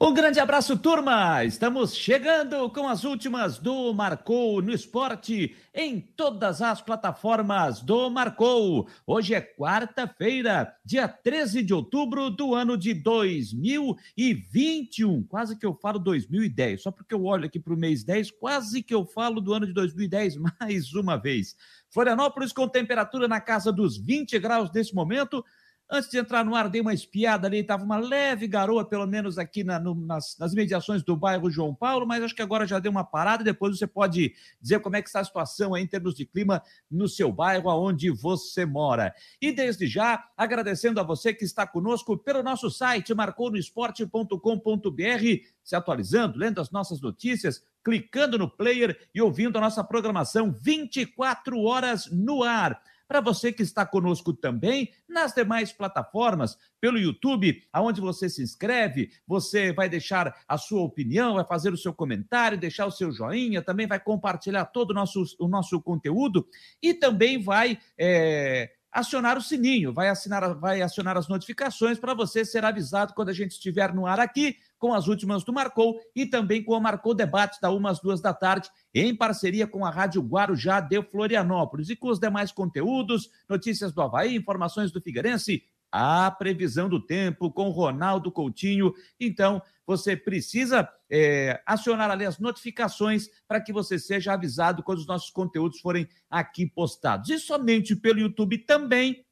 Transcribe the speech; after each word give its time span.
Um 0.00 0.14
grande 0.14 0.38
abraço, 0.38 0.78
turma! 0.78 1.42
Estamos 1.42 1.96
chegando 1.96 2.70
com 2.70 2.86
as 2.86 3.02
últimas 3.02 3.58
do 3.58 3.92
Marcou 3.92 4.62
no 4.62 4.72
Esporte 4.72 5.56
em 5.74 6.00
todas 6.00 6.62
as 6.62 6.80
plataformas 6.80 7.80
do 7.80 8.08
Marcou. 8.08 8.88
Hoje 9.04 9.34
é 9.34 9.40
quarta-feira, 9.40 10.72
dia 10.84 11.08
13 11.08 11.64
de 11.64 11.74
outubro 11.74 12.30
do 12.30 12.54
ano 12.54 12.78
de 12.78 12.94
2021. 12.94 15.24
Quase 15.24 15.58
que 15.58 15.66
eu 15.66 15.74
falo 15.74 15.98
2010, 15.98 16.80
só 16.80 16.92
porque 16.92 17.12
eu 17.12 17.24
olho 17.24 17.46
aqui 17.46 17.58
para 17.58 17.74
o 17.74 17.76
mês 17.76 18.04
10, 18.04 18.30
quase 18.30 18.84
que 18.84 18.94
eu 18.94 19.04
falo 19.04 19.40
do 19.40 19.52
ano 19.52 19.66
de 19.66 19.72
2010 19.72 20.36
mais 20.60 20.94
uma 20.94 21.16
vez. 21.16 21.56
Florianópolis 21.90 22.52
com 22.52 22.68
temperatura 22.68 23.26
na 23.26 23.40
casa 23.40 23.72
dos 23.72 23.96
20 23.96 24.38
graus 24.38 24.70
nesse 24.72 24.94
momento. 24.94 25.44
Antes 25.90 26.10
de 26.10 26.18
entrar 26.18 26.44
no 26.44 26.54
ar, 26.54 26.68
dei 26.68 26.82
uma 26.82 26.92
espiada 26.92 27.46
ali, 27.46 27.60
estava 27.60 27.82
uma 27.82 27.96
leve 27.96 28.46
garoa, 28.46 28.84
pelo 28.84 29.06
menos 29.06 29.38
aqui 29.38 29.64
na, 29.64 29.78
no, 29.78 29.94
nas, 29.94 30.36
nas, 30.38 30.52
mediações 30.52 31.02
do 31.02 31.16
bairro 31.16 31.50
João 31.50 31.74
Paulo, 31.74 32.06
mas 32.06 32.22
acho 32.22 32.34
que 32.34 32.42
agora 32.42 32.66
já 32.66 32.78
deu 32.78 32.90
uma 32.90 33.04
parada. 33.04 33.42
Depois 33.42 33.78
você 33.78 33.86
pode 33.86 34.34
dizer 34.60 34.80
como 34.80 34.96
é 34.96 35.02
que 35.02 35.08
está 35.08 35.20
a 35.20 35.24
situação 35.24 35.72
aí 35.72 35.82
em 35.82 35.86
termos 35.86 36.14
de 36.14 36.26
clima 36.26 36.62
no 36.90 37.08
seu 37.08 37.32
bairro, 37.32 37.70
aonde 37.70 38.10
você 38.10 38.66
mora. 38.66 39.14
E 39.40 39.50
desde 39.50 39.86
já, 39.86 40.22
agradecendo 40.36 41.00
a 41.00 41.02
você 41.02 41.32
que 41.32 41.46
está 41.46 41.66
conosco 41.66 42.18
pelo 42.18 42.42
nosso 42.42 42.70
site, 42.70 43.14
marconoesporte.com.br, 43.14 45.24
se 45.64 45.74
atualizando, 45.74 46.38
lendo 46.38 46.60
as 46.60 46.70
nossas 46.70 47.00
notícias, 47.00 47.64
clicando 47.82 48.36
no 48.36 48.50
player 48.50 49.08
e 49.14 49.22
ouvindo 49.22 49.56
a 49.56 49.60
nossa 49.62 49.82
programação 49.82 50.52
24 50.52 51.58
horas 51.62 52.10
no 52.10 52.42
ar 52.42 52.78
para 53.08 53.20
você 53.22 53.50
que 53.50 53.62
está 53.62 53.86
conosco 53.86 54.34
também 54.34 54.92
nas 55.08 55.32
demais 55.32 55.72
plataformas, 55.72 56.58
pelo 56.78 56.98
YouTube, 56.98 57.64
aonde 57.72 58.00
você 58.00 58.28
se 58.28 58.42
inscreve, 58.42 59.10
você 59.26 59.72
vai 59.72 59.88
deixar 59.88 60.44
a 60.46 60.58
sua 60.58 60.82
opinião, 60.82 61.34
vai 61.34 61.44
fazer 61.44 61.72
o 61.72 61.76
seu 61.76 61.94
comentário, 61.94 62.58
deixar 62.58 62.84
o 62.86 62.92
seu 62.92 63.10
joinha, 63.10 63.62
também 63.62 63.86
vai 63.86 63.98
compartilhar 63.98 64.66
todo 64.66 64.90
o 64.90 64.94
nosso, 64.94 65.24
o 65.40 65.48
nosso 65.48 65.80
conteúdo 65.80 66.46
e 66.82 66.92
também 66.92 67.42
vai. 67.42 67.78
É 67.98 68.70
acionar 68.90 69.36
o 69.36 69.42
sininho, 69.42 69.92
vai, 69.92 70.08
assinar, 70.08 70.54
vai 70.54 70.80
acionar 70.80 71.16
as 71.16 71.28
notificações 71.28 71.98
para 71.98 72.14
você 72.14 72.44
ser 72.44 72.64
avisado 72.64 73.12
quando 73.14 73.28
a 73.28 73.34
gente 73.34 73.52
estiver 73.52 73.92
no 73.92 74.06
ar 74.06 74.18
aqui 74.18 74.56
com 74.78 74.94
as 74.94 75.08
últimas 75.08 75.44
do 75.44 75.52
Marcou 75.52 75.98
e 76.14 76.24
também 76.24 76.62
com 76.62 76.72
o 76.72 76.80
Marcou 76.80 77.14
Debate 77.14 77.60
da 77.60 77.70
umas 77.70 78.00
duas 78.00 78.20
da 78.20 78.32
tarde, 78.32 78.70
em 78.94 79.14
parceria 79.14 79.66
com 79.66 79.84
a 79.84 79.90
Rádio 79.90 80.22
Guarujá 80.22 80.80
de 80.80 81.02
Florianópolis 81.02 81.90
e 81.90 81.96
com 81.96 82.08
os 82.08 82.18
demais 82.18 82.52
conteúdos, 82.52 83.28
notícias 83.48 83.92
do 83.92 84.00
Havaí, 84.00 84.36
informações 84.36 84.90
do 84.92 85.00
Figueirense, 85.00 85.62
a 85.90 86.30
previsão 86.30 86.88
do 86.88 87.00
tempo 87.00 87.50
com 87.50 87.70
Ronaldo 87.70 88.30
Coutinho. 88.30 88.92
Então, 89.18 89.62
você 89.86 90.14
precisa 90.14 90.88
é, 91.10 91.62
acionar 91.64 92.10
ali 92.10 92.26
as 92.26 92.38
notificações 92.38 93.28
para 93.46 93.60
que 93.60 93.72
você 93.72 93.98
seja 93.98 94.34
avisado 94.34 94.82
quando 94.82 94.98
os 94.98 95.06
nossos 95.06 95.30
conteúdos 95.30 95.80
forem 95.80 96.06
aqui 96.30 96.66
postados. 96.66 97.30
E 97.30 97.38
somente 97.38 97.96
pelo 97.96 98.20
YouTube 98.20 98.58
também 98.58 99.24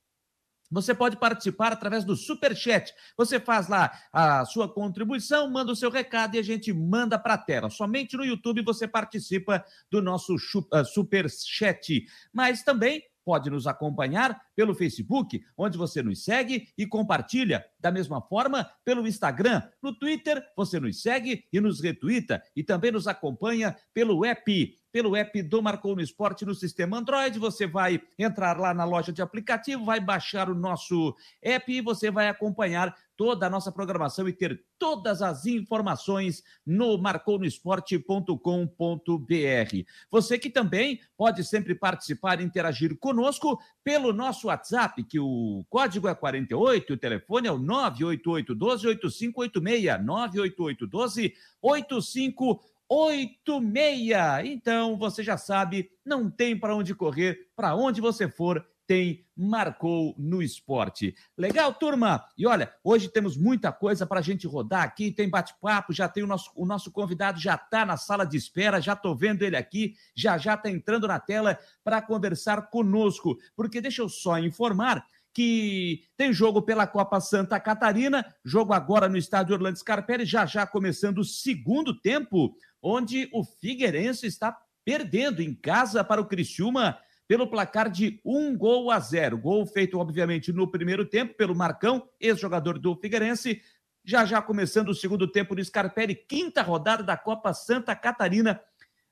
você 0.70 0.94
pode 0.94 1.16
participar 1.16 1.72
através 1.72 2.04
do 2.04 2.16
Super 2.16 2.56
Chat. 2.56 2.92
Você 3.16 3.38
faz 3.38 3.68
lá 3.68 3.92
a 4.12 4.44
sua 4.44 4.72
contribuição, 4.72 5.50
manda 5.50 5.72
o 5.72 5.76
seu 5.76 5.90
recado 5.90 6.36
e 6.36 6.38
a 6.38 6.42
gente 6.42 6.72
manda 6.72 7.18
para 7.18 7.34
a 7.34 7.38
tela. 7.38 7.70
Somente 7.70 8.16
no 8.16 8.24
YouTube 8.24 8.62
você 8.62 8.86
participa 8.86 9.64
do 9.90 10.02
nosso 10.02 10.34
uh, 10.34 10.84
Super 10.84 11.28
Chat. 11.30 12.04
Mas 12.32 12.62
também 12.62 13.02
pode 13.26 13.50
nos 13.50 13.66
acompanhar 13.66 14.40
pelo 14.54 14.72
Facebook, 14.72 15.44
onde 15.58 15.76
você 15.76 16.00
nos 16.00 16.22
segue 16.22 16.68
e 16.78 16.86
compartilha. 16.86 17.66
Da 17.80 17.90
mesma 17.90 18.22
forma, 18.22 18.70
pelo 18.84 19.06
Instagram, 19.06 19.62
no 19.82 19.92
Twitter, 19.92 20.40
você 20.56 20.78
nos 20.78 21.02
segue 21.02 21.44
e 21.52 21.60
nos 21.60 21.80
retuita 21.80 22.40
e 22.54 22.62
também 22.62 22.92
nos 22.92 23.08
acompanha 23.08 23.76
pelo 23.92 24.24
app 24.24 24.78
pelo 24.96 25.14
app 25.14 25.42
do 25.42 25.60
Marcou 25.60 25.94
no 25.94 26.00
Esporte 26.00 26.46
no 26.46 26.54
sistema 26.54 26.96
Android. 26.96 27.38
Você 27.38 27.66
vai 27.66 28.00
entrar 28.18 28.58
lá 28.58 28.72
na 28.72 28.86
loja 28.86 29.12
de 29.12 29.20
aplicativo, 29.20 29.84
vai 29.84 30.00
baixar 30.00 30.48
o 30.48 30.54
nosso 30.54 31.14
app 31.42 31.70
e 31.70 31.82
você 31.82 32.10
vai 32.10 32.30
acompanhar 32.30 32.96
toda 33.14 33.46
a 33.46 33.50
nossa 33.50 33.70
programação 33.70 34.26
e 34.26 34.32
ter 34.32 34.64
todas 34.78 35.20
as 35.20 35.44
informações 35.44 36.42
no 36.64 36.96
marconosport.com.br. 36.96 39.84
Você 40.10 40.38
que 40.38 40.48
também 40.48 40.98
pode 41.14 41.44
sempre 41.44 41.74
participar 41.74 42.40
e 42.40 42.44
interagir 42.44 42.96
conosco 42.96 43.60
pelo 43.84 44.14
nosso 44.14 44.46
WhatsApp, 44.46 45.04
que 45.04 45.20
o 45.20 45.62
código 45.68 46.08
é 46.08 46.14
48, 46.14 46.94
o 46.94 46.96
telefone 46.96 47.48
é 47.48 47.52
o 47.52 47.58
988 47.58 48.54
12 48.54 48.86
8586, 48.86 50.04
988 50.04 50.86
12 50.86 51.34
8586. 51.60 52.75
86. 52.88 54.44
Então, 54.44 54.96
você 54.96 55.22
já 55.22 55.36
sabe, 55.36 55.90
não 56.04 56.30
tem 56.30 56.58
para 56.58 56.74
onde 56.74 56.94
correr, 56.94 57.48
para 57.54 57.74
onde 57.74 58.00
você 58.00 58.28
for, 58.28 58.64
tem 58.86 59.26
Marcou 59.36 60.14
no 60.16 60.40
Esporte. 60.40 61.14
Legal, 61.36 61.74
turma? 61.74 62.24
E 62.38 62.46
olha, 62.46 62.72
hoje 62.82 63.08
temos 63.08 63.36
muita 63.36 63.72
coisa 63.72 64.06
para 64.06 64.20
a 64.20 64.22
gente 64.22 64.46
rodar 64.46 64.82
aqui, 64.84 65.10
tem 65.10 65.28
bate-papo, 65.28 65.92
já 65.92 66.08
tem 66.08 66.22
o 66.22 66.26
nosso, 66.26 66.50
o 66.54 66.64
nosso 66.64 66.90
convidado, 66.90 67.40
já 67.40 67.56
está 67.56 67.84
na 67.84 67.96
sala 67.96 68.24
de 68.24 68.36
espera, 68.36 68.80
já 68.80 68.92
estou 68.92 69.14
vendo 69.14 69.42
ele 69.42 69.56
aqui, 69.56 69.94
já 70.14 70.38
já 70.38 70.54
está 70.54 70.70
entrando 70.70 71.08
na 71.08 71.18
tela 71.18 71.58
para 71.82 72.00
conversar 72.00 72.70
conosco, 72.70 73.36
porque 73.54 73.80
deixa 73.80 74.02
eu 74.02 74.08
só 74.08 74.38
informar 74.38 75.04
que 75.36 76.04
tem 76.16 76.32
jogo 76.32 76.62
pela 76.62 76.86
Copa 76.86 77.20
Santa 77.20 77.60
Catarina, 77.60 78.24
jogo 78.42 78.72
agora 78.72 79.06
no 79.06 79.18
estádio 79.18 79.54
Orlando 79.54 79.78
Scarpelli, 79.78 80.24
já 80.24 80.46
já 80.46 80.66
começando 80.66 81.18
o 81.18 81.24
segundo 81.24 81.92
tempo 82.00 82.56
onde 82.82 83.28
o 83.32 83.44
Figueirense 83.44 84.26
está 84.26 84.56
perdendo 84.84 85.42
em 85.42 85.54
casa 85.54 86.04
para 86.04 86.20
o 86.20 86.26
Criciúma 86.26 86.98
pelo 87.26 87.48
placar 87.48 87.90
de 87.90 88.20
um 88.24 88.56
gol 88.56 88.90
a 88.90 89.00
zero. 89.00 89.36
Gol 89.36 89.66
feito, 89.66 89.98
obviamente, 89.98 90.52
no 90.52 90.70
primeiro 90.70 91.04
tempo 91.04 91.34
pelo 91.34 91.56
Marcão, 91.56 92.08
ex-jogador 92.20 92.78
do 92.78 92.94
Figueirense. 92.94 93.60
Já 94.04 94.24
já 94.24 94.40
começando 94.40 94.90
o 94.90 94.94
segundo 94.94 95.26
tempo 95.26 95.54
no 95.54 95.64
Scarpelli, 95.64 96.14
quinta 96.14 96.62
rodada 96.62 97.02
da 97.02 97.16
Copa 97.16 97.52
Santa 97.52 97.96
Catarina. 97.96 98.60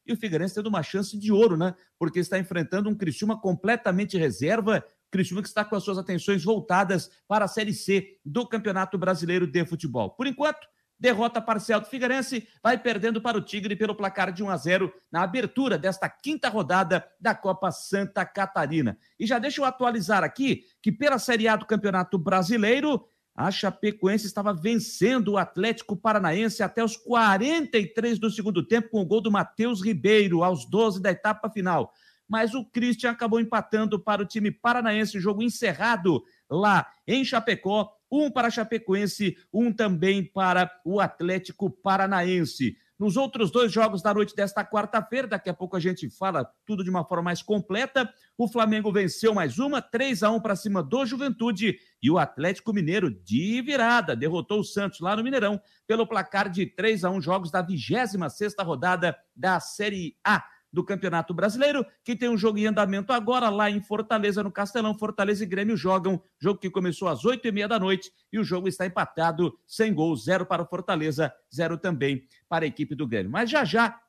E 0.06 0.12
o 0.12 0.16
Figueirense 0.16 0.54
tendo 0.54 0.68
uma 0.68 0.82
chance 0.82 1.18
de 1.18 1.32
ouro, 1.32 1.56
né? 1.56 1.74
Porque 1.98 2.20
está 2.20 2.38
enfrentando 2.38 2.88
um 2.88 2.94
Criciúma 2.94 3.40
completamente 3.40 4.16
reserva. 4.16 4.84
Criciúma 5.10 5.42
que 5.42 5.48
está 5.48 5.64
com 5.64 5.74
as 5.74 5.82
suas 5.82 5.98
atenções 5.98 6.44
voltadas 6.44 7.10
para 7.26 7.46
a 7.46 7.48
Série 7.48 7.72
C 7.72 8.18
do 8.24 8.46
Campeonato 8.46 8.96
Brasileiro 8.96 9.46
de 9.46 9.64
Futebol. 9.64 10.10
Por 10.10 10.26
enquanto, 10.26 10.64
Derrota 10.98 11.40
parcial 11.40 11.80
do 11.80 11.86
Figueirense, 11.86 12.46
vai 12.62 12.78
perdendo 12.78 13.20
para 13.20 13.36
o 13.36 13.40
Tigre 13.42 13.76
pelo 13.76 13.94
placar 13.94 14.32
de 14.32 14.42
1 14.42 14.48
a 14.48 14.56
0 14.56 14.92
na 15.10 15.22
abertura 15.22 15.76
desta 15.76 16.08
quinta 16.08 16.48
rodada 16.48 17.04
da 17.20 17.34
Copa 17.34 17.70
Santa 17.70 18.24
Catarina. 18.24 18.96
E 19.18 19.26
já 19.26 19.38
deixa 19.38 19.60
eu 19.60 19.64
atualizar 19.64 20.22
aqui 20.22 20.64
que 20.80 20.92
pela 20.92 21.18
Série 21.18 21.48
A 21.48 21.56
do 21.56 21.66
Campeonato 21.66 22.16
Brasileiro, 22.16 23.06
a 23.34 23.50
Chapecoense 23.50 24.26
estava 24.26 24.54
vencendo 24.54 25.32
o 25.32 25.38
Atlético 25.38 25.96
Paranaense 25.96 26.62
até 26.62 26.84
os 26.84 26.96
43 26.96 28.18
do 28.18 28.30
segundo 28.30 28.64
tempo 28.64 28.90
com 28.90 29.00
o 29.00 29.06
gol 29.06 29.20
do 29.20 29.30
Matheus 29.30 29.84
Ribeiro 29.84 30.44
aos 30.44 30.64
12 30.64 31.02
da 31.02 31.10
etapa 31.10 31.50
final. 31.50 31.92
Mas 32.28 32.54
o 32.54 32.64
Christian 32.64 33.10
acabou 33.10 33.40
empatando 33.40 33.98
para 33.98 34.22
o 34.22 34.26
time 34.26 34.50
paranaense, 34.50 35.20
jogo 35.20 35.42
encerrado 35.42 36.22
lá 36.48 36.86
em 37.06 37.24
Chapecó 37.24 37.93
um 38.10 38.30
para 38.30 38.50
Chapecoense, 38.50 39.36
um 39.52 39.72
também 39.72 40.24
para 40.24 40.70
o 40.84 41.00
Atlético 41.00 41.70
Paranaense. 41.70 42.76
Nos 42.96 43.16
outros 43.16 43.50
dois 43.50 43.72
jogos 43.72 44.02
da 44.02 44.14
noite 44.14 44.36
desta 44.36 44.64
quarta-feira, 44.64 45.26
daqui 45.26 45.50
a 45.50 45.54
pouco 45.54 45.76
a 45.76 45.80
gente 45.80 46.08
fala 46.08 46.48
tudo 46.64 46.84
de 46.84 46.90
uma 46.90 47.04
forma 47.04 47.24
mais 47.24 47.42
completa. 47.42 48.08
O 48.38 48.46
Flamengo 48.46 48.92
venceu 48.92 49.34
mais 49.34 49.58
uma, 49.58 49.82
3 49.82 50.22
a 50.22 50.30
1 50.30 50.40
para 50.40 50.54
cima 50.54 50.80
do 50.80 51.04
Juventude 51.04 51.76
e 52.00 52.08
o 52.08 52.18
Atlético 52.18 52.72
Mineiro 52.72 53.10
de 53.10 53.60
virada 53.62 54.14
derrotou 54.14 54.60
o 54.60 54.64
Santos 54.64 55.00
lá 55.00 55.16
no 55.16 55.24
Mineirão 55.24 55.60
pelo 55.88 56.06
placar 56.06 56.48
de 56.48 56.66
3 56.66 57.04
a 57.04 57.10
1 57.10 57.20
jogos 57.20 57.50
da 57.50 57.66
26ª 57.66 58.64
rodada 58.64 59.16
da 59.34 59.58
Série 59.58 60.16
A 60.22 60.44
do 60.74 60.84
Campeonato 60.84 61.32
Brasileiro, 61.32 61.86
que 62.02 62.16
tem 62.16 62.28
um 62.28 62.36
jogo 62.36 62.58
em 62.58 62.66
andamento 62.66 63.12
agora 63.12 63.48
lá 63.48 63.70
em 63.70 63.80
Fortaleza, 63.80 64.42
no 64.42 64.50
Castelão. 64.50 64.98
Fortaleza 64.98 65.44
e 65.44 65.46
Grêmio 65.46 65.76
jogam, 65.76 66.20
jogo 66.36 66.58
que 66.58 66.68
começou 66.68 67.06
às 67.06 67.24
oito 67.24 67.46
e 67.46 67.52
meia 67.52 67.68
da 67.68 67.78
noite 67.78 68.10
e 68.32 68.40
o 68.40 68.44
jogo 68.44 68.66
está 68.66 68.84
empatado, 68.84 69.56
sem 69.68 69.94
gol, 69.94 70.16
zero 70.16 70.44
para 70.44 70.64
o 70.64 70.66
Fortaleza, 70.66 71.32
zero 71.54 71.78
também 71.78 72.26
para 72.48 72.64
a 72.64 72.68
equipe 72.68 72.96
do 72.96 73.06
Grêmio. 73.06 73.30
Mas 73.30 73.48
já 73.48 73.64
já 73.64 74.00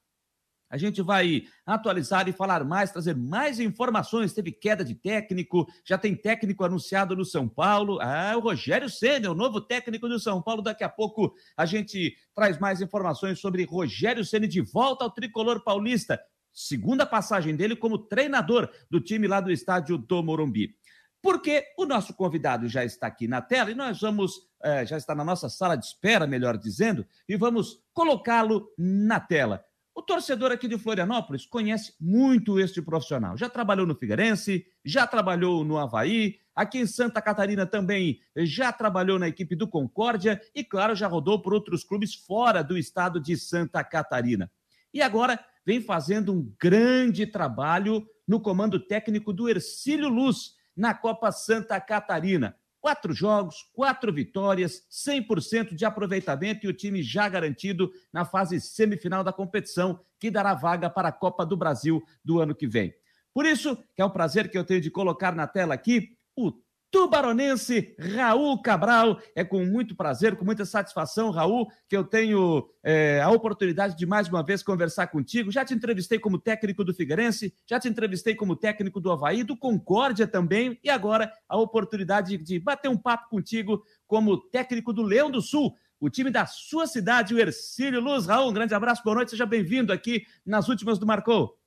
a 0.68 0.78
gente 0.78 1.02
vai 1.04 1.44
atualizar 1.66 2.28
e 2.28 2.34
falar 2.34 2.64
mais, 2.66 2.92
trazer 2.92 3.16
mais 3.16 3.60
informações. 3.60 4.34
Teve 4.34 4.52
queda 4.52 4.84
de 4.84 4.96
técnico, 4.96 5.68
já 5.86 5.98
tem 5.98 6.16
técnico 6.16 6.64
anunciado 6.64 7.16
no 7.16 7.24
São 7.24 7.48
Paulo. 7.48 8.00
Ah, 8.02 8.34
o 8.36 8.40
Rogério 8.40 8.90
Senna, 8.90 9.30
o 9.30 9.36
novo 9.36 9.62
técnico 9.62 10.10
do 10.10 10.20
São 10.20 10.42
Paulo. 10.42 10.64
Daqui 10.64 10.84
a 10.84 10.90
pouco 10.90 11.36
a 11.56 11.66
gente 11.66 12.16
traz 12.34 12.60
mais 12.60 12.82
informações 12.82 13.40
sobre 13.40 13.64
Rogério 13.64 14.26
Senna 14.26 14.48
de 14.48 14.62
volta 14.62 15.04
ao 15.04 15.12
tricolor 15.12 15.64
paulista 15.64 16.20
segunda 16.56 17.06
passagem 17.06 17.56
dele 17.56 17.76
como 17.76 17.98
treinador 17.98 18.70
do 18.90 19.02
time 19.02 19.28
lá 19.28 19.42
do 19.42 19.52
estádio 19.52 19.98
do 19.98 20.24
Morumbi. 20.24 20.74
porque 21.22 21.66
o 21.76 21.86
nosso 21.86 22.14
convidado 22.14 22.70
já 22.70 22.86
está 22.86 23.08
aqui 23.08 23.28
na 23.28 23.42
tela 23.42 23.72
e 23.72 23.74
nós 23.74 24.00
vamos, 24.00 24.48
é, 24.64 24.86
já 24.86 24.96
está 24.96 25.16
na 25.16 25.26
nossa 25.26 25.50
sala 25.50 25.76
de 25.76 25.84
espera, 25.84 26.28
melhor 26.28 26.56
dizendo, 26.56 27.04
e 27.28 27.36
vamos 27.36 27.84
colocá-lo 27.94 28.70
na 28.78 29.20
tela. 29.20 29.66
O 29.96 30.04
torcedor 30.04 30.52
aqui 30.52 30.68
de 30.68 30.78
Florianópolis 30.78 31.46
conhece 31.46 31.96
muito 32.00 32.60
este 32.60 32.82
profissional. 32.82 33.36
Já 33.36 33.50
trabalhou 33.50 33.88
no 33.88 33.96
Figueirense, 33.96 34.68
já 34.84 35.08
trabalhou 35.08 35.64
no 35.66 35.80
Havaí, 35.80 36.36
aqui 36.54 36.78
em 36.78 36.86
Santa 36.86 37.22
Catarina 37.22 37.66
também 37.66 38.20
já 38.38 38.72
trabalhou 38.72 39.18
na 39.18 39.28
equipe 39.28 39.56
do 39.56 39.68
Concórdia 39.68 40.40
e, 40.54 40.64
claro, 40.64 40.96
já 40.96 41.08
rodou 41.08 41.42
por 41.42 41.56
outros 41.56 41.84
clubes 41.84 42.14
fora 42.14 42.62
do 42.62 42.78
estado 42.78 43.20
de 43.20 43.36
Santa 43.36 43.84
Catarina. 43.84 44.52
E 44.94 45.02
agora 45.02 45.44
vem 45.66 45.82
fazendo 45.82 46.32
um 46.32 46.54
grande 46.62 47.26
trabalho 47.26 48.06
no 48.28 48.40
comando 48.40 48.80
técnico 48.80 49.34
do 49.34 49.50
Ercílio 49.50 50.10
Luz, 50.10 50.54
na 50.76 50.94
Copa 50.94 51.32
Santa 51.32 51.80
Catarina. 51.80 52.56
Quatro 52.82 53.14
jogos, 53.14 53.68
quatro 53.74 54.14
vitórias, 54.14 54.84
100% 54.92 55.74
de 55.74 55.86
aproveitamento 55.86 56.66
e 56.66 56.70
o 56.70 56.74
time 56.74 57.02
já 57.02 57.28
garantido 57.28 57.92
na 58.14 58.26
fase 58.26 58.62
semifinal 58.62 59.24
da 59.24 59.34
competição, 59.34 60.00
que 60.20 60.30
dará 60.30 60.54
vaga 60.54 60.90
para 60.90 61.08
a 61.08 61.12
Copa 61.12 61.46
do 61.46 61.58
Brasil 61.58 62.04
do 62.24 62.40
ano 62.40 62.54
que 62.54 62.68
vem. 62.68 62.94
Por 63.34 63.46
isso, 63.46 63.76
que 63.96 64.02
é 64.02 64.06
um 64.06 64.10
prazer 64.10 64.52
que 64.52 64.58
eu 64.58 64.64
tenho 64.64 64.82
de 64.82 64.92
colocar 64.92 65.36
na 65.36 65.48
tela 65.48 65.74
aqui 65.74 66.16
o 66.36 66.52
tubaronense 66.96 67.94
Raul 68.00 68.62
Cabral. 68.62 69.20
É 69.36 69.44
com 69.44 69.66
muito 69.66 69.94
prazer, 69.94 70.38
com 70.38 70.46
muita 70.46 70.64
satisfação, 70.64 71.30
Raul, 71.30 71.68
que 71.90 71.98
eu 71.98 72.06
tenho 72.06 72.70
é, 72.82 73.22
a 73.22 73.30
oportunidade 73.30 73.98
de 73.98 74.06
mais 74.06 74.30
uma 74.30 74.42
vez 74.42 74.64
conversar 74.64 75.08
contigo. 75.08 75.52
Já 75.52 75.66
te 75.66 75.74
entrevistei 75.74 76.18
como 76.18 76.40
técnico 76.40 76.86
do 76.86 76.94
Figueirense, 76.94 77.54
já 77.70 77.78
te 77.78 77.90
entrevistei 77.90 78.34
como 78.34 78.56
técnico 78.56 79.02
do 79.02 79.12
Havaí, 79.12 79.44
do 79.44 79.58
Concórdia 79.58 80.26
também, 80.26 80.80
e 80.82 80.90
agora 80.90 81.30
a 81.50 81.58
oportunidade 81.58 82.38
de 82.38 82.60
bater 82.60 82.88
um 82.88 82.98
papo 82.98 83.28
contigo 83.30 83.84
como 84.08 84.38
técnico 84.38 84.94
do 84.94 85.04
Leão 85.04 85.30
do 85.30 85.42
Sul. 85.42 85.76
O 86.00 86.10
time 86.10 86.32
da 86.32 86.46
sua 86.46 86.88
cidade, 86.88 87.36
o 87.36 87.40
Ercílio 87.40 88.00
Luz. 88.00 88.26
Raul, 88.26 88.52
um 88.52 88.54
grande 88.54 88.74
abraço, 88.74 89.04
boa 89.04 89.16
noite, 89.16 89.32
seja 89.32 89.46
bem-vindo 89.46 89.92
aqui 89.92 90.26
nas 90.46 90.70
últimas 90.70 90.98
do 90.98 91.06
Marcou. 91.06 91.60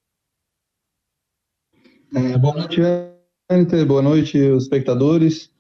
É, 2.15 2.39
boa 2.39 2.55
noite, 2.55 2.81
Boa 3.87 4.03
noite, 4.03 4.39
os 4.39 4.65
espectadores. 4.65 5.51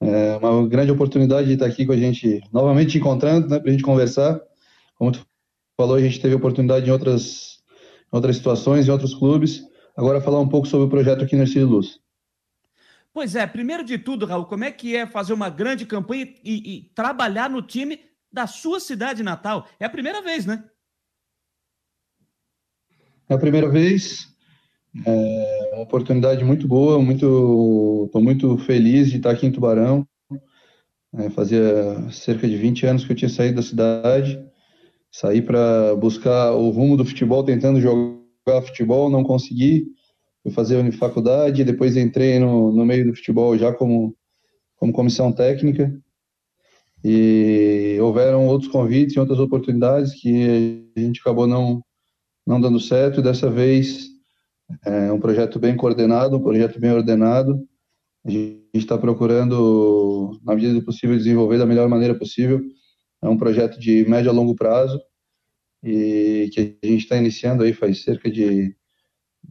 É 0.00 0.36
uma 0.36 0.68
grande 0.68 0.92
oportunidade 0.92 1.48
de 1.48 1.54
estar 1.54 1.66
aqui 1.66 1.84
com 1.84 1.90
a 1.90 1.96
gente, 1.96 2.40
novamente 2.52 2.96
encontrando, 2.96 3.48
né, 3.48 3.58
para 3.58 3.68
a 3.68 3.72
gente 3.72 3.82
conversar. 3.82 4.40
Como 4.94 5.10
tu 5.10 5.26
falou, 5.76 5.96
a 5.96 6.00
gente 6.00 6.20
teve 6.20 6.36
oportunidade 6.36 6.88
em 6.88 6.92
outras, 6.92 7.64
outras 8.12 8.36
situações, 8.36 8.86
em 8.86 8.92
outros 8.92 9.12
clubes. 9.12 9.64
Agora 9.96 10.20
falar 10.20 10.38
um 10.38 10.48
pouco 10.48 10.68
sobre 10.68 10.86
o 10.86 10.88
projeto 10.88 11.24
aqui 11.24 11.34
no 11.34 11.42
Ercílio 11.42 11.66
Luz. 11.66 11.98
Pois 13.12 13.34
é, 13.34 13.44
primeiro 13.44 13.82
de 13.82 13.98
tudo, 13.98 14.24
Raul, 14.24 14.44
como 14.44 14.62
é 14.62 14.70
que 14.70 14.94
é 14.94 15.04
fazer 15.04 15.32
uma 15.32 15.50
grande 15.50 15.84
campanha 15.84 16.32
e, 16.44 16.76
e 16.76 16.82
trabalhar 16.94 17.50
no 17.50 17.60
time 17.60 17.98
da 18.32 18.46
sua 18.46 18.78
cidade 18.78 19.24
natal? 19.24 19.66
É 19.80 19.84
a 19.84 19.90
primeira 19.90 20.22
vez, 20.22 20.46
né? 20.46 20.62
É 23.28 23.34
a 23.34 23.38
primeira 23.38 23.68
vez. 23.68 24.35
É 25.04 25.74
uma 25.74 25.82
oportunidade 25.82 26.44
muito 26.44 26.66
boa, 26.66 27.00
muito, 27.02 28.04
estou 28.06 28.22
muito 28.22 28.56
feliz 28.58 29.10
de 29.10 29.16
estar 29.16 29.30
aqui 29.30 29.46
em 29.46 29.52
Tubarão. 29.52 30.06
É, 31.14 31.30
fazia 31.30 32.10
cerca 32.10 32.48
de 32.48 32.56
20 32.56 32.86
anos 32.86 33.04
que 33.04 33.12
eu 33.12 33.16
tinha 33.16 33.28
saído 33.28 33.56
da 33.56 33.62
cidade, 33.62 34.38
saí 35.10 35.40
para 35.40 35.94
buscar 35.96 36.52
o 36.52 36.70
rumo 36.70 36.96
do 36.96 37.04
futebol, 37.04 37.42
tentando 37.42 37.80
jogar 37.80 38.62
futebol, 38.62 39.10
não 39.10 39.24
consegui. 39.24 39.86
Fui 40.42 40.52
fazer 40.52 40.92
faculdade, 40.92 41.64
depois 41.64 41.96
entrei 41.96 42.38
no, 42.38 42.70
no 42.72 42.84
meio 42.86 43.06
do 43.06 43.16
futebol 43.16 43.58
já 43.58 43.72
como, 43.72 44.14
como 44.76 44.92
comissão 44.92 45.32
técnica. 45.32 45.92
E 47.04 47.98
houveram 48.00 48.46
outros 48.46 48.70
convites 48.70 49.16
e 49.16 49.20
outras 49.20 49.38
oportunidades 49.38 50.14
que 50.14 50.90
a 50.96 51.00
gente 51.00 51.20
acabou 51.20 51.46
não, 51.46 51.82
não 52.46 52.60
dando 52.60 52.80
certo. 52.80 53.22
Dessa 53.22 53.50
vez 53.50 54.15
é 54.84 55.12
um 55.12 55.20
projeto 55.20 55.58
bem 55.58 55.76
coordenado, 55.76 56.36
um 56.36 56.42
projeto 56.42 56.80
bem 56.80 56.92
ordenado. 56.92 57.66
A 58.24 58.30
gente 58.30 58.66
está 58.74 58.98
procurando, 58.98 60.38
na 60.44 60.54
medida 60.54 60.74
do 60.74 60.84
possível, 60.84 61.16
desenvolver 61.16 61.58
da 61.58 61.66
melhor 61.66 61.88
maneira 61.88 62.14
possível. 62.14 62.60
É 63.22 63.28
um 63.28 63.36
projeto 63.36 63.78
de 63.78 64.08
médio 64.08 64.30
a 64.30 64.34
longo 64.34 64.54
prazo 64.54 65.00
e 65.82 66.50
que 66.52 66.78
a 66.82 66.86
gente 66.86 67.02
está 67.02 67.16
iniciando 67.16 67.62
aí 67.62 67.72
faz 67.72 68.02
cerca 68.02 68.30
de 68.30 68.74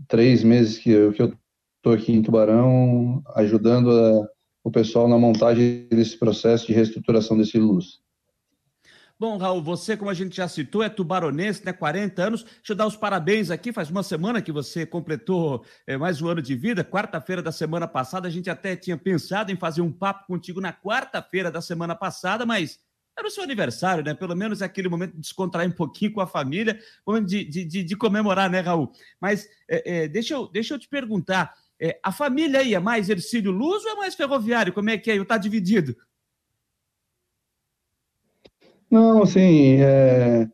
três 0.08 0.44
meses 0.44 0.78
que 0.78 0.90
eu 0.90 1.12
estou 1.12 1.94
aqui 1.94 2.12
em 2.12 2.22
Tubarão, 2.22 3.24
ajudando 3.36 3.92
a, 3.92 4.28
o 4.64 4.72
pessoal 4.72 5.08
na 5.08 5.18
montagem 5.18 5.88
desse 5.90 6.18
processo 6.18 6.68
de 6.68 6.74
reestruturação 6.74 7.38
desse 7.38 7.58
luz. 7.58 8.05
Bom, 9.18 9.38
Raul, 9.38 9.64
você, 9.64 9.96
como 9.96 10.12
a 10.12 10.14
gente 10.14 10.36
já 10.36 10.46
citou, 10.46 10.84
é 10.84 10.90
tubaronense, 10.90 11.66
né? 11.66 11.72
40 11.72 12.22
anos. 12.22 12.44
Deixa 12.44 12.74
eu 12.74 12.76
dar 12.76 12.86
os 12.86 12.98
parabéns 12.98 13.50
aqui. 13.50 13.72
Faz 13.72 13.90
uma 13.90 14.04
semana 14.04 14.42
que 14.42 14.52
você 14.52 14.86
completou 14.86 15.66
é, 15.88 15.96
mais 15.96 16.22
um 16.22 16.28
ano 16.28 16.42
de 16.42 16.54
vida. 16.54 16.84
Quarta-feira 16.84 17.42
da 17.42 17.52
semana 17.52 17.88
passada, 17.88 18.28
a 18.28 18.32
gente 18.32 18.50
até 18.50 18.76
tinha 18.76 18.98
pensado 18.98 19.54
em 19.54 19.56
fazer 19.56 19.80
um 19.80 19.92
papo 19.92 20.28
contigo 20.28 20.60
na 20.60 20.74
quarta-feira 20.74 21.50
da 21.50 21.62
semana 21.62 21.96
passada, 21.96 22.46
mas 22.46 22.78
era 23.18 23.26
o 23.26 23.32
seu 23.32 23.42
aniversário, 23.42 24.04
né? 24.04 24.14
Pelo 24.14 24.36
menos 24.36 24.62
é 24.62 24.66
aquele 24.66 24.90
momento 24.90 25.14
de 25.14 25.22
descontrair 25.22 25.70
um 25.70 25.74
pouquinho 25.74 26.12
com 26.12 26.20
a 26.20 26.28
família, 26.28 26.78
momento 27.08 27.28
de, 27.28 27.46
de, 27.46 27.64
de, 27.64 27.84
de 27.86 27.96
comemorar, 27.96 28.50
né, 28.50 28.60
Raul? 28.60 28.92
Mas 29.22 29.48
é, 29.70 30.04
é, 30.04 30.08
deixa, 30.10 30.34
eu, 30.34 30.50
deixa 30.50 30.74
eu 30.74 30.80
te 30.80 30.90
perguntar. 30.90 31.54
É, 31.80 31.98
a 32.04 32.12
família 32.12 32.60
aí 32.60 32.74
é 32.74 32.80
mais 32.80 33.10
Ercílio 33.10 33.52
Luz 33.52 33.86
ou 33.86 33.92
é 33.92 33.96
mais 33.96 34.14
ferroviário? 34.14 34.74
Como 34.74 34.90
é 34.90 34.98
que 34.98 35.10
é? 35.10 35.16
Está 35.16 35.38
dividido? 35.38 35.96
Não, 38.96 39.24
assim, 39.24 39.82
é, 39.82 40.48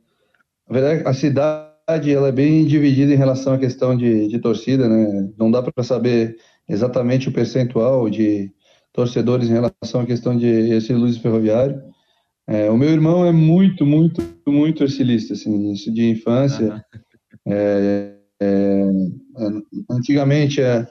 a 0.67 0.73
verdade, 0.73 1.03
a 1.05 1.13
cidade 1.13 2.11
ela 2.11 2.29
é 2.29 2.31
bem 2.31 2.65
dividida 2.65 3.13
em 3.13 3.15
relação 3.15 3.53
à 3.53 3.59
questão 3.59 3.95
de, 3.95 4.27
de 4.27 4.39
torcida, 4.39 4.89
né? 4.89 5.29
Não 5.37 5.51
dá 5.51 5.61
para 5.61 5.83
saber 5.83 6.37
exatamente 6.67 7.29
o 7.29 7.31
percentual 7.31 8.09
de 8.09 8.51
torcedores 8.91 9.47
em 9.47 9.53
relação 9.53 10.01
à 10.01 10.07
questão 10.07 10.35
de 10.35 10.47
esse 10.47 10.91
Luiz 10.91 11.17
Ferroviário. 11.17 11.83
É, 12.47 12.67
o 12.71 12.77
meu 12.77 12.89
irmão 12.89 13.23
é 13.23 13.31
muito, 13.31 13.85
muito, 13.85 14.23
muito 14.47 14.81
ercilista, 14.81 15.33
assim, 15.33 15.71
isso 15.71 15.93
de 15.93 16.09
infância. 16.09 16.83
É, 17.47 18.15
é, 18.41 18.83
antigamente, 19.87 20.63
a, 20.63 20.87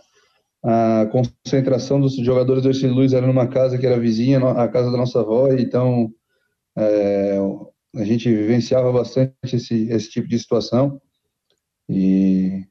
a 0.62 1.06
concentração 1.10 2.00
dos 2.00 2.14
jogadores 2.14 2.62
do 2.62 2.68
Ercílio 2.68 2.94
Luiz 2.94 3.12
era 3.12 3.26
numa 3.26 3.48
casa 3.48 3.76
que 3.76 3.86
era 3.86 3.98
vizinha, 3.98 4.38
a 4.38 4.68
casa 4.68 4.92
da 4.92 4.96
nossa 4.96 5.18
avó, 5.18 5.48
então 5.50 6.12
é, 6.80 7.36
a 7.96 8.04
gente 8.04 8.28
vivenciava 8.28 8.90
bastante 8.92 9.34
esse, 9.52 9.88
esse 9.90 10.10
tipo 10.10 10.26
de 10.26 10.38
situação. 10.38 11.00
E, 11.88 12.64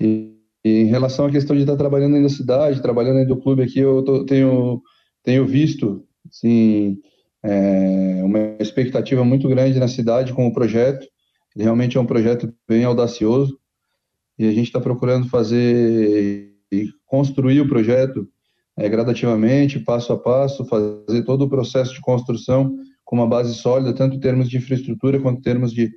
e, 0.00 0.36
e, 0.64 0.82
em 0.82 0.86
relação 0.86 1.26
à 1.26 1.30
questão 1.30 1.56
de 1.56 1.62
estar 1.62 1.76
trabalhando 1.76 2.12
dentro 2.12 2.28
da 2.28 2.34
cidade, 2.34 2.82
trabalhando 2.82 3.16
dentro 3.16 3.34
do 3.34 3.40
clube 3.40 3.62
aqui, 3.62 3.80
eu 3.80 4.02
tô, 4.02 4.24
tenho, 4.24 4.82
tenho 5.22 5.46
visto 5.46 6.06
assim, 6.30 6.98
é, 7.42 8.22
uma 8.22 8.56
expectativa 8.60 9.24
muito 9.24 9.48
grande 9.48 9.78
na 9.80 9.88
cidade 9.88 10.32
com 10.32 10.46
o 10.46 10.52
projeto. 10.52 11.06
Realmente 11.56 11.96
é 11.96 12.00
um 12.00 12.06
projeto 12.06 12.52
bem 12.68 12.84
audacioso 12.84 13.58
e 14.38 14.46
a 14.46 14.52
gente 14.52 14.66
está 14.66 14.80
procurando 14.80 15.28
fazer 15.28 16.52
e 16.70 16.88
construir 17.06 17.60
o 17.60 17.68
projeto 17.68 18.28
é, 18.76 18.88
gradativamente, 18.88 19.80
passo 19.80 20.12
a 20.12 20.18
passo, 20.18 20.66
fazer 20.66 21.22
todo 21.24 21.42
o 21.42 21.48
processo 21.48 21.94
de 21.94 22.00
construção 22.00 22.76
com 23.06 23.16
uma 23.16 23.26
base 23.26 23.54
sólida, 23.54 23.94
tanto 23.94 24.16
em 24.16 24.20
termos 24.20 24.50
de 24.50 24.58
infraestrutura 24.58 25.20
quanto 25.20 25.38
em 25.38 25.42
termos 25.42 25.72
de, 25.72 25.90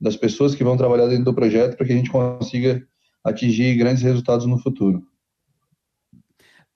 das 0.00 0.16
pessoas 0.16 0.54
que 0.54 0.64
vão 0.64 0.76
trabalhar 0.76 1.06
dentro 1.06 1.26
do 1.26 1.34
projeto, 1.34 1.76
para 1.76 1.86
que 1.86 1.92
a 1.92 1.96
gente 1.96 2.10
consiga 2.10 2.84
atingir 3.24 3.76
grandes 3.76 4.02
resultados 4.02 4.46
no 4.46 4.58
futuro. 4.58 5.02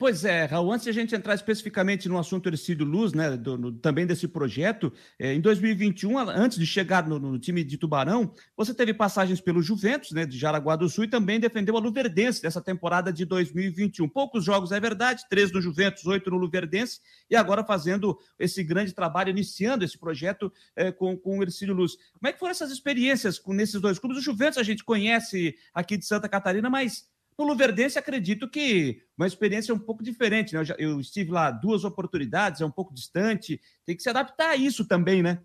Pois 0.01 0.25
é, 0.25 0.47
Raul, 0.47 0.73
antes 0.73 0.85
de 0.85 0.89
a 0.89 0.95
gente 0.95 1.15
entrar 1.15 1.35
especificamente 1.35 2.09
no 2.09 2.19
assunto 2.19 2.49
Ercílio 2.49 2.87
Luz, 2.87 3.13
né, 3.13 3.37
do, 3.37 3.59
no, 3.59 3.71
também 3.71 4.07
desse 4.07 4.27
projeto, 4.27 4.91
é, 5.19 5.35
em 5.35 5.43
2021, 5.43 6.19
antes 6.19 6.57
de 6.57 6.65
chegar 6.65 7.07
no, 7.07 7.19
no, 7.19 7.39
time 7.39 7.63
de 7.63 7.77
Tubarão, 7.77 8.33
você 8.57 8.73
teve 8.73 8.95
passagens 8.95 9.43
pelo 9.43 9.61
Juventus, 9.61 10.13
né, 10.13 10.25
de 10.25 10.39
Jaraguá 10.39 10.75
do 10.75 10.89
Sul, 10.89 11.05
e 11.05 11.07
também 11.07 11.39
defendeu 11.39 11.77
a 11.77 11.81
Luverdense 11.81 12.41
dessa 12.41 12.63
temporada 12.63 13.13
de 13.13 13.27
2021. 13.27 14.09
Poucos 14.09 14.43
jogos, 14.43 14.73
é 14.73 14.81
verdade, 14.81 15.27
três 15.29 15.53
no 15.53 15.61
Juventus, 15.61 16.07
oito 16.07 16.31
no 16.31 16.39
Luverdense, 16.39 16.99
e 17.29 17.37
agora 17.37 17.63
fazendo 17.63 18.19
esse 18.39 18.65
grande 18.65 18.95
trabalho, 18.95 19.29
iniciando 19.29 19.85
esse 19.85 19.99
projeto 19.99 20.51
é, 20.75 20.91
com, 20.91 21.15
com 21.15 21.41
o 21.41 21.43
Ercílio 21.43 21.75
Luz. 21.75 21.97
Como 22.15 22.27
é 22.27 22.33
que 22.33 22.39
foram 22.39 22.53
essas 22.53 22.71
experiências 22.71 23.39
com, 23.39 23.53
nesses 23.53 23.79
dois 23.79 23.99
clubes? 23.99 24.17
O 24.17 24.23
Juventus 24.23 24.57
a 24.57 24.63
gente 24.63 24.83
conhece 24.83 25.55
aqui 25.75 25.99
de 25.99 26.07
Santa 26.07 26.27
Catarina, 26.27 26.71
mas 26.71 27.07
no 27.41 27.47
Luverdense, 27.47 27.99
acredito 27.99 28.49
que 28.49 29.03
uma 29.17 29.27
experiência 29.27 29.75
um 29.75 29.79
pouco 29.79 30.03
diferente, 30.03 30.53
né? 30.53 30.61
Eu, 30.61 30.65
já, 30.65 30.75
eu, 30.79 31.01
estive 31.01 31.31
lá 31.31 31.51
duas 31.51 31.85
oportunidades, 31.85 32.61
é 32.61 32.67
um 32.67 32.71
pouco 32.71 32.95
distante, 32.95 33.61
tem 33.87 33.97
que 33.97 34.03
se 34.03 34.09
adaptar 34.11 34.51
a 34.51 34.57
isso 34.57 34.87
também, 34.87 35.23
né? 35.23 35.41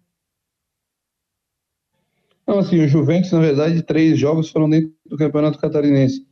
Não, 2.45 2.59
assim, 2.59 2.79
o 2.79 2.87
Juventus, 2.87 3.31
na 3.31 3.39
verdade, 3.39 3.81
três 3.81 4.19
jogos 4.19 4.49
foram 4.49 4.69
dentro 4.69 4.93
do 5.05 5.17
Campeonato 5.17 5.57
Catarinense. 5.57 6.27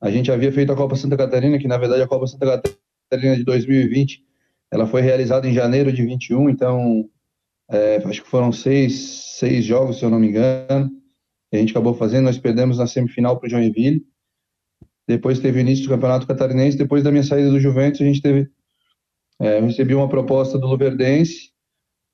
A 0.00 0.10
gente 0.10 0.32
havia 0.32 0.50
feito 0.50 0.72
a 0.72 0.76
Copa 0.76 0.96
Santa 0.96 1.16
Catarina, 1.16 1.58
que 1.58 1.68
na 1.68 1.76
verdade 1.76 2.02
a 2.02 2.08
Copa 2.08 2.26
Santa 2.26 2.62
Catarina 3.10 3.36
de 3.36 3.44
2020, 3.44 4.24
ela 4.70 4.86
foi 4.86 5.02
realizada 5.02 5.46
em 5.46 5.52
janeiro 5.52 5.92
de 5.92 6.02
21, 6.02 6.48
então 6.48 7.10
é, 7.68 7.96
acho 7.96 8.22
que 8.22 8.30
foram 8.30 8.50
seis, 8.52 9.36
seis 9.38 9.64
jogos, 9.64 9.98
se 9.98 10.04
eu 10.04 10.10
não 10.10 10.18
me 10.18 10.28
engano, 10.28 10.90
a 11.52 11.56
gente 11.56 11.72
acabou 11.72 11.94
fazendo, 11.94 12.24
nós 12.24 12.38
perdemos 12.38 12.78
na 12.78 12.86
semifinal 12.86 13.38
para 13.38 13.48
o 13.48 13.50
Joinville, 13.50 14.06
depois 15.10 15.38
teve 15.38 15.58
o 15.58 15.60
início 15.60 15.84
do 15.84 15.90
Campeonato 15.90 16.26
Catarinense, 16.26 16.78
depois 16.78 17.02
da 17.02 17.10
minha 17.10 17.22
saída 17.22 17.50
do 17.50 17.60
Juventus, 17.60 18.00
a 18.00 18.04
gente 18.04 18.22
teve, 18.22 18.48
é, 19.40 19.58
eu 19.58 19.66
recebi 19.66 19.94
uma 19.94 20.08
proposta 20.08 20.58
do 20.58 20.66
Luverdense, 20.66 21.50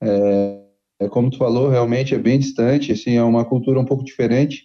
é, 0.03 0.61
é, 1.01 1.09
como 1.09 1.31
tu 1.31 1.37
falou, 1.37 1.69
realmente 1.69 2.15
é 2.15 2.19
bem 2.19 2.39
distante, 2.39 2.93
assim, 2.93 3.17
é 3.17 3.23
uma 3.23 3.45
cultura 3.45 3.79
um 3.79 3.85
pouco 3.85 4.05
diferente, 4.05 4.65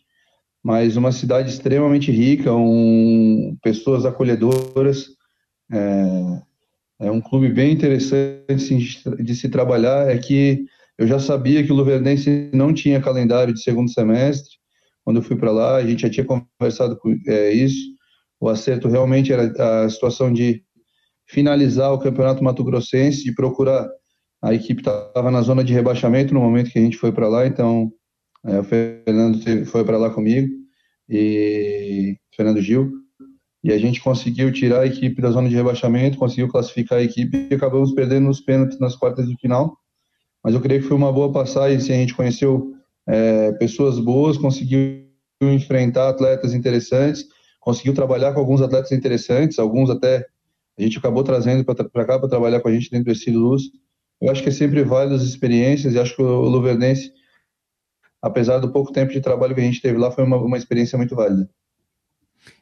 mas 0.64 0.96
uma 0.96 1.12
cidade 1.12 1.50
extremamente 1.50 2.12
rica, 2.12 2.54
um, 2.54 3.58
pessoas 3.62 4.06
acolhedoras, 4.06 5.08
é, 5.72 6.42
é, 7.08 7.12
um 7.12 7.20
clube 7.20 7.50
bem 7.50 7.74
interessante 7.74 8.46
assim, 8.50 8.78
de, 8.78 9.36
se 9.36 9.50
trabalhar. 9.50 10.10
É 10.10 10.18
que 10.18 10.66
eu 10.98 11.08
já 11.08 11.20
sabia 11.20 11.64
que 11.64 11.72
o 11.72 11.76
Luverdense 11.76 12.50
não 12.54 12.74
tinha 12.74 13.02
calendário 13.02 13.54
de 13.54 13.62
segundo 13.62 13.92
semestre. 13.92 14.52
Quando 15.04 15.18
eu 15.18 15.24
fui 15.24 15.36
para 15.36 15.52
lá, 15.52 15.78
a 15.78 15.86
gente 15.86 16.04
já 16.04 16.10
tinha 16.10 16.26
conversado 16.26 16.96
com 16.98 17.18
é, 17.28 17.52
isso. 17.52 17.92
O 18.42 18.50
acerto 18.50 18.88
realmente 18.88 19.32
era 19.32 19.84
a 19.84 19.90
situação 19.90 20.34
de 20.34 20.64
finalizar 21.28 21.94
o 21.94 22.00
Campeonato 22.00 22.44
Mato 22.44 22.64
Grossense, 22.64 23.24
de 23.24 23.36
procurar. 23.36 23.88
A 24.42 24.54
equipe 24.56 24.82
estava 24.82 25.30
na 25.30 25.44
zona 25.44 25.64
de 25.64 25.72
rebaixamento 25.72 26.34
no 26.34 26.42
momento 26.42 26.72
que 26.72 26.80
a 26.80 26.82
gente 26.82 26.98
foi 26.98 27.12
para 27.12 27.28
lá, 27.28 27.46
então 27.46 27.92
é, 28.44 28.60
o 28.60 28.64
Fernando 28.64 29.66
foi 29.68 29.86
para 29.86 30.00
lá 30.00 30.10
comigo, 30.10 30.50
e 31.08 32.18
Fernando 32.36 32.60
Gil, 32.60 32.92
e 33.64 33.72
a 33.72 33.78
gente 33.78 34.02
conseguiu 34.02 34.52
tirar 34.52 34.80
a 34.80 34.88
equipe 34.88 35.22
da 35.22 35.30
zona 35.30 35.48
de 35.48 35.56
rebaixamento, 35.56 36.18
conseguiu 36.18 36.48
classificar 36.48 36.98
a 36.98 37.04
equipe 37.04 37.48
e 37.52 37.54
acabamos 37.54 37.94
perdendo 37.94 38.26
nos 38.26 38.42
pênaltis 38.42 38.80
nas 38.80 38.96
quartas 38.96 39.28
de 39.28 39.36
final. 39.36 39.78
Mas 40.44 40.56
eu 40.56 40.62
creio 40.62 40.82
que 40.82 40.88
foi 40.88 40.98
uma 40.98 41.14
boa 41.14 41.32
passagem, 41.32 41.78
assim, 41.78 41.94
a 41.94 41.98
gente 41.98 42.16
conheceu 42.16 42.74
é, 43.08 43.52
pessoas 43.54 44.00
boas, 44.00 44.36
conseguiu 44.40 45.06
enfrentar 45.40 46.10
atletas 46.10 46.56
interessantes, 46.56 47.28
conseguiu 47.62 47.94
trabalhar 47.94 48.34
com 48.34 48.42
alguns 48.42 48.62
atletas 48.62 48.92
interessantes, 48.92 49.58
alguns 49.58 49.90
até 49.90 50.28
a 50.78 50.82
gente 50.82 50.98
acabou 50.98 51.24
trazendo 51.24 51.64
para 51.64 52.06
cá 52.06 52.20
para 52.20 52.28
trabalhar 52.28 52.60
com 52.60 52.68
a 52.68 52.74
gente 52.74 52.92
dentro 52.92 53.06
do 53.06 53.12
Estilo 53.14 53.40
Luz. 53.40 53.64
Eu 54.20 54.30
acho 54.30 54.44
que 54.44 54.50
é 54.50 54.52
sempre 54.52 54.84
válido 54.84 55.16
as 55.16 55.22
experiências 55.22 55.94
e 55.94 56.00
acho 56.00 56.18
que 56.18 56.22
o 56.22 56.42
Luverdense 56.42 57.14
apesar 58.22 58.60
do 58.60 58.72
pouco 58.72 58.92
tempo 58.92 59.12
de 59.12 59.20
trabalho 59.20 59.56
que 59.56 59.62
a 59.62 59.64
gente 59.64 59.82
teve 59.82 59.98
lá, 59.98 60.12
foi 60.12 60.24
uma, 60.24 60.38
uma 60.38 60.58
experiência 60.58 60.98
muito 60.98 61.16
válida. 61.16 61.50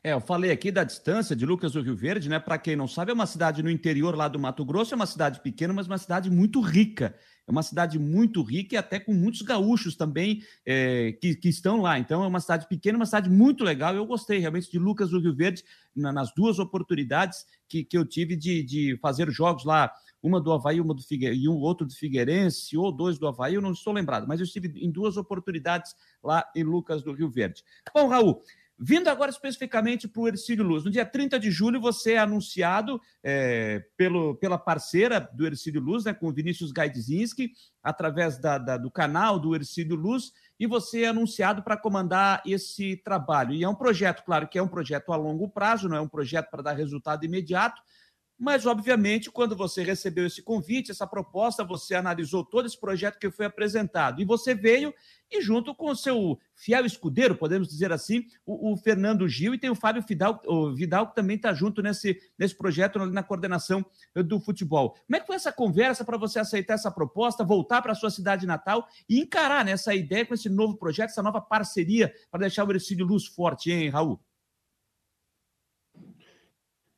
É, 0.03 0.13
eu 0.13 0.19
falei 0.19 0.51
aqui 0.51 0.71
da 0.71 0.83
distância 0.83 1.35
de 1.35 1.45
Lucas 1.45 1.71
do 1.71 1.81
Rio 1.81 1.95
Verde, 1.95 2.29
né? 2.29 2.39
Para 2.39 2.57
quem 2.57 2.75
não 2.75 2.87
sabe, 2.87 3.11
é 3.11 3.13
uma 3.13 3.25
cidade 3.25 3.63
no 3.63 3.69
interior 3.69 4.15
lá 4.15 4.27
do 4.27 4.39
Mato 4.39 4.65
Grosso, 4.65 4.93
é 4.93 4.95
uma 4.95 5.05
cidade 5.05 5.41
pequena, 5.41 5.73
mas 5.73 5.87
uma 5.87 5.97
cidade 5.97 6.29
muito 6.29 6.59
rica. 6.59 7.15
É 7.49 7.51
uma 7.51 7.63
cidade 7.63 7.97
muito 7.97 8.43
rica 8.43 8.75
e 8.75 8.77
até 8.77 8.99
com 8.99 9.11
muitos 9.11 9.41
gaúchos 9.41 9.95
também 9.95 10.43
é, 10.63 11.13
que, 11.13 11.35
que, 11.35 11.49
estão 11.49 11.81
lá. 11.81 11.97
Então, 11.97 12.23
é 12.23 12.27
uma 12.27 12.39
cidade 12.39 12.67
pequena, 12.67 12.95
uma 12.95 13.07
cidade 13.07 13.27
muito 13.27 13.63
legal. 13.63 13.95
Eu 13.95 14.05
gostei 14.05 14.37
realmente 14.37 14.69
de 14.69 14.77
Lucas 14.77 15.09
do 15.09 15.19
Rio 15.19 15.35
Verde 15.35 15.63
na, 15.95 16.13
nas 16.13 16.31
duas 16.35 16.59
oportunidades 16.59 17.47
que, 17.67 17.83
que 17.83 17.97
eu 17.97 18.05
tive 18.05 18.35
de, 18.35 18.61
de 18.61 18.99
fazer 19.01 19.31
jogos 19.31 19.65
lá 19.65 19.91
uma 20.21 20.39
do 20.39 20.51
Havaí, 20.51 20.79
uma 20.79 20.93
do 20.93 21.01
e 21.09 21.49
um 21.49 21.57
outro 21.57 21.87
do 21.87 21.93
Figueirense, 21.95 22.77
ou 22.77 22.91
dois 22.91 23.17
do 23.17 23.27
Havaí, 23.27 23.55
eu 23.55 23.61
não 23.61 23.71
estou 23.71 23.93
lembrado, 23.93 24.27
mas 24.27 24.39
eu 24.39 24.43
estive 24.43 24.67
em 24.75 24.91
duas 24.91 25.17
oportunidades 25.17 25.95
lá 26.23 26.45
em 26.55 26.63
Lucas 26.63 27.01
do 27.01 27.13
Rio 27.13 27.29
Verde. 27.29 27.63
Bom, 27.93 28.07
Raul, 28.09 28.43
Vindo 28.81 29.09
agora 29.09 29.29
especificamente 29.29 30.07
para 30.07 30.21
o 30.21 30.27
Ercílio 30.29 30.63
Luz, 30.63 30.85
no 30.85 30.91
dia 30.91 31.05
30 31.05 31.37
de 31.37 31.51
julho 31.51 31.81
você 31.81 32.13
é 32.13 32.17
anunciado 32.17 33.01
é, 33.21 33.83
pelo, 33.97 34.35
pela 34.35 34.57
parceira 34.57 35.19
do 35.33 35.45
Ercílio 35.45 35.81
Luz, 35.81 36.05
né, 36.05 36.13
com 36.13 36.29
o 36.29 36.31
Vinícius 36.31 36.71
Gaidzinski, 36.71 37.51
através 37.83 38.39
da, 38.39 38.57
da, 38.57 38.77
do 38.77 38.89
canal 38.89 39.37
do 39.37 39.53
Ercílio 39.53 39.97
Luz, 39.97 40.31
e 40.57 40.65
você 40.65 41.03
é 41.03 41.07
anunciado 41.07 41.61
para 41.61 41.75
comandar 41.75 42.41
esse 42.45 42.95
trabalho. 42.95 43.53
E 43.53 43.65
é 43.65 43.67
um 43.67 43.75
projeto, 43.75 44.23
claro 44.23 44.47
que 44.47 44.57
é 44.57 44.63
um 44.63 44.67
projeto 44.67 45.11
a 45.11 45.17
longo 45.17 45.49
prazo, 45.49 45.89
não 45.89 45.97
é 45.97 46.01
um 46.01 46.07
projeto 46.07 46.49
para 46.49 46.63
dar 46.63 46.73
resultado 46.73 47.25
imediato, 47.25 47.81
mas, 48.39 48.65
obviamente, 48.65 49.29
quando 49.29 49.53
você 49.53 49.83
recebeu 49.83 50.25
esse 50.25 50.41
convite, 50.41 50.91
essa 50.91 51.05
proposta, 51.05 51.61
você 51.61 51.93
analisou 51.93 52.45
todo 52.45 52.65
esse 52.65 52.79
projeto 52.79 53.19
que 53.19 53.29
foi 53.29 53.45
apresentado. 53.45 54.21
E 54.21 54.25
você 54.25 54.55
veio 54.55 54.93
e, 55.29 55.41
junto 55.41 55.75
com 55.75 55.91
o 55.91 55.95
seu 55.95 56.39
fiel 56.55 56.85
escudeiro, 56.85 57.35
podemos 57.35 57.67
dizer 57.67 57.91
assim, 57.91 58.25
o, 58.45 58.71
o 58.71 58.77
Fernando 58.77 59.27
Gil, 59.27 59.53
e 59.53 59.59
tem 59.59 59.69
o 59.69 59.75
Fábio 59.75 60.01
Vidal, 60.07 60.41
o 60.45 60.73
Vidal 60.73 61.07
que 61.07 61.15
também 61.15 61.35
está 61.35 61.53
junto 61.53 61.81
nesse, 61.81 62.17
nesse 62.37 62.55
projeto, 62.55 63.05
na 63.07 63.21
coordenação 63.21 63.85
do 64.15 64.39
futebol. 64.39 64.91
Como 64.91 65.17
é 65.17 65.19
que 65.19 65.27
foi 65.27 65.35
essa 65.35 65.51
conversa 65.51 66.05
para 66.05 66.17
você 66.17 66.39
aceitar 66.39 66.75
essa 66.75 66.89
proposta, 66.89 67.43
voltar 67.43 67.81
para 67.81 67.91
a 67.91 67.95
sua 67.95 68.09
cidade 68.09 68.47
natal 68.47 68.87
e 69.07 69.19
encarar 69.19 69.65
nessa 69.65 69.93
ideia 69.93 70.25
com 70.25 70.33
esse 70.33 70.47
novo 70.47 70.77
projeto, 70.77 71.09
essa 71.09 71.21
nova 71.21 71.41
parceria 71.41 72.13
para 72.31 72.39
deixar 72.39 72.65
o 72.65 72.71
Ercílio 72.71 73.05
Luz 73.05 73.25
forte, 73.25 73.69
hein, 73.69 73.89
Raul? 73.89 74.17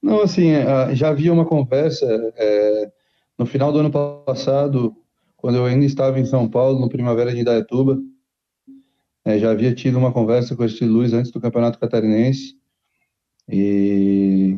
Não, 0.01 0.22
assim, 0.22 0.50
é, 0.50 0.96
já 0.96 1.10
havia 1.10 1.31
uma 1.31 1.46
conversa 1.46 2.05
é, 2.36 2.91
no 3.38 3.46
final 3.46 3.72
do 3.72 3.79
ano 3.79 3.91
passado, 4.25 4.96
quando 5.38 5.58
eu 5.58 5.65
ainda 5.65 5.86
estava 5.86 6.20
em 6.20 6.25
São 6.25 6.50
Paulo, 6.50 6.79
no 6.79 6.89
Primavera 6.89 7.31
de 7.31 7.39
Indaiatuba, 7.39 8.00
é, 9.24 9.38
já 9.38 9.51
havia 9.51 9.74
tido 9.74 9.98
uma 9.98 10.12
conversa 10.12 10.55
com 10.55 10.63
esse 10.63 10.84
Luiz 10.86 11.13
antes 11.13 11.31
do 11.31 11.39
Campeonato 11.39 11.79
Catarinense, 11.79 12.55
e 13.48 14.58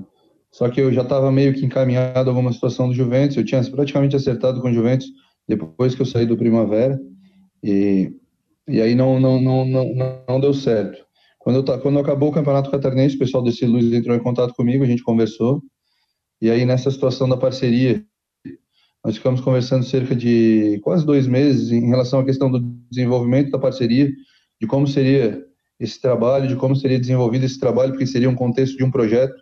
só 0.52 0.70
que 0.70 0.80
eu 0.80 0.94
já 0.94 1.02
estava 1.02 1.32
meio 1.32 1.54
que 1.54 1.66
encaminhado 1.66 2.30
a 2.30 2.32
alguma 2.32 2.54
situação 2.54 2.88
do 2.88 2.94
Juventus, 2.94 3.36
eu 3.36 3.46
tinha 3.46 3.64
praticamente 3.64 4.16
acertado 4.16 4.62
com 4.62 4.70
o 4.70 4.74
Juventus 4.74 5.08
depois 5.48 5.96
que 5.96 6.02
eu 6.02 6.06
saí 6.06 6.26
do 6.26 6.38
Primavera, 6.38 6.98
e, 7.62 8.14
e 8.68 8.80
aí 8.80 8.96
não, 8.96 9.20
não, 9.20 9.42
não, 9.42 9.66
não, 9.66 10.24
não 10.28 10.40
deu 10.40 10.54
certo. 10.54 11.06
Quando, 11.44 11.58
eu, 11.58 11.80
quando 11.82 12.00
acabou 12.00 12.30
o 12.30 12.32
Campeonato 12.32 12.72
Catarinense, 12.72 13.18
o 13.18 13.20
pessoal 13.20 13.44
desse 13.44 13.66
Luz 13.66 13.92
entrou 13.92 14.16
em 14.16 14.24
contato 14.24 14.54
comigo, 14.54 14.82
a 14.82 14.88
gente 14.88 15.04
conversou. 15.04 15.62
E 16.42 16.50
aí, 16.50 16.66
nessa 16.66 16.90
situação 16.90 17.28
da 17.28 17.36
parceria, 17.36 18.02
nós 19.04 19.18
ficamos 19.18 19.42
conversando 19.42 19.84
cerca 19.84 20.16
de 20.16 20.80
quase 20.82 21.06
dois 21.06 21.28
meses 21.28 21.70
em 21.70 21.86
relação 21.90 22.22
à 22.22 22.24
questão 22.24 22.50
do 22.50 22.62
desenvolvimento 22.90 23.52
da 23.52 23.60
parceria, 23.60 24.10
de 24.60 24.66
como 24.66 24.88
seria 24.88 25.46
esse 25.78 26.00
trabalho, 26.00 26.48
de 26.48 26.56
como 26.56 26.78
seria 26.78 26.98
desenvolvido 26.98 27.44
esse 27.44 27.60
trabalho, 27.60 27.92
porque 27.92 28.08
seria 28.08 28.30
um 28.30 28.36
contexto 28.36 28.78
de 28.78 28.84
um 28.86 28.92
projeto 28.92 29.36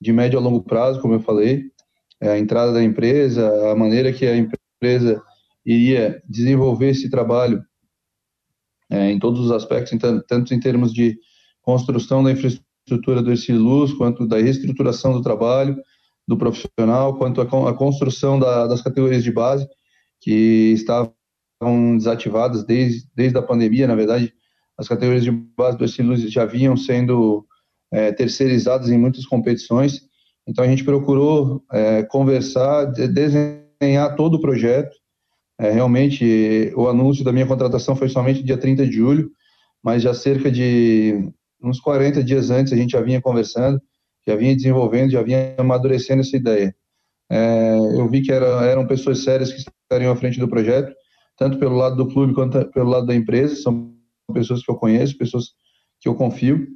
de 0.00 0.12
médio 0.14 0.38
a 0.38 0.42
longo 0.42 0.62
prazo, 0.62 0.98
como 1.02 1.12
eu 1.12 1.20
falei, 1.20 1.64
é, 2.22 2.30
a 2.30 2.38
entrada 2.38 2.72
da 2.72 2.82
empresa, 2.82 3.70
a 3.70 3.76
maneira 3.76 4.10
que 4.14 4.24
a 4.24 4.34
empresa 4.34 5.22
iria 5.64 6.22
desenvolver 6.26 6.88
esse 6.88 7.10
trabalho 7.10 7.62
é, 8.90 9.10
em 9.10 9.18
todos 9.18 9.40
os 9.40 9.50
aspectos, 9.50 9.98
tanto 10.26 10.54
em 10.54 10.60
termos 10.60 10.90
de 10.90 11.18
construção 11.64 12.22
da 12.22 12.30
infraestrutura 12.30 13.22
do 13.22 13.32
Luz, 13.58 13.92
quanto 13.92 14.26
da 14.26 14.38
reestruturação 14.38 15.12
do 15.12 15.22
trabalho 15.22 15.76
do 16.26 16.36
profissional, 16.36 17.16
quanto 17.16 17.40
a 17.40 17.74
construção 17.74 18.38
da, 18.38 18.66
das 18.66 18.80
categorias 18.82 19.22
de 19.22 19.32
base, 19.32 19.68
que 20.20 20.72
estavam 20.72 21.14
desativadas 21.96 22.64
desde, 22.64 23.06
desde 23.14 23.36
a 23.38 23.42
pandemia, 23.42 23.86
na 23.86 23.94
verdade, 23.94 24.32
as 24.76 24.88
categorias 24.88 25.24
de 25.24 25.30
base 25.30 25.76
do 25.76 26.08
Luz 26.08 26.20
já 26.30 26.44
vinham 26.44 26.76
sendo 26.76 27.46
é, 27.92 28.12
terceirizadas 28.12 28.88
em 28.88 28.98
muitas 28.98 29.26
competições, 29.26 30.00
então 30.46 30.64
a 30.64 30.68
gente 30.68 30.84
procurou 30.84 31.62
é, 31.72 32.02
conversar, 32.04 32.86
desenhar 32.86 34.16
todo 34.16 34.34
o 34.34 34.40
projeto, 34.40 34.94
é, 35.58 35.70
realmente, 35.70 36.72
o 36.74 36.88
anúncio 36.88 37.24
da 37.24 37.32
minha 37.32 37.46
contratação 37.46 37.94
foi 37.94 38.08
somente 38.08 38.42
dia 38.42 38.58
30 38.58 38.86
de 38.86 38.92
julho, 38.92 39.30
mas 39.82 40.02
já 40.02 40.12
cerca 40.12 40.50
de 40.50 41.30
uns 41.68 41.80
40 41.80 42.22
dias 42.22 42.50
antes 42.50 42.72
a 42.72 42.76
gente 42.76 42.92
já 42.92 43.00
vinha 43.00 43.20
conversando, 43.20 43.80
já 44.26 44.36
vinha 44.36 44.54
desenvolvendo, 44.54 45.10
já 45.10 45.22
vinha 45.22 45.54
amadurecendo 45.58 46.20
essa 46.20 46.36
ideia. 46.36 46.74
É, 47.30 47.76
eu 47.76 48.08
vi 48.08 48.22
que 48.22 48.32
era, 48.32 48.64
eram 48.64 48.86
pessoas 48.86 49.22
sérias 49.22 49.52
que 49.52 49.58
estariam 49.58 50.12
à 50.12 50.16
frente 50.16 50.38
do 50.38 50.48
projeto, 50.48 50.94
tanto 51.36 51.58
pelo 51.58 51.76
lado 51.76 51.96
do 51.96 52.08
clube 52.08 52.34
quanto 52.34 52.64
pelo 52.66 52.90
lado 52.90 53.06
da 53.06 53.14
empresa, 53.14 53.56
são 53.56 53.92
pessoas 54.32 54.62
que 54.62 54.70
eu 54.70 54.76
conheço, 54.76 55.18
pessoas 55.18 55.52
que 56.00 56.08
eu 56.08 56.14
confio, 56.14 56.66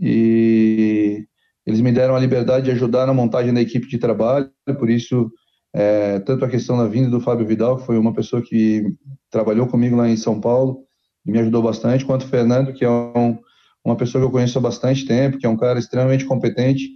e 0.00 1.26
eles 1.64 1.80
me 1.80 1.92
deram 1.92 2.16
a 2.16 2.20
liberdade 2.20 2.64
de 2.64 2.70
ajudar 2.72 3.06
na 3.06 3.14
montagem 3.14 3.54
da 3.54 3.60
equipe 3.60 3.88
de 3.88 3.98
trabalho, 3.98 4.50
por 4.78 4.90
isso, 4.90 5.30
é, 5.72 6.18
tanto 6.20 6.44
a 6.44 6.48
questão 6.48 6.76
da 6.76 6.86
vinda 6.86 7.08
do 7.08 7.20
Fábio 7.20 7.46
Vidal, 7.46 7.78
que 7.78 7.86
foi 7.86 7.96
uma 7.96 8.12
pessoa 8.12 8.42
que 8.42 8.84
trabalhou 9.30 9.66
comigo 9.66 9.96
lá 9.96 10.08
em 10.08 10.16
São 10.16 10.40
Paulo 10.40 10.84
e 11.24 11.30
me 11.30 11.38
ajudou 11.38 11.62
bastante, 11.62 12.04
quanto 12.04 12.24
o 12.24 12.28
Fernando, 12.28 12.72
que 12.72 12.84
é 12.84 12.90
um, 12.90 13.38
uma 13.84 13.96
pessoa 13.96 14.22
que 14.22 14.26
eu 14.26 14.30
conheço 14.30 14.58
há 14.58 14.60
bastante 14.60 15.06
tempo, 15.06 15.38
que 15.38 15.46
é 15.46 15.48
um 15.48 15.56
cara 15.56 15.78
extremamente 15.78 16.24
competente 16.24 16.88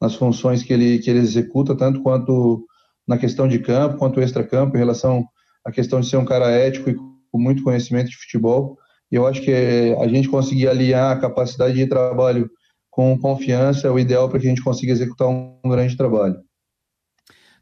nas 0.00 0.14
funções 0.14 0.62
que 0.62 0.72
ele, 0.72 0.98
que 0.98 1.10
ele 1.10 1.20
executa, 1.20 1.76
tanto 1.76 2.02
quanto 2.02 2.66
na 3.06 3.18
questão 3.18 3.48
de 3.48 3.58
campo, 3.58 3.98
quanto 3.98 4.20
extra-campo, 4.20 4.76
em 4.76 4.80
relação 4.80 5.24
à 5.64 5.70
questão 5.70 6.00
de 6.00 6.08
ser 6.08 6.16
um 6.16 6.24
cara 6.24 6.50
ético 6.50 6.90
e 6.90 6.94
com 6.94 7.38
muito 7.38 7.62
conhecimento 7.62 8.10
de 8.10 8.16
futebol. 8.16 8.78
E 9.10 9.16
eu 9.16 9.26
acho 9.26 9.42
que 9.42 9.52
a 10.00 10.08
gente 10.08 10.28
conseguir 10.28 10.68
aliar 10.68 11.16
a 11.16 11.20
capacidade 11.20 11.74
de 11.74 11.86
trabalho 11.86 12.50
com 12.90 13.18
confiança 13.18 13.88
é 13.88 13.90
o 13.90 13.98
ideal 13.98 14.28
para 14.28 14.38
que 14.38 14.46
a 14.46 14.50
gente 14.50 14.62
consiga 14.62 14.92
executar 14.92 15.28
um 15.28 15.58
grande 15.64 15.96
trabalho. 15.96 16.36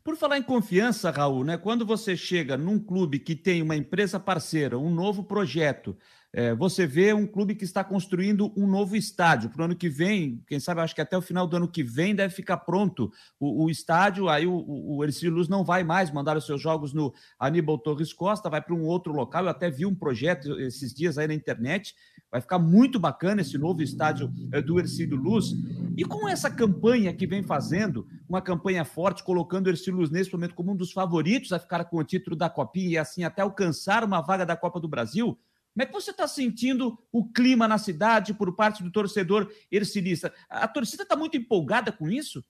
Por 0.02 0.16
falar 0.16 0.38
em 0.38 0.42
confiança, 0.42 1.10
Raul, 1.10 1.44
né? 1.44 1.58
Quando 1.58 1.84
você 1.84 2.16
chega 2.16 2.56
num 2.56 2.78
clube 2.78 3.18
que 3.18 3.36
tem 3.36 3.62
uma 3.62 3.76
empresa 3.76 4.18
parceira, 4.18 4.78
um 4.78 4.92
novo 4.92 5.22
projeto, 5.22 5.96
é, 6.32 6.54
você 6.54 6.86
vê 6.86 7.12
um 7.12 7.26
clube 7.26 7.56
que 7.56 7.64
está 7.64 7.82
construindo 7.82 8.52
um 8.56 8.66
novo 8.66 8.94
estádio 8.94 9.50
para 9.50 9.62
o 9.62 9.64
ano 9.64 9.74
que 9.74 9.88
vem, 9.88 10.42
quem 10.46 10.60
sabe, 10.60 10.80
acho 10.80 10.94
que 10.94 11.00
até 11.00 11.16
o 11.16 11.22
final 11.22 11.44
do 11.46 11.56
ano 11.56 11.66
que 11.66 11.82
vem 11.82 12.14
deve 12.14 12.32
ficar 12.32 12.58
pronto 12.58 13.10
o, 13.38 13.64
o 13.64 13.70
estádio. 13.70 14.28
Aí 14.28 14.46
o, 14.46 14.64
o 14.64 15.02
Ercílio 15.02 15.34
Luz 15.34 15.48
não 15.48 15.64
vai 15.64 15.82
mais 15.82 16.10
mandar 16.10 16.36
os 16.36 16.46
seus 16.46 16.62
jogos 16.62 16.94
no 16.94 17.12
Aníbal 17.38 17.78
Torres 17.78 18.12
Costa, 18.12 18.48
vai 18.48 18.62
para 18.62 18.74
um 18.74 18.84
outro 18.84 19.12
local. 19.12 19.44
Eu 19.44 19.50
até 19.50 19.68
vi 19.70 19.84
um 19.84 19.94
projeto 19.94 20.58
esses 20.60 20.94
dias 20.94 21.18
aí 21.18 21.26
na 21.26 21.34
internet. 21.34 21.94
Vai 22.30 22.40
ficar 22.40 22.60
muito 22.60 23.00
bacana 23.00 23.40
esse 23.40 23.58
novo 23.58 23.82
estádio 23.82 24.32
é, 24.52 24.62
do 24.62 24.78
Ercílio 24.78 25.16
Luz. 25.16 25.52
E 25.96 26.04
com 26.04 26.28
essa 26.28 26.48
campanha 26.48 27.12
que 27.12 27.26
vem 27.26 27.42
fazendo, 27.42 28.06
uma 28.28 28.40
campanha 28.40 28.84
forte, 28.84 29.24
colocando 29.24 29.66
o 29.66 29.70
Ercílio 29.70 29.98
Luz 29.98 30.10
nesse 30.10 30.32
momento 30.32 30.54
como 30.54 30.70
um 30.70 30.76
dos 30.76 30.92
favoritos 30.92 31.52
a 31.52 31.58
ficar 31.58 31.84
com 31.86 31.96
o 31.96 32.04
título 32.04 32.36
da 32.36 32.48
Copinha 32.48 32.90
e 32.90 32.98
assim 32.98 33.24
até 33.24 33.42
alcançar 33.42 34.04
uma 34.04 34.20
vaga 34.20 34.46
da 34.46 34.56
Copa 34.56 34.78
do 34.78 34.86
Brasil 34.86 35.36
como 35.72 35.82
é 35.82 35.86
que 35.86 35.92
você 35.92 36.10
está 36.10 36.26
sentindo 36.26 36.98
o 37.12 37.24
clima 37.24 37.68
na 37.68 37.78
cidade 37.78 38.34
por 38.34 38.54
parte 38.54 38.82
do 38.82 38.90
torcedor 38.90 39.50
ercilista? 39.70 40.32
A 40.48 40.66
torcida 40.66 41.04
está 41.04 41.16
muito 41.16 41.36
empolgada 41.36 41.92
com 41.92 42.08
isso? 42.08 42.44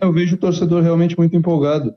Eu 0.00 0.12
vejo 0.12 0.36
o 0.36 0.38
torcedor 0.38 0.82
realmente 0.82 1.18
muito 1.18 1.34
empolgado 1.34 1.94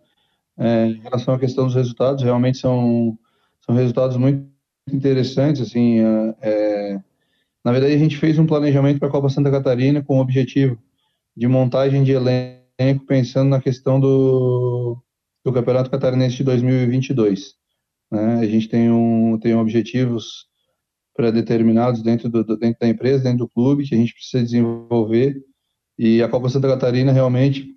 é, 0.58 0.88
em 0.88 1.00
relação 1.00 1.34
à 1.34 1.40
questão 1.40 1.66
dos 1.66 1.76
resultados. 1.76 2.24
Realmente 2.24 2.58
são, 2.58 3.18
são 3.66 3.76
resultados 3.76 4.18
muito 4.18 4.50
interessantes. 4.92 5.62
Assim, 5.62 6.00
é, 6.00 6.36
é 6.42 7.02
na 7.64 7.72
verdade, 7.72 7.94
a 7.94 8.00
gente 8.00 8.18
fez 8.18 8.40
um 8.40 8.48
planejamento 8.48 8.98
para 9.00 9.08
a 9.08 9.12
Copa 9.12 9.30
Santa 9.30 9.52
Catarina 9.52 10.04
com 10.04 10.18
o 10.18 10.22
objetivo 10.22 10.82
de 11.38 11.48
montagem 11.48 12.04
de 12.04 12.12
elenco 12.12 13.06
pensando 13.06 13.50
na 13.50 13.62
questão 13.62 14.00
do, 14.00 14.98
do 15.46 15.54
Campeonato 15.54 15.92
Catarinense 15.92 16.38
de 16.38 16.44
2022. 16.44 17.61
Né? 18.12 18.39
A 18.41 18.46
gente 18.46 18.68
tem, 18.68 18.91
um, 18.91 19.38
tem 19.39 19.56
objetivos 19.56 20.46
pré-determinados 21.15 22.01
dentro, 22.01 22.30
do, 22.30 22.44
dentro 22.58 22.80
da 22.80 22.88
empresa, 22.88 23.24
dentro 23.24 23.39
do 23.39 23.50
clube, 23.50 23.88
que 23.88 23.96
a 23.96 23.98
gente 23.98 24.13
precisa 24.13 24.44
desenvolver. 24.44 25.36
E 25.98 26.22
a 26.22 26.27
Copa 26.27 26.50
Santa 26.50 26.68
Catarina 26.68 27.12
realmente, 27.12 27.68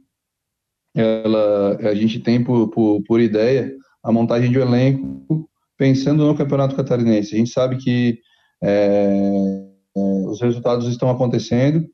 ela, 0.94 1.76
a 1.76 1.94
gente 1.94 2.20
tem 2.20 2.42
por, 2.42 2.68
por, 2.70 3.02
por 3.04 3.20
ideia 3.20 3.72
a 4.02 4.12
montagem 4.12 4.50
de 4.50 4.58
um 4.58 4.62
elenco 4.62 5.48
pensando 5.76 6.26
no 6.26 6.36
Campeonato 6.36 6.76
Catarinense. 6.76 7.34
A 7.34 7.38
gente 7.38 7.50
sabe 7.50 7.76
que 7.76 8.18
é, 8.62 9.66
é 9.96 10.00
os 10.26 10.40
resultados 10.40 10.88
estão 10.88 11.08
acontecendo, 11.10 11.86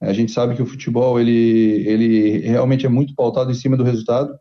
a 0.00 0.12
gente 0.12 0.32
sabe 0.32 0.56
que 0.56 0.62
o 0.62 0.66
futebol 0.66 1.20
ele, 1.20 1.86
ele 1.86 2.38
realmente 2.38 2.86
é 2.86 2.88
muito 2.88 3.14
pautado 3.14 3.50
em 3.50 3.54
cima 3.54 3.76
do 3.76 3.84
resultado, 3.84 4.34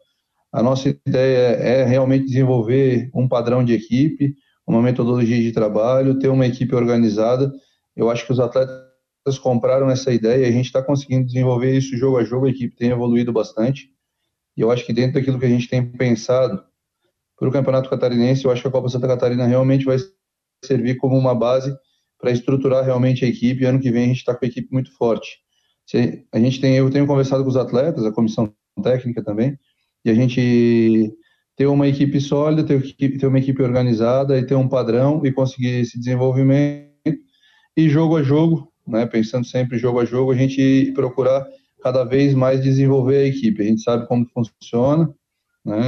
a 0.51 0.61
nossa 0.61 0.89
ideia 0.89 1.55
é 1.55 1.85
realmente 1.85 2.25
desenvolver 2.25 3.09
um 3.13 3.27
padrão 3.27 3.63
de 3.63 3.73
equipe, 3.73 4.35
uma 4.67 4.81
metodologia 4.81 5.41
de 5.41 5.51
trabalho, 5.51 6.19
ter 6.19 6.27
uma 6.27 6.45
equipe 6.45 6.75
organizada. 6.75 7.51
Eu 7.95 8.09
acho 8.09 8.25
que 8.25 8.31
os 8.31 8.39
atletas 8.39 9.39
compraram 9.41 9.89
essa 9.89 10.11
ideia 10.11 10.45
e 10.45 10.49
a 10.49 10.51
gente 10.51 10.65
está 10.65 10.81
conseguindo 10.81 11.25
desenvolver 11.25 11.77
isso 11.77 11.95
jogo 11.97 12.17
a 12.17 12.23
jogo. 12.23 12.47
A 12.47 12.49
equipe 12.49 12.75
tem 12.75 12.89
evoluído 12.89 13.31
bastante. 13.31 13.89
E 14.57 14.61
eu 14.61 14.69
acho 14.69 14.85
que 14.85 14.91
dentro 14.91 15.13
daquilo 15.13 15.39
que 15.39 15.45
a 15.45 15.49
gente 15.49 15.69
tem 15.69 15.85
pensado 15.85 16.63
para 17.37 17.47
o 17.47 17.51
Campeonato 17.51 17.89
Catarinense, 17.89 18.45
eu 18.45 18.51
acho 18.51 18.61
que 18.61 18.67
a 18.67 18.71
Copa 18.71 18.89
Santa 18.89 19.07
Catarina 19.07 19.47
realmente 19.47 19.85
vai 19.85 19.97
servir 20.63 20.97
como 20.97 21.17
uma 21.17 21.33
base 21.33 21.75
para 22.19 22.31
estruturar 22.31 22.83
realmente 22.83 23.23
a 23.23 23.27
equipe. 23.27 23.63
E 23.63 23.65
ano 23.65 23.79
que 23.79 23.89
vem 23.89 24.03
a 24.03 24.07
gente 24.07 24.17
está 24.17 24.35
com 24.35 24.45
a 24.45 24.47
equipe 24.47 24.67
muito 24.71 24.91
forte. 24.97 25.39
A 26.31 26.39
gente 26.39 26.61
tem, 26.61 26.75
eu 26.75 26.89
tenho 26.89 27.07
conversado 27.07 27.43
com 27.43 27.49
os 27.49 27.57
atletas, 27.57 28.05
a 28.05 28.11
comissão 28.11 28.53
técnica 28.81 29.23
também, 29.23 29.57
e 30.03 30.09
a 30.09 30.13
gente 30.13 31.13
ter 31.55 31.67
uma 31.67 31.87
equipe 31.87 32.19
sólida, 32.19 32.63
ter, 32.63 32.95
ter 32.95 33.27
uma 33.27 33.39
equipe 33.39 33.61
organizada 33.61 34.37
e 34.37 34.45
ter 34.45 34.55
um 34.55 34.67
padrão 34.67 35.21
e 35.25 35.31
conseguir 35.31 35.81
esse 35.81 35.99
desenvolvimento 35.99 36.89
e 37.75 37.89
jogo 37.89 38.17
a 38.17 38.23
jogo, 38.23 38.71
né, 38.87 39.05
pensando 39.05 39.45
sempre 39.45 39.77
jogo 39.77 39.99
a 39.99 40.05
jogo, 40.05 40.31
a 40.31 40.35
gente 40.35 40.91
procurar 40.95 41.45
cada 41.83 42.03
vez 42.03 42.33
mais 42.33 42.61
desenvolver 42.61 43.17
a 43.17 43.27
equipe. 43.27 43.61
A 43.61 43.65
gente 43.65 43.81
sabe 43.81 44.07
como 44.07 44.27
funciona, 44.33 45.13
né, 45.65 45.81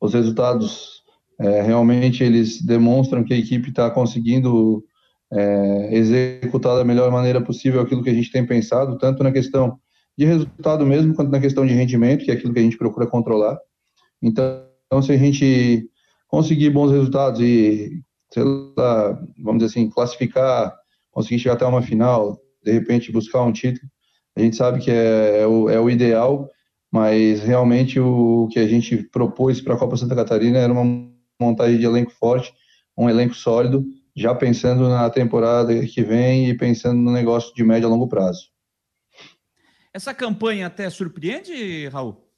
os 0.00 0.14
resultados 0.14 1.00
é, 1.40 1.62
realmente 1.62 2.22
eles 2.22 2.60
demonstram 2.60 3.24
que 3.24 3.32
a 3.32 3.38
equipe 3.38 3.70
está 3.70 3.90
conseguindo 3.90 4.84
é, 5.32 5.96
executar 5.96 6.76
da 6.76 6.84
melhor 6.84 7.10
maneira 7.10 7.40
possível 7.40 7.80
aquilo 7.80 8.02
que 8.02 8.10
a 8.10 8.14
gente 8.14 8.30
tem 8.30 8.44
pensado, 8.44 8.98
tanto 8.98 9.22
na 9.22 9.32
questão 9.32 9.78
de 10.20 10.26
resultado 10.26 10.84
mesmo, 10.84 11.14
quanto 11.14 11.30
na 11.30 11.40
questão 11.40 11.64
de 11.64 11.72
rendimento, 11.72 12.26
que 12.26 12.30
é 12.30 12.34
aquilo 12.34 12.52
que 12.52 12.58
a 12.58 12.62
gente 12.62 12.76
procura 12.76 13.06
controlar. 13.06 13.58
Então, 14.20 15.00
se 15.00 15.12
a 15.12 15.16
gente 15.16 15.88
conseguir 16.28 16.68
bons 16.68 16.90
resultados 16.90 17.40
e, 17.40 18.02
sei 18.30 18.42
lá, 18.76 19.18
vamos 19.42 19.62
dizer 19.62 19.70
assim, 19.70 19.88
classificar, 19.88 20.76
conseguir 21.10 21.38
chegar 21.38 21.54
até 21.54 21.64
uma 21.64 21.80
final, 21.80 22.38
de 22.62 22.70
repente 22.70 23.10
buscar 23.10 23.40
um 23.40 23.50
título, 23.50 23.90
a 24.36 24.42
gente 24.42 24.56
sabe 24.56 24.80
que 24.80 24.90
é, 24.90 25.40
é, 25.40 25.46
o, 25.46 25.70
é 25.70 25.80
o 25.80 25.88
ideal, 25.88 26.50
mas 26.92 27.40
realmente 27.40 27.98
o 27.98 28.46
que 28.52 28.58
a 28.58 28.66
gente 28.66 28.98
propôs 29.04 29.62
para 29.62 29.72
a 29.72 29.78
Copa 29.78 29.96
Santa 29.96 30.14
Catarina 30.14 30.58
era 30.58 30.70
uma 30.70 31.10
montagem 31.40 31.78
de 31.78 31.86
elenco 31.86 32.10
forte, 32.10 32.52
um 32.94 33.08
elenco 33.08 33.32
sólido, 33.32 33.86
já 34.14 34.34
pensando 34.34 34.86
na 34.86 35.08
temporada 35.08 35.74
que 35.86 36.02
vem 36.02 36.50
e 36.50 36.54
pensando 36.54 37.00
no 37.00 37.10
negócio 37.10 37.54
de 37.54 37.64
médio 37.64 37.88
a 37.88 37.90
longo 37.90 38.06
prazo. 38.06 38.50
Essa 39.92 40.14
campanha 40.14 40.66
até 40.66 40.88
surpreende, 40.88 41.88
Raul? 41.88 42.28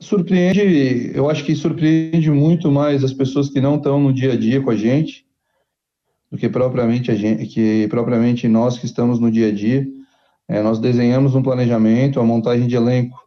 Surpreende, 0.00 1.12
eu 1.14 1.28
acho 1.28 1.44
que 1.44 1.54
surpreende 1.54 2.30
muito 2.30 2.70
mais 2.70 3.04
as 3.04 3.12
pessoas 3.12 3.50
que 3.50 3.60
não 3.60 3.76
estão 3.76 4.00
no 4.00 4.12
dia 4.12 4.32
a 4.32 4.36
dia 4.36 4.62
com 4.62 4.70
a 4.70 4.76
gente 4.76 5.26
do 6.30 6.38
que 6.38 6.48
propriamente 6.48 7.10
a 7.10 7.14
gente, 7.14 7.46
que 7.46 7.86
propriamente 7.88 8.48
nós 8.48 8.78
que 8.78 8.86
estamos 8.86 9.18
no 9.18 9.30
dia 9.30 9.48
a 9.48 9.52
dia. 9.52 9.86
É, 10.48 10.62
nós 10.62 10.78
desenhamos 10.78 11.34
um 11.34 11.42
planejamento, 11.42 12.18
a 12.18 12.24
montagem 12.24 12.66
de 12.66 12.76
elenco 12.76 13.18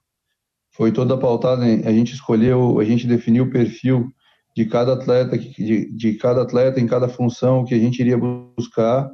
foi 0.71 0.91
toda 0.91 1.17
pautada, 1.17 1.63
a 1.63 1.91
gente 1.91 2.13
escolheu, 2.13 2.79
a 2.79 2.83
gente 2.83 3.05
definiu 3.05 3.43
o 3.43 3.49
perfil 3.49 4.11
de 4.55 4.65
cada 4.65 4.93
atleta, 4.93 5.37
de, 5.37 5.91
de 5.91 6.13
cada 6.15 6.41
atleta 6.41 6.79
em 6.79 6.87
cada 6.87 7.07
função 7.07 7.63
que 7.63 7.75
a 7.75 7.77
gente 7.77 7.99
iria 7.99 8.17
buscar 8.17 9.09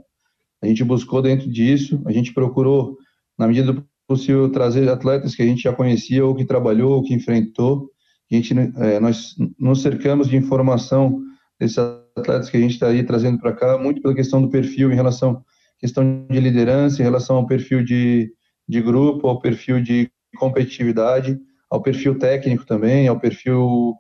a 0.62 0.68
gente 0.68 0.84
buscou 0.84 1.22
dentro 1.22 1.50
disso, 1.50 2.02
a 2.06 2.12
gente 2.12 2.34
procurou, 2.34 2.98
na 3.38 3.48
medida 3.48 3.74
do 3.74 3.86
possível, 4.08 4.52
trazer 4.52 4.90
atletas 4.90 5.36
que 5.36 5.42
a 5.44 5.46
gente 5.46 5.62
já 5.62 5.74
conhecia, 5.74 6.26
ou 6.26 6.34
que 6.34 6.44
trabalhou, 6.44 6.94
ou 6.94 7.04
que 7.04 7.14
enfrentou. 7.14 7.92
A 8.32 8.36
gente, 8.36 8.54
é, 8.58 9.00
nós 9.00 9.36
nos 9.58 9.82
cercamos 9.82 10.28
de 10.28 10.36
informação 10.36 11.22
desses 11.60 11.78
atletas 11.78 12.50
que 12.50 12.58
a 12.58 12.60
gente 12.60 12.72
está 12.72 12.88
aí 12.88 13.04
trazendo 13.04 13.40
para 13.40 13.54
cá, 13.54 13.78
muito 13.78 14.02
pela 14.02 14.16
questão 14.16 14.42
do 14.42 14.50
perfil 14.50 14.92
em 14.92 14.96
relação 14.96 15.44
questão 15.80 16.26
de 16.30 16.40
liderança, 16.40 17.02
em 17.02 17.06
relação 17.06 17.38
ao 17.38 17.48
perfil 17.48 17.84
de, 17.84 18.32
de 18.68 18.82
grupo, 18.82 19.28
ao 19.28 19.40
perfil 19.40 19.82
de 19.82 20.12
competitividade, 20.38 21.40
ao 21.70 21.82
perfil 21.82 22.20
técnico 22.20 22.66
também, 22.66 23.08
ao 23.08 23.20
perfil 23.20 23.96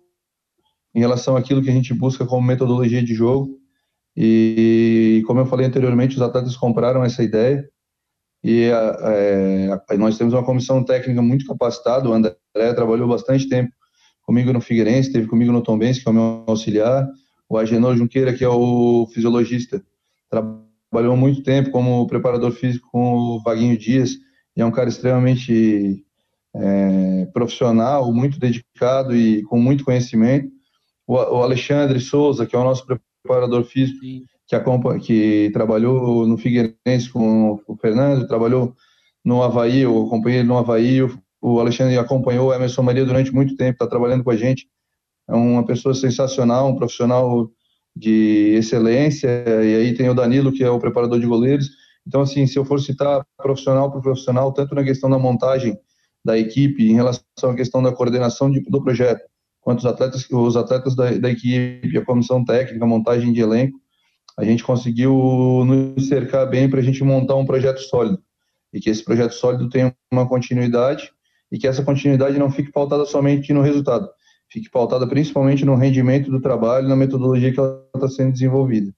em 0.93 0.99
relação 0.99 1.37
àquilo 1.37 1.61
que 1.61 1.69
a 1.69 1.73
gente 1.73 1.93
busca 1.93 2.25
como 2.25 2.45
metodologia 2.45 3.01
de 3.01 3.13
jogo. 3.13 3.58
E, 4.21 5.23
como 5.25 5.39
eu 5.39 5.45
falei 5.45 5.65
anteriormente, 5.65 6.17
os 6.17 6.21
atletas 6.21 6.57
compraram 6.57 7.05
essa 7.05 7.23
ideia 7.23 7.65
e 8.43 8.69
é, 8.69 9.97
nós 9.97 10.17
temos 10.17 10.33
uma 10.33 10.43
comissão 10.43 10.83
técnica 10.83 11.21
muito 11.21 11.45
capacitada. 11.45 12.09
O 12.09 12.13
André 12.13 12.35
trabalhou 12.75 13.07
bastante 13.07 13.47
tempo 13.47 13.71
comigo 14.23 14.51
no 14.51 14.59
Figueirense, 14.59 15.07
esteve 15.07 15.25
comigo 15.25 15.53
no 15.53 15.61
Tombense, 15.61 16.01
que 16.01 16.09
é 16.09 16.11
o 16.11 16.13
meu 16.13 16.43
auxiliar. 16.47 17.07
O 17.47 17.57
Agenor 17.57 17.95
Junqueira, 17.95 18.33
que 18.33 18.43
é 18.43 18.49
o 18.49 19.07
fisiologista, 19.13 19.81
trabalhou 20.29 21.15
muito 21.15 21.41
tempo 21.41 21.71
como 21.71 22.05
preparador 22.05 22.51
físico 22.51 22.89
com 22.91 23.13
o 23.13 23.41
Vaguinho 23.41 23.77
Dias, 23.77 24.11
e 24.55 24.61
é 24.61 24.65
um 24.65 24.71
cara 24.71 24.89
extremamente 24.89 26.05
é, 26.53 27.25
profissional, 27.33 28.13
muito 28.13 28.37
dedicado 28.37 29.15
e 29.15 29.43
com 29.43 29.57
muito 29.57 29.85
conhecimento. 29.85 30.51
O, 31.07 31.15
o 31.15 31.41
Alexandre 31.41 32.01
Souza, 32.01 32.45
que 32.45 32.55
é 32.55 32.59
o 32.59 32.65
nosso 32.65 32.85
preparador 33.23 33.63
físico 33.63 33.99
que, 34.47 34.55
acompanha, 34.55 34.99
que 34.99 35.49
trabalhou 35.53 36.25
no 36.25 36.37
Figueirense 36.37 37.09
com 37.11 37.59
o 37.67 37.77
Fernando, 37.77 38.27
trabalhou 38.27 38.75
no 39.23 39.43
Havaí, 39.43 39.81
eu 39.81 40.07
acompanhei 40.07 40.39
ele 40.39 40.47
no 40.47 40.57
Havaí, 40.57 41.01
o 41.41 41.59
Alexandre 41.59 41.97
acompanhou 41.97 42.49
o 42.49 42.53
Emerson 42.53 42.81
Maria 42.81 43.05
durante 43.05 43.33
muito 43.33 43.55
tempo, 43.55 43.73
está 43.73 43.87
trabalhando 43.87 44.23
com 44.23 44.31
a 44.31 44.35
gente, 44.35 44.67
é 45.27 45.33
uma 45.33 45.65
pessoa 45.65 45.93
sensacional, 45.93 46.67
um 46.67 46.75
profissional 46.75 47.49
de 47.95 48.55
excelência, 48.55 49.29
e 49.47 49.75
aí 49.75 49.93
tem 49.93 50.09
o 50.09 50.15
Danilo, 50.15 50.51
que 50.51 50.63
é 50.63 50.69
o 50.69 50.79
preparador 50.79 51.19
de 51.19 51.27
goleiros, 51.27 51.69
então 52.07 52.21
assim, 52.21 52.47
se 52.47 52.57
eu 52.57 52.65
for 52.65 52.79
citar 52.79 53.23
profissional 53.37 53.91
por 53.91 54.01
profissional, 54.01 54.51
tanto 54.51 54.73
na 54.73 54.83
questão 54.83 55.09
da 55.09 55.19
montagem 55.19 55.77
da 56.25 56.37
equipe, 56.37 56.89
em 56.89 56.95
relação 56.95 57.23
à 57.43 57.55
questão 57.55 57.83
da 57.83 57.91
coordenação 57.91 58.49
de, 58.49 58.61
do 58.61 58.83
projeto, 58.83 59.21
quanto 59.61 59.79
os 59.79 59.85
atletas, 59.85 60.27
os 60.29 60.55
atletas 60.55 60.95
da, 60.95 61.11
da 61.11 61.29
equipe, 61.29 61.97
a 61.97 62.05
comissão 62.05 62.43
técnica, 62.43 62.83
a 62.83 62.87
montagem 62.87 63.31
de 63.33 63.41
elenco, 63.41 63.79
a 64.37 64.43
gente 64.43 64.63
conseguiu 64.63 65.13
nos 65.65 66.07
cercar 66.07 66.49
bem 66.49 66.69
para 66.69 66.79
a 66.79 66.83
gente 66.83 67.03
montar 67.03 67.35
um 67.35 67.45
projeto 67.45 67.79
sólido. 67.79 68.23
e 68.71 68.79
que 68.79 68.89
esse 68.89 69.03
projeto 69.03 69.33
sólido 69.33 69.67
tenha 69.67 69.93
uma 70.11 70.27
continuidade 70.27 71.11
e 71.51 71.57
que 71.57 71.67
essa 71.67 71.83
continuidade 71.83 72.37
não 72.37 72.51
fique 72.51 72.71
pautada 72.71 73.05
somente 73.05 73.51
no 73.51 73.61
resultado, 73.61 74.07
fique 74.49 74.69
pautada 74.69 75.07
principalmente 75.07 75.65
no 75.65 75.75
rendimento 75.75 76.29
do 76.29 76.39
trabalho, 76.39 76.87
na 76.87 76.95
metodologia 76.95 77.51
que 77.51 77.59
ela 77.59 77.83
está 77.95 78.07
sendo 78.07 78.31
desenvolvida. 78.31 78.93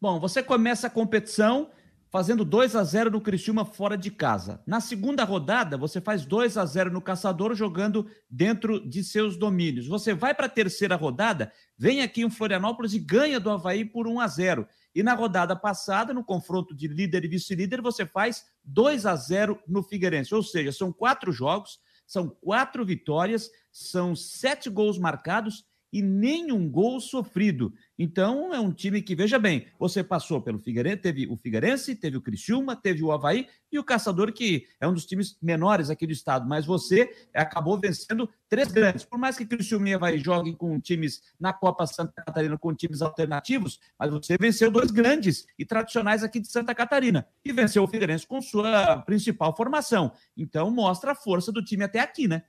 Bom, 0.00 0.18
você 0.18 0.42
começa 0.42 0.88
a 0.88 0.90
competição 0.90 1.68
fazendo 2.12 2.44
2 2.44 2.76
a 2.76 2.84
0 2.84 3.10
no 3.10 3.22
Criciúma 3.22 3.64
fora 3.64 3.96
de 3.96 4.10
casa. 4.10 4.62
Na 4.66 4.82
segunda 4.82 5.24
rodada, 5.24 5.78
você 5.78 5.98
faz 5.98 6.26
2 6.26 6.58
a 6.58 6.66
0 6.66 6.92
no 6.92 7.00
Caçador 7.00 7.54
jogando 7.54 8.06
dentro 8.28 8.86
de 8.86 9.02
seus 9.02 9.34
domínios. 9.34 9.88
Você 9.88 10.12
vai 10.12 10.34
para 10.34 10.44
a 10.44 10.50
terceira 10.50 10.94
rodada, 10.94 11.50
vem 11.78 12.02
aqui 12.02 12.20
em 12.20 12.28
Florianópolis 12.28 12.92
e 12.92 12.98
ganha 12.98 13.40
do 13.40 13.48
Havaí 13.48 13.82
por 13.82 14.06
1 14.06 14.20
a 14.20 14.28
0. 14.28 14.68
E 14.94 15.02
na 15.02 15.14
rodada 15.14 15.56
passada, 15.56 16.12
no 16.12 16.22
confronto 16.22 16.76
de 16.76 16.86
líder 16.86 17.24
e 17.24 17.28
vice-líder, 17.28 17.80
você 17.80 18.04
faz 18.04 18.44
2 18.62 19.06
a 19.06 19.16
0 19.16 19.58
no 19.66 19.82
Figueirense. 19.82 20.34
Ou 20.34 20.42
seja, 20.42 20.70
são 20.70 20.92
quatro 20.92 21.32
jogos, 21.32 21.78
são 22.06 22.28
quatro 22.28 22.84
vitórias, 22.84 23.48
são 23.72 24.14
sete 24.14 24.68
gols 24.68 24.98
marcados 24.98 25.64
e 25.92 26.00
nenhum 26.00 26.68
gol 26.68 26.98
sofrido. 27.00 27.74
Então, 27.98 28.52
é 28.54 28.58
um 28.58 28.72
time 28.72 29.02
que, 29.02 29.14
veja 29.14 29.38
bem, 29.38 29.66
você 29.78 30.02
passou 30.02 30.40
pelo 30.40 30.58
Figueirense, 30.58 30.96
teve 30.96 31.26
o 31.28 31.36
Figueirense, 31.36 31.94
teve 31.94 32.16
o 32.16 32.22
Criciúma, 32.22 32.74
teve 32.74 33.02
o 33.02 33.12
Havaí 33.12 33.46
e 33.70 33.78
o 33.78 33.84
Caçador, 33.84 34.32
que 34.32 34.66
é 34.80 34.88
um 34.88 34.94
dos 34.94 35.04
times 35.04 35.36
menores 35.42 35.90
aqui 35.90 36.06
do 36.06 36.12
estado, 36.12 36.48
mas 36.48 36.64
você 36.64 37.10
acabou 37.34 37.78
vencendo 37.78 38.28
três 38.48 38.72
grandes. 38.72 39.04
Por 39.04 39.18
mais 39.18 39.36
que 39.36 39.44
Criciúma 39.44 39.90
e 39.90 39.94
Havaí 39.94 40.18
joguem 40.18 40.54
com 40.54 40.80
times 40.80 41.22
na 41.38 41.52
Copa 41.52 41.86
Santa 41.86 42.22
Catarina, 42.24 42.56
com 42.56 42.74
times 42.74 43.02
alternativos, 43.02 43.78
mas 43.98 44.10
você 44.10 44.36
venceu 44.40 44.70
dois 44.70 44.90
grandes 44.90 45.46
e 45.58 45.64
tradicionais 45.64 46.24
aqui 46.24 46.40
de 46.40 46.48
Santa 46.48 46.74
Catarina 46.74 47.26
e 47.44 47.52
venceu 47.52 47.82
o 47.82 47.88
Figueirense 47.88 48.26
com 48.26 48.40
sua 48.40 48.98
principal 49.02 49.54
formação. 49.54 50.12
Então, 50.36 50.70
mostra 50.70 51.12
a 51.12 51.14
força 51.14 51.52
do 51.52 51.62
time 51.62 51.84
até 51.84 52.00
aqui, 52.00 52.26
né? 52.26 52.42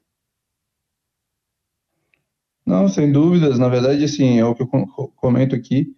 Não, 2.66 2.88
sem 2.88 3.12
dúvidas. 3.12 3.60
Na 3.60 3.68
verdade, 3.68 4.04
assim, 4.04 4.40
é 4.40 4.46
o 4.46 4.56
que 4.56 4.64
eu 4.64 4.68
comento 5.16 5.56
aqui. 5.56 5.94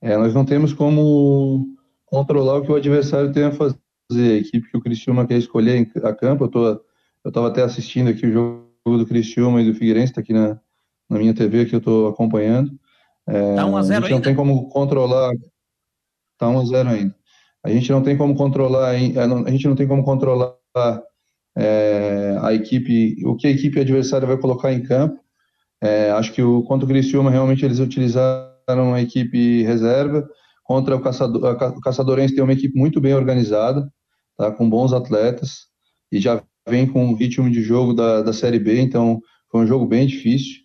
É, 0.00 0.16
nós 0.16 0.34
não 0.34 0.44
temos 0.44 0.72
como 0.72 1.66
controlar 2.04 2.58
o 2.58 2.62
que 2.62 2.72
o 2.72 2.76
adversário 2.76 3.32
tem 3.32 3.44
a 3.44 3.52
fazer. 3.52 3.76
A 4.10 4.36
equipe 4.36 4.70
que 4.70 4.76
o 4.76 4.80
Criciúma 4.80 5.26
quer 5.26 5.36
escolher 5.36 5.90
a 6.04 6.14
campo, 6.14 6.44
eu 6.44 6.48
tô, 6.48 6.66
eu 6.68 7.28
estava 7.28 7.48
até 7.48 7.62
assistindo 7.62 8.08
aqui 8.08 8.24
o 8.24 8.32
jogo 8.32 8.66
do 8.84 9.04
Criciúma 9.04 9.60
e 9.60 9.66
do 9.66 9.76
Figueirense, 9.76 10.12
está 10.12 10.20
aqui 10.20 10.32
na, 10.32 10.60
na 11.10 11.18
minha 11.18 11.34
TV 11.34 11.66
que 11.66 11.74
eu 11.74 11.78
estou 11.78 12.08
acompanhando. 12.08 12.70
É, 13.26 13.56
tá 13.56 13.66
1 13.66 13.76
a 13.76 13.82
0 13.82 13.98
a 13.98 14.08
gente 14.08 14.14
não 14.14 14.22
tem 14.22 14.34
como 14.34 14.68
controlar. 14.68 15.32
Tá 16.38 16.48
1 16.48 16.58
a 16.60 16.64
0 16.64 16.88
ainda. 16.88 17.16
A 17.64 17.70
gente 17.70 17.90
não 17.90 18.00
tem 18.00 18.16
como 18.16 18.36
controlar, 18.36 18.94
é, 18.94 19.18
a 19.18 19.50
gente 19.50 19.66
não 19.66 19.74
tem 19.74 19.88
como 19.88 20.04
controlar 20.04 20.54
é, 21.56 22.38
a 22.40 22.54
equipe, 22.54 23.16
o 23.26 23.34
que 23.34 23.48
a 23.48 23.50
equipe 23.50 23.80
adversária 23.80 24.26
vai 24.26 24.36
colocar 24.36 24.72
em 24.72 24.84
campo. 24.84 25.18
É, 25.82 26.10
acho 26.10 26.32
que 26.32 26.42
o, 26.42 26.62
contra 26.62 26.84
o 26.84 26.88
Criciúma, 26.88 27.30
realmente 27.30 27.64
eles 27.64 27.78
utilizaram 27.78 28.94
a 28.94 29.00
equipe 29.00 29.62
reserva. 29.62 30.28
Contra 30.64 30.96
o, 30.96 31.00
Caçador, 31.00 31.56
o 31.76 31.80
Caçadorense 31.80 32.34
tem 32.34 32.42
uma 32.42 32.52
equipe 32.52 32.76
muito 32.76 33.00
bem 33.00 33.14
organizada, 33.14 33.88
tá, 34.36 34.50
com 34.50 34.68
bons 34.68 34.92
atletas, 34.92 35.66
e 36.10 36.18
já 36.18 36.42
vem 36.68 36.86
com 36.86 37.08
o 37.08 37.14
ritmo 37.14 37.48
de 37.48 37.62
jogo 37.62 37.94
da, 37.94 38.22
da 38.22 38.32
Série 38.32 38.58
B, 38.58 38.80
então 38.80 39.20
foi 39.50 39.60
um 39.60 39.66
jogo 39.66 39.86
bem 39.86 40.06
difícil. 40.06 40.62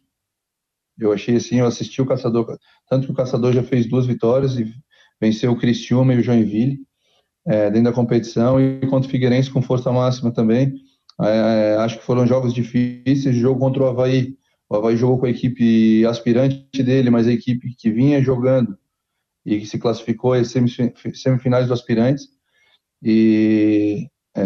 Eu 1.00 1.14
achei 1.14 1.36
assim, 1.36 1.60
eu 1.60 1.68
assisti 1.68 2.02
o 2.02 2.06
Caçador, 2.06 2.58
tanto 2.90 3.06
que 3.06 3.12
o 3.12 3.16
Caçador 3.16 3.54
já 3.54 3.62
fez 3.62 3.88
duas 3.88 4.06
vitórias 4.06 4.58
e 4.58 4.74
venceu 5.20 5.52
o 5.52 5.58
Criciúma 5.58 6.14
e 6.14 6.18
o 6.18 6.24
Joinville 6.24 6.80
é, 7.46 7.70
dentro 7.70 7.86
da 7.86 7.94
competição, 7.94 8.60
e 8.60 8.80
contra 8.88 9.08
o 9.08 9.12
Figueirense 9.12 9.52
com 9.52 9.62
força 9.62 9.92
máxima 9.92 10.32
também. 10.32 10.74
É, 11.22 11.76
acho 11.80 12.00
que 12.00 12.06
foram 12.06 12.26
jogos 12.26 12.54
difíceis, 12.54 13.36
jogo 13.36 13.60
contra 13.60 13.84
o 13.84 13.88
Havaí, 13.88 14.36
o 14.72 14.76
Havaí 14.78 14.96
jogou 14.96 15.20
com 15.20 15.26
a 15.26 15.30
equipe 15.30 16.06
aspirante 16.06 16.82
dele, 16.82 17.10
mas 17.10 17.28
a 17.28 17.34
equipe 17.34 17.76
que 17.76 17.92
vinha 17.92 18.24
jogando 18.24 18.78
e 19.46 19.60
que 19.60 19.66
se 19.66 19.78
classificou 19.78 20.32
às 20.32 20.50
semifinais 20.50 21.68
do 21.68 21.74
aspirantes. 21.74 22.30
E 23.04 24.08
é, 24.34 24.42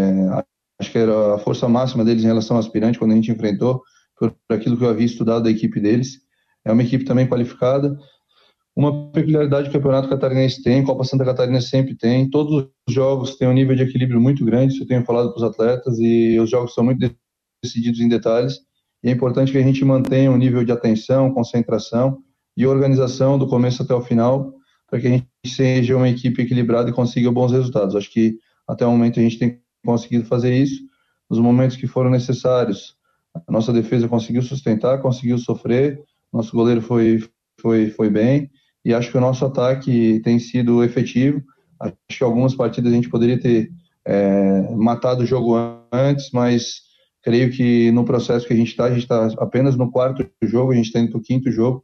acho 0.81 0.91
que 0.91 0.97
era 0.97 1.35
a 1.35 1.37
força 1.37 1.69
máxima 1.69 2.03
deles 2.03 2.23
em 2.23 2.27
relação 2.27 2.55
ao 2.55 2.59
aspirante 2.59 2.97
quando 2.97 3.11
a 3.11 3.15
gente 3.15 3.31
enfrentou, 3.31 3.83
por 4.17 4.35
aquilo 4.49 4.75
que 4.75 4.83
eu 4.83 4.89
havia 4.89 5.05
estudado 5.05 5.43
da 5.43 5.51
equipe 5.51 5.79
deles. 5.79 6.19
É 6.65 6.71
uma 6.71 6.81
equipe 6.81 7.05
também 7.05 7.27
qualificada. 7.27 7.95
Uma 8.75 9.11
peculiaridade 9.11 9.69
que 9.69 9.77
o 9.77 9.79
Campeonato 9.79 10.09
Catarinense 10.09 10.63
tem, 10.63 10.83
Copa 10.83 11.03
Santa 11.03 11.23
Catarina 11.23 11.61
sempre 11.61 11.95
tem. 11.95 12.27
Todos 12.31 12.67
os 12.89 12.93
jogos 12.93 13.35
têm 13.35 13.47
um 13.47 13.53
nível 13.53 13.75
de 13.75 13.83
equilíbrio 13.83 14.19
muito 14.19 14.43
grande, 14.43 14.73
isso 14.73 14.81
eu 14.81 14.87
tenho 14.87 15.05
falado 15.05 15.29
para 15.29 15.37
os 15.37 15.43
atletas, 15.43 15.99
e 15.99 16.39
os 16.39 16.49
jogos 16.49 16.73
são 16.73 16.83
muito 16.83 17.15
decididos 17.63 17.99
em 17.99 18.09
detalhes. 18.09 18.64
E 19.05 19.09
é 19.09 19.11
importante 19.11 19.51
que 19.51 19.57
a 19.59 19.61
gente 19.61 19.85
mantenha 19.85 20.31
um 20.31 20.35
nível 20.35 20.65
de 20.65 20.71
atenção, 20.71 21.31
concentração 21.31 22.23
e 22.57 22.65
organização 22.65 23.37
do 23.37 23.47
começo 23.47 23.83
até 23.83 23.93
o 23.93 24.01
final, 24.01 24.51
para 24.89 24.99
que 24.99 25.05
a 25.05 25.11
gente 25.11 25.27
seja 25.45 25.95
uma 25.95 26.09
equipe 26.09 26.41
equilibrada 26.41 26.89
e 26.89 26.93
consiga 26.93 27.31
bons 27.31 27.51
resultados. 27.51 27.95
Acho 27.95 28.11
que 28.11 28.39
até 28.67 28.83
o 28.83 28.89
momento 28.89 29.19
a 29.19 29.23
gente 29.23 29.37
tem 29.37 29.61
conseguido 29.85 30.25
fazer 30.25 30.57
isso. 30.57 30.81
Nos 31.29 31.37
momentos 31.37 31.77
que 31.77 31.85
foram 31.85 32.09
necessários, 32.09 32.95
a 33.47 33.51
nossa 33.51 33.71
defesa 33.71 34.07
conseguiu 34.07 34.41
sustentar, 34.41 34.99
conseguiu 34.99 35.37
sofrer, 35.37 36.01
nosso 36.33 36.51
goleiro 36.51 36.81
foi, 36.81 37.23
foi, 37.61 37.91
foi 37.91 38.09
bem, 38.09 38.49
e 38.83 38.91
acho 38.91 39.11
que 39.11 39.17
o 39.19 39.21
nosso 39.21 39.45
ataque 39.45 40.19
tem 40.23 40.39
sido 40.39 40.83
efetivo. 40.83 41.43
Acho 41.79 41.95
que 42.09 42.23
algumas 42.23 42.55
partidas 42.55 42.91
a 42.91 42.95
gente 42.95 43.09
poderia 43.09 43.39
ter 43.39 43.69
é, 44.03 44.61
matado 44.75 45.21
o 45.21 45.27
jogo 45.27 45.55
antes, 45.93 46.31
mas 46.31 46.84
Creio 47.25 47.51
que 47.51 47.91
no 47.91 48.05
processo 48.05 48.45
que 48.45 48.53
a 48.53 48.55
gente 48.55 48.67
está, 48.67 48.85
a 48.85 48.89
gente 48.91 48.99
está 48.99 49.25
apenas 49.39 49.75
no 49.75 49.89
quarto 49.89 50.29
jogo, 50.43 50.71
a 50.71 50.75
gente 50.75 50.85
está 50.85 50.99
indo 50.99 51.09
para 51.09 51.17
o 51.17 51.23
quinto 51.23 51.51
jogo, 51.51 51.83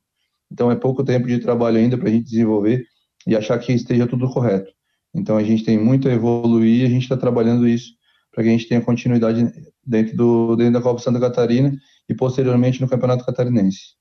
então 0.51 0.69
é 0.69 0.75
pouco 0.75 1.04
tempo 1.04 1.27
de 1.27 1.39
trabalho 1.39 1.77
ainda 1.77 1.97
para 1.97 2.10
a 2.10 2.12
gente 2.12 2.25
desenvolver 2.25 2.86
e 3.25 3.36
achar 3.36 3.58
que 3.58 3.73
esteja 3.73 4.06
tudo 4.06 4.32
correto. 4.32 4.71
Então 5.15 5.38
a 5.38 5.43
gente 5.43 5.63
tem 5.63 5.80
muito 5.80 6.08
a 6.08 6.13
evoluir, 6.13 6.86
a 6.86 6.89
gente 6.89 7.01
está 7.01 7.17
trabalhando 7.17 7.67
isso 7.67 7.91
para 8.32 8.43
que 8.43 8.49
a 8.49 8.51
gente 8.51 8.67
tenha 8.67 8.82
continuidade 8.82 9.51
dentro, 9.84 10.15
do, 10.15 10.56
dentro 10.56 10.73
da 10.73 10.82
Copa 10.82 11.01
Santa 11.01 11.19
Catarina 11.19 11.75
e 12.08 12.13
posteriormente 12.13 12.80
no 12.80 12.88
Campeonato 12.88 13.25
Catarinense. 13.25 13.95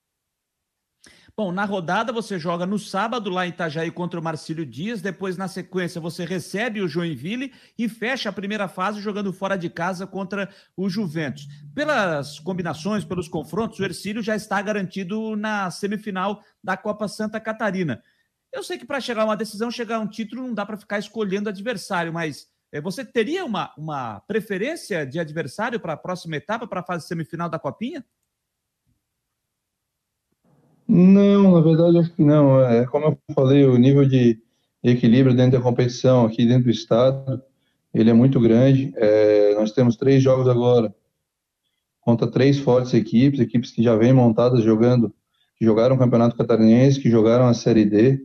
Bom, 1.37 1.53
na 1.53 1.65
rodada 1.65 2.13
você 2.13 2.39
joga 2.39 2.67
no 2.67 2.79
sábado 2.79 3.31
lá 3.31 3.47
em 3.47 3.51
Itajaí 3.51 3.91
contra 3.91 4.19
o 4.19 4.23
Marcílio 4.23 4.67
Dias, 4.67 5.01
depois 5.01 5.37
na 5.37 5.49
sequência 5.49 6.01
você 6.01 6.25
recebe 6.25 6.81
o 6.81 6.89
Joinville 6.89 7.53
e 7.79 7.89
fecha 7.89 8.29
a 8.29 8.33
primeira 8.33 8.69
fase 8.69 9.01
jogando 9.01 9.33
fora 9.33 9.57
de 9.57 9.71
casa 9.71 10.07
contra 10.07 10.49
o 10.77 10.89
Juventus. 10.89 11.47
Pelas 11.75 12.39
combinações, 12.39 13.05
pelos 13.05 13.29
confrontos, 13.29 13.79
o 13.79 13.85
Ercílio 13.85 14.23
já 14.23 14.37
está 14.37 14.61
garantido 14.61 15.37
na 15.37 15.71
semifinal 15.71 16.43
da 16.63 16.77
Copa 16.77 17.09
Santa 17.09 17.41
Catarina. 17.41 18.03
Eu 18.53 18.63
sei 18.63 18.79
que 18.79 18.87
para 18.87 19.01
chegar 19.01 19.23
a 19.23 19.27
uma 19.27 19.37
decisão, 19.37 19.71
chegar 19.71 19.97
a 19.97 20.01
um 20.01 20.09
título, 20.09 20.43
não 20.43 20.55
dá 20.55 20.67
para 20.67 20.77
ficar 20.77 20.99
escolhendo 20.99 21.49
adversário, 21.49 22.13
mas 22.13 22.49
é, 22.73 22.81
você 22.81 23.05
teria 23.05 23.45
uma, 23.45 23.73
uma 23.77 24.21
preferência 24.21 25.07
de 25.07 25.19
adversário 25.19 25.79
para 25.79 25.93
a 25.93 25.97
próxima 25.97 26.37
etapa, 26.37 26.67
para 26.67 26.81
a 26.81 26.85
fase 26.85 27.07
semifinal 27.07 27.49
da 27.49 27.59
Copinha? 27.59 28.05
Não, 30.93 31.53
na 31.53 31.61
verdade 31.61 31.99
acho 31.99 32.13
que 32.13 32.25
não. 32.25 32.61
É 32.61 32.85
como 32.85 33.07
eu 33.07 33.19
falei, 33.33 33.65
o 33.65 33.79
nível 33.79 34.05
de 34.05 34.43
equilíbrio 34.83 35.37
dentro 35.37 35.53
da 35.53 35.63
competição 35.63 36.27
aqui 36.27 36.45
dentro 36.45 36.65
do 36.65 36.71
estado, 36.71 37.41
ele 37.95 38.11
é 38.11 38.13
muito 38.13 38.41
grande. 38.41 38.93
É, 38.97 39.55
nós 39.55 39.71
temos 39.71 39.95
três 39.97 40.21
jogos 40.21 40.49
agora 40.49 40.93
contra 42.01 42.29
três 42.29 42.59
fortes 42.59 42.93
equipes, 42.93 43.39
equipes 43.39 43.71
que 43.71 43.85
já 43.85 43.95
vêm 43.95 44.13
montadas 44.13 44.65
jogando, 44.65 45.15
que 45.57 45.65
jogaram 45.65 45.95
o 45.95 45.99
Campeonato 45.99 46.37
Catarinense, 46.37 46.99
que 46.99 47.09
jogaram 47.09 47.47
a 47.47 47.55
Série 47.55 47.85
D. 47.85 48.19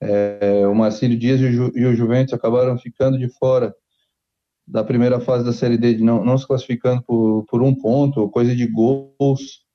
É, 0.00 0.64
o 0.64 0.74
Marcílio 0.76 1.18
Dias 1.18 1.40
e 1.40 1.46
o, 1.46 1.52
Ju, 1.52 1.72
e 1.74 1.86
o 1.86 1.96
Juventus 1.96 2.34
acabaram 2.34 2.78
ficando 2.78 3.18
de 3.18 3.28
fora 3.28 3.74
da 4.64 4.84
primeira 4.84 5.18
fase 5.18 5.44
da 5.44 5.52
Série 5.52 5.76
D, 5.76 5.98
não, 5.98 6.24
não 6.24 6.38
se 6.38 6.46
classificando 6.46 7.02
por, 7.02 7.44
por 7.48 7.62
um 7.62 7.74
ponto, 7.74 8.28
coisa 8.28 8.54
de 8.54 8.66
gols 8.66 9.65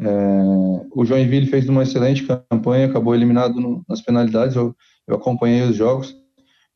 é, 0.00 0.86
o 0.94 1.04
Joinville 1.04 1.46
fez 1.46 1.68
uma 1.68 1.82
excelente 1.82 2.26
campanha, 2.50 2.86
acabou 2.86 3.14
eliminado 3.14 3.60
no, 3.60 3.84
nas 3.86 4.00
penalidades. 4.00 4.56
Eu, 4.56 4.74
eu, 5.06 5.14
acompanhei 5.14 5.62
os 5.62 5.76
jogos. 5.76 6.16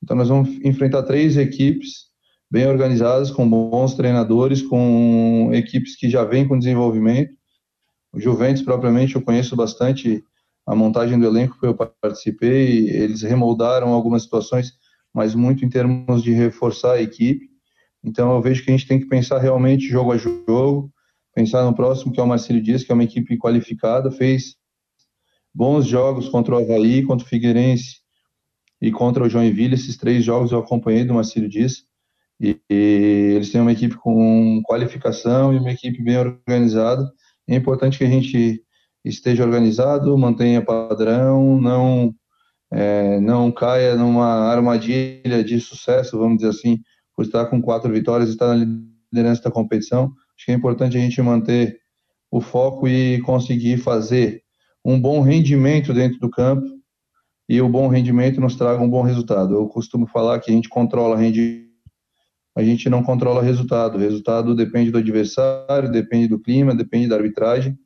Então, 0.03 0.15
nós 0.17 0.29
vamos 0.29 0.51
enfrentar 0.63 1.03
três 1.05 1.37
equipes 1.39 2.05
bem 2.51 2.67
organizadas, 2.67 3.31
com 3.31 3.49
bons 3.49 3.95
treinadores, 3.95 4.61
com 4.61 5.51
equipes 5.55 5.97
que 5.97 6.11
já 6.11 6.23
vêm 6.23 6.47
com 6.47 6.59
desenvolvimento. 6.59 7.33
O 8.13 8.21
Juventus, 8.21 8.63
propriamente, 8.63 9.17
eu 9.17 9.23
conheço 9.23 9.57
bastante 9.57 10.23
a 10.67 10.75
montagem 10.75 11.19
do 11.19 11.27
elenco 11.27 11.59
que 11.59 11.67
eu 11.67 11.75
participei. 11.75 12.91
Eles 12.91 13.23
remoldaram 13.23 13.89
algumas 13.89 14.25
situações, 14.25 14.73
mas 15.13 15.35
muito 15.35 15.65
em 15.65 15.69
termos 15.71 16.23
de 16.23 16.33
reforçar 16.33 16.93
a 16.93 17.03
equipe. 17.03 17.49
Então, 18.05 18.35
eu 18.35 18.43
vejo 18.43 18.63
que 18.63 18.71
a 18.71 18.77
gente 18.77 18.87
tem 18.87 19.01
que 19.01 19.07
pensar 19.07 19.39
realmente 19.39 19.89
jogo 19.89 20.13
a 20.13 20.19
jogo 20.19 20.94
Pensar 21.35 21.65
no 21.65 21.75
próximo, 21.75 22.13
que 22.13 22.21
é 22.21 22.23
o 22.23 22.27
Marcelo 22.27 22.61
Dias, 22.61 22.85
que 22.85 22.93
é 22.93 22.95
uma 22.95 23.05
equipe 23.05 23.37
qualificada, 23.37 24.11
fez 24.11 24.57
bons 25.53 25.87
jogos 25.87 26.29
contra 26.29 26.55
o 26.55 26.59
Havaí, 26.59 27.03
contra 27.03 27.27
o 27.27 27.29
Figueirense 27.29 27.99
e 28.81 28.93
contra 28.93 29.25
o 29.25 29.29
Joinville. 29.29 29.75
Esses 29.75 29.97
três 29.97 30.25
jogos 30.25 30.53
eu 30.53 30.59
acompanhei 30.59 31.05
do 31.05 31.15
Marcelo 31.15 31.49
Dias. 31.49 31.85
E, 32.41 32.61
e, 32.71 33.33
eles 33.37 33.51
têm 33.51 33.61
uma 33.61 33.73
equipe 33.73 33.97
com 33.97 34.61
qualificação 34.65 35.53
e 35.53 35.59
uma 35.59 35.73
equipe 35.73 36.03
bem 36.03 36.19
organizada. 36.19 37.11
É 37.49 37.55
importante 37.55 37.99
que 37.99 38.05
a 38.05 38.09
gente 38.09 38.63
esteja 39.05 39.45
organizado, 39.45 40.17
mantenha 40.17 40.65
padrão, 40.65 41.61
não 41.61 42.15
é, 42.71 43.21
não 43.21 43.53
caia 43.53 43.95
numa 43.95 44.51
armadilha 44.51 45.45
de 45.45 45.61
sucesso, 45.61 46.19
vamos 46.19 46.39
dizer 46.39 46.51
assim, 46.51 46.81
por 47.15 47.25
estar 47.25 47.47
com 47.47 47.63
quatro 47.63 47.93
vitórias 47.93 48.31
e 48.31 48.33
estar 48.33 48.49
na 48.49 48.65
liderança 49.13 49.43
da 49.43 49.51
competição. 49.51 50.13
Acho 50.37 50.47
que 50.47 50.53
é 50.53 50.55
importante 50.55 50.97
a 50.97 51.01
gente 51.01 51.21
manter 51.23 51.79
o 52.31 52.41
foco 52.41 52.89
e 52.89 53.21
conseguir 53.23 53.79
fazer 53.79 54.43
um 54.85 55.01
bom 55.01 55.21
rendimento 55.21 55.95
dentro 55.95 56.19
do 56.19 56.29
campo 56.29 56.67
e 57.49 57.61
o 57.61 57.69
bom 57.69 57.89
rendimento 57.89 58.41
nos 58.41 58.57
traga 58.57 58.83
um 58.83 58.91
bom 58.91 59.03
resultado. 59.03 59.55
Eu 59.55 59.69
costumo 59.69 60.07
falar 60.07 60.41
que 60.41 60.51
a 60.51 60.55
gente 60.55 60.69
controla 60.69 61.17
rendimento, 61.17 61.65
a 62.57 62.63
gente 62.63 62.89
não 62.89 63.03
controla 63.03 63.43
resultado. 63.43 63.97
O 63.97 64.01
resultado 64.01 64.55
depende 64.55 64.91
do 64.91 64.99
adversário, 64.99 65.91
depende 65.91 66.29
do 66.29 66.39
clima, 66.39 66.75
depende 66.75 67.09
da 67.09 67.17
arbitragem. 67.17 67.77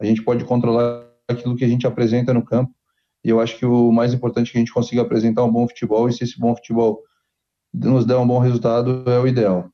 A 0.00 0.04
gente 0.04 0.22
pode 0.22 0.44
controlar 0.44 1.06
aquilo 1.28 1.56
que 1.56 1.64
a 1.64 1.68
gente 1.68 1.86
apresenta 1.86 2.34
no 2.34 2.44
campo. 2.44 2.72
E 3.24 3.28
eu 3.30 3.40
acho 3.40 3.58
que 3.58 3.66
o 3.66 3.92
mais 3.92 4.12
importante 4.12 4.48
é 4.48 4.52
que 4.52 4.58
a 4.58 4.60
gente 4.60 4.72
consiga 4.72 5.02
apresentar 5.02 5.44
um 5.44 5.52
bom 5.52 5.68
futebol 5.68 6.08
e 6.08 6.12
se 6.12 6.24
esse 6.24 6.38
bom 6.38 6.54
futebol 6.54 7.02
nos 7.72 8.04
der 8.04 8.16
um 8.16 8.26
bom 8.26 8.38
resultado 8.38 9.04
é 9.06 9.18
o 9.18 9.26
ideal. 9.26 9.70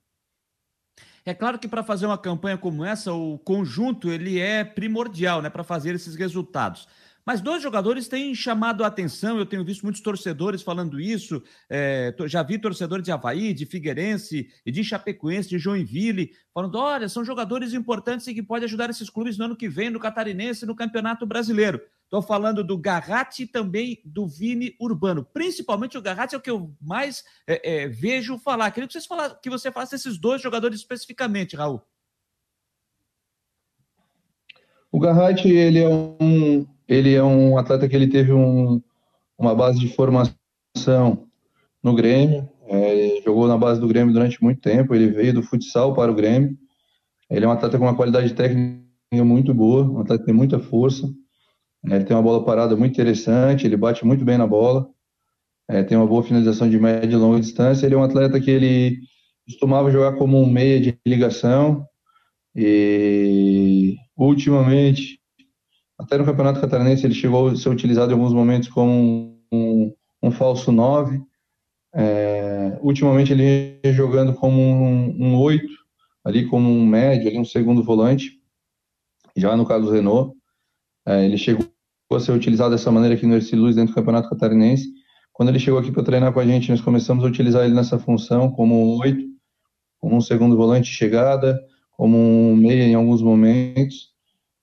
É 1.26 1.32
claro 1.32 1.58
que 1.58 1.66
para 1.66 1.82
fazer 1.82 2.04
uma 2.04 2.18
campanha 2.18 2.58
como 2.58 2.84
essa, 2.84 3.12
o 3.12 3.38
conjunto 3.38 4.10
ele 4.10 4.38
é 4.38 4.62
primordial, 4.62 5.40
né, 5.40 5.48
para 5.48 5.64
fazer 5.64 5.94
esses 5.94 6.14
resultados. 6.14 6.87
Mas 7.26 7.40
dois 7.40 7.62
jogadores 7.62 8.06
têm 8.06 8.34
chamado 8.34 8.84
a 8.84 8.87
atenção, 8.87 9.38
eu 9.38 9.46
tenho 9.46 9.64
visto 9.64 9.82
muitos 9.82 10.02
torcedores 10.02 10.62
falando 10.62 11.00
isso, 11.00 11.42
é, 11.70 12.14
já 12.26 12.42
vi 12.42 12.58
torcedores 12.58 13.04
de 13.04 13.12
Havaí, 13.12 13.54
de 13.54 13.64
Figueirense 13.64 14.50
de 14.66 14.84
Chapecoense, 14.84 15.48
de 15.48 15.58
Joinville, 15.58 16.32
falando, 16.52 16.76
olha, 16.76 17.08
são 17.08 17.24
jogadores 17.24 17.72
importantes 17.72 18.26
e 18.26 18.34
que 18.34 18.42
podem 18.42 18.66
ajudar 18.66 18.90
esses 18.90 19.08
clubes 19.08 19.38
no 19.38 19.46
ano 19.46 19.56
que 19.56 19.68
vem, 19.68 19.88
no 19.88 19.98
Catarinense, 19.98 20.66
no 20.66 20.76
Campeonato 20.76 21.24
Brasileiro. 21.24 21.80
Estou 22.04 22.20
falando 22.20 22.62
do 22.62 22.78
Garratti 22.78 23.42
e 23.42 23.46
também 23.46 24.00
do 24.04 24.26
Vini 24.26 24.76
Urbano. 24.78 25.24
Principalmente 25.24 25.96
o 25.96 26.02
Garratti 26.02 26.34
é 26.34 26.38
o 26.38 26.40
que 26.40 26.50
eu 26.50 26.72
mais 26.80 27.24
é, 27.46 27.82
é, 27.82 27.88
vejo 27.88 28.38
falar. 28.38 28.70
Queria 28.70 28.87
que, 28.87 28.92
vocês 28.92 29.06
falassem, 29.06 29.38
que 29.42 29.50
você 29.50 29.72
falasse 29.72 29.92
desses 29.92 30.18
dois 30.18 30.40
jogadores 30.40 30.78
especificamente, 30.78 31.56
Raul. 31.56 31.82
O 34.92 35.00
Garratti, 35.00 35.48
ele 35.48 35.80
é 35.80 35.88
um, 35.88 36.64
ele 36.88 37.14
é 37.14 37.23
um 37.23 37.57
atleta 37.59 37.88
que 37.88 37.97
ele 37.97 38.09
teve 38.09 38.33
um, 38.33 38.81
uma 39.38 39.55
base 39.55 39.79
de 39.79 39.88
formação 39.88 41.27
no 41.83 41.94
Grêmio, 41.94 42.49
é, 42.66 43.20
jogou 43.25 43.47
na 43.47 43.57
base 43.57 43.81
do 43.81 43.88
Grêmio 43.88 44.12
durante 44.12 44.42
muito 44.42 44.61
tempo, 44.61 44.94
ele 44.94 45.09
veio 45.09 45.35
do 45.35 45.42
futsal 45.42 45.94
para 45.94 46.11
o 46.11 46.14
Grêmio. 46.14 46.57
Ele 47.31 47.44
é 47.44 47.49
um 47.49 47.53
atleta 47.53 47.79
com 47.79 47.85
uma 47.85 47.97
qualidade 47.97 48.33
técnica 48.35 48.83
muito 49.12 49.53
boa, 49.55 49.85
um 49.85 50.01
atleta 50.01 50.20
que 50.20 50.27
tem 50.27 50.35
muita 50.35 50.59
força. 50.59 51.07
É, 51.87 51.97
ele 51.97 52.05
tem 52.05 52.16
uma 52.16 52.23
bola 52.23 52.44
parada 52.44 52.77
muito 52.77 52.92
interessante, 52.92 53.66
ele 53.66 53.77
bate 53.77 54.05
muito 54.05 54.25
bem 54.25 54.38
na 54.38 54.47
bola, 54.47 54.88
é, 55.68 55.83
tem 55.83 55.97
uma 55.97 56.07
boa 56.07 56.23
finalização 56.23 56.68
de 56.68 56.79
média 56.79 57.14
e 57.14 57.18
longa 57.18 57.40
distância. 57.40 57.87
Ele 57.87 57.94
é 57.94 57.99
um 57.99 58.03
atleta 58.03 58.40
que 58.40 58.51
ele 58.51 58.99
costumava 59.47 59.90
jogar 59.90 60.16
como 60.16 60.40
um 60.40 60.47
meia 60.47 60.81
de 60.81 60.99
ligação 61.07 61.87
e 62.57 63.97
ultimamente 64.16 65.20
até 65.98 66.18
no 66.18 66.24
Campeonato 66.24 66.61
Catarinense 66.61 67.07
ele 67.07 67.14
chegou 67.14 67.48
a 67.48 67.57
ser 67.57 67.68
utilizado 67.68 68.11
em 68.11 68.14
alguns 68.14 68.33
momentos 68.33 68.68
como 68.68 69.38
um, 69.52 69.94
um, 70.22 70.30
falso 70.30 70.72
9. 70.72 71.22
É, 71.94 72.76
ultimamente 72.83 73.33
ele 73.33 73.80
jogando 73.92 74.35
como 74.35 74.61
um, 74.61 75.16
um 75.18 75.37
8, 75.37 75.66
ali 76.24 76.46
como 76.46 76.68
um 76.68 76.85
médio, 76.85 77.28
ali 77.28 77.38
um 77.38 77.44
segundo 77.44 77.83
volante. 77.83 78.40
Já 79.37 79.57
no 79.57 79.66
caso 79.66 79.87
do 79.87 79.92
Renault, 79.92 80.37
é, 81.07 81.24
ele 81.24 81.38
chegou 81.38 81.66
a 82.12 82.20
ser 82.20 82.33
utilizado 82.33 82.70
dessa 82.70 82.90
maneira 82.90 83.14
aqui 83.14 83.26
no 83.26 83.35
Ercílio 83.35 83.64
Luz 83.64 83.76
dentro 83.76 83.92
do 83.92 83.96
Campeonato 83.96 84.28
Catarinense. 84.28 84.88
Quando 85.33 85.48
ele 85.48 85.59
chegou 85.59 85.78
aqui 85.78 85.90
para 85.90 86.02
treinar 86.02 86.33
com 86.33 86.40
a 86.40 86.46
gente, 86.46 86.70
nós 86.70 86.80
começamos 86.80 87.24
a 87.24 87.26
utilizar 87.28 87.64
ele 87.64 87.74
nessa 87.74 87.98
função 87.98 88.50
como 88.50 88.94
um 88.94 88.98
8, 88.98 89.24
como 90.00 90.16
um 90.16 90.20
segundo 90.20 90.57
volante 90.57 90.90
de 90.90 90.96
chegada, 90.96 91.61
como 91.92 92.16
um 92.16 92.57
meia 92.57 92.85
em 92.85 92.94
alguns 92.94 93.22
momentos 93.22 94.13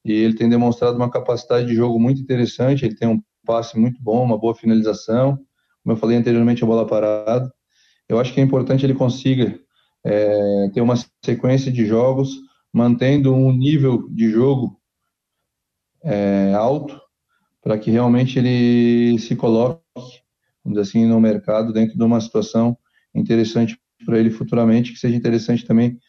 e 0.03 0.11
ele 0.11 0.35
tem 0.35 0.49
demonstrado 0.49 0.95
uma 0.95 1.09
capacidade 1.09 1.67
de 1.67 1.75
jogo 1.75 1.99
muito 1.99 2.21
interessante. 2.21 2.85
Ele 2.85 2.95
tem 2.95 3.07
um 3.07 3.21
passe 3.45 3.77
muito 3.77 4.01
bom, 4.01 4.23
uma 4.23 4.37
boa 4.37 4.55
finalização. 4.55 5.37
Como 5.83 5.93
eu 5.93 5.97
falei 5.97 6.17
anteriormente, 6.17 6.63
a 6.63 6.67
bola 6.67 6.87
parada. 6.87 7.51
Eu 8.07 8.19
acho 8.19 8.33
que 8.33 8.39
é 8.39 8.43
importante 8.43 8.85
ele 8.85 8.93
consiga 8.93 9.59
é, 10.03 10.69
ter 10.73 10.81
uma 10.81 10.95
sequência 11.23 11.71
de 11.71 11.85
jogos, 11.85 12.29
mantendo 12.73 13.33
um 13.33 13.51
nível 13.51 14.07
de 14.09 14.29
jogo 14.29 14.79
é, 16.03 16.53
alto, 16.53 16.99
para 17.61 17.77
que 17.77 17.91
realmente 17.91 18.39
ele 18.39 19.19
se 19.19 19.35
coloque, 19.35 19.81
vamos 20.63 20.79
dizer 20.79 20.81
assim, 20.81 21.05
no 21.05 21.19
mercado 21.19 21.71
dentro 21.71 21.95
de 21.95 22.03
uma 22.03 22.19
situação 22.19 22.77
interessante 23.13 23.79
para 24.05 24.17
ele 24.17 24.31
futuramente, 24.31 24.91
que 24.91 24.99
seja 24.99 25.15
interessante 25.15 25.65
também 25.65 25.99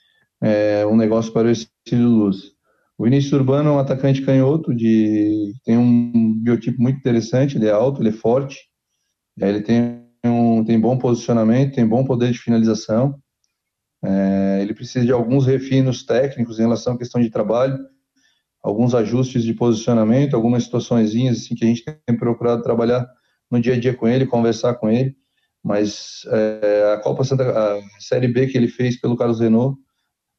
é, 0.41 0.85
um 0.87 0.97
negócio 0.97 1.33
para 1.33 1.51
esse 1.51 1.69
Luz. 1.93 2.53
O 2.99 3.05
Vinícius 3.05 3.33
Urbano 3.33 3.71
é 3.71 3.73
um 3.73 3.79
atacante 3.79 4.23
canhoto, 4.23 4.75
de, 4.75 5.55
tem 5.65 5.77
um 5.77 6.39
biotipo 6.41 6.81
muito 6.81 6.99
interessante, 6.99 7.57
ele 7.57 7.67
é 7.67 7.71
alto, 7.71 8.01
ele 8.01 8.11
é 8.11 8.13
forte, 8.13 8.59
ele 9.41 9.63
tem, 9.63 10.03
um, 10.25 10.65
tem 10.65 10.79
bom 10.79 10.99
posicionamento, 10.99 11.75
tem 11.75 11.87
bom 11.87 12.05
poder 12.05 12.31
de 12.31 12.39
finalização, 12.39 13.19
é, 14.05 14.59
ele 14.61 14.75
precisa 14.75 15.05
de 15.05 15.13
alguns 15.13 15.47
refinos 15.47 16.05
técnicos 16.05 16.59
em 16.59 16.63
relação 16.63 16.95
à 16.95 16.99
questão 16.99 17.21
de 17.21 17.31
trabalho, 17.31 17.79
alguns 18.63 18.95
ajustes 18.95 19.43
de 19.43 19.55
posicionamento, 19.55 20.35
algumas 20.35 20.65
situações 20.65 21.11
assim, 21.11 21.55
que 21.55 21.65
a 21.65 21.69
gente 21.69 21.85
tem 21.85 22.17
procurado 22.17 22.63
trabalhar 22.63 23.09
no 23.51 23.61
dia 23.61 23.75
a 23.75 23.81
dia 23.81 23.95
com 23.95 24.07
ele, 24.07 24.27
conversar 24.27 24.75
com 24.75 24.89
ele, 24.89 25.17
mas 25.63 26.23
é, 26.27 26.93
a 26.95 26.99
Copa 26.99 27.25
Santa, 27.25 27.45
a 27.51 27.81
Série 28.01 28.29
B 28.29 28.47
que 28.47 28.57
ele 28.57 28.69
fez 28.69 29.01
pelo 29.01 29.17
Carlos 29.17 29.41
Renault, 29.41 29.79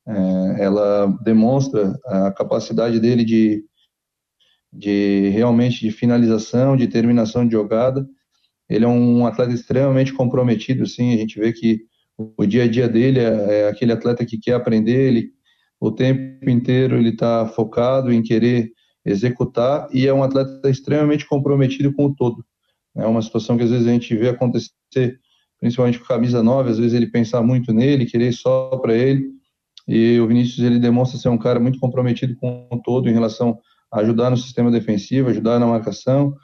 é, 0.08 0.64
ela 0.64 1.08
demonstra 1.24 1.98
a 2.06 2.32
capacidade 2.32 3.00
dele 3.00 3.24
de, 3.24 3.64
de 4.72 5.30
realmente 5.30 5.80
de 5.80 5.92
finalização, 5.92 6.76
de 6.76 6.88
terminação 6.88 7.46
de 7.46 7.54
jogada. 7.54 8.08
Ele 8.70 8.86
é 8.86 8.88
um 8.88 9.26
atleta 9.26 9.54
extremamente 9.54 10.14
comprometido, 10.14 10.86
sim. 10.86 11.14
A 11.14 11.18
gente 11.18 11.40
vê 11.40 11.54
que 11.54 11.82
o 12.18 12.46
dia 12.46 12.64
a 12.64 12.68
dia 12.68 12.88
dele 12.88 13.20
é, 13.20 13.62
é 13.62 13.68
aquele 13.68 13.92
atleta 13.92 14.26
que 14.26 14.38
quer 14.38 14.54
aprender, 14.54 15.08
ele 15.08 15.34
o 15.80 15.92
tempo 15.92 16.50
inteiro 16.50 16.96
ele 16.96 17.10
está 17.10 17.46
focado 17.46 18.12
em 18.12 18.24
querer 18.24 18.72
executar 19.06 19.90
e 19.92 20.08
é 20.08 20.14
um 20.14 20.24
atleta 20.24 20.70
extremamente 20.70 21.28
comprometido 21.28 21.94
com 21.94 22.06
o 22.06 22.16
todo. 22.16 22.46
É 22.96 23.06
uma 23.06 23.22
situação 23.22 23.58
que 23.58 23.64
às 23.64 23.70
vezes 23.70 23.86
a 23.86 23.92
gente 23.92 24.16
vê 24.16 24.30
acontecer, 24.30 24.72
principalmente 25.60 26.00
com 26.00 26.06
camisa 26.06 26.42
9, 26.42 26.70
às 26.70 26.78
vezes 26.78 26.94
ele 26.94 27.08
pensar 27.08 27.42
muito 27.42 27.74
nele, 27.74 28.06
querer 28.06 28.32
só 28.32 28.78
para 28.78 28.96
ele, 28.96 29.30
e 29.88 30.20
o 30.20 30.28
Vinícius 30.28 30.66
ele 30.66 30.80
demonstra 30.80 31.20
ser 31.20 31.30
um 31.30 31.38
cara 31.38 31.60
muito 31.60 31.80
comprometido 31.80 32.36
com 32.38 32.68
o 32.72 32.82
todo 32.82 33.10
em 33.10 33.14
relação 33.14 33.60
a 33.92 34.00
ajudar 34.00 34.30
no 34.30 34.38
sistema 34.38 34.72
defensivo, 34.72 35.30
ajudar 35.30 35.60
na 35.60 35.68
marcação. 35.68 36.36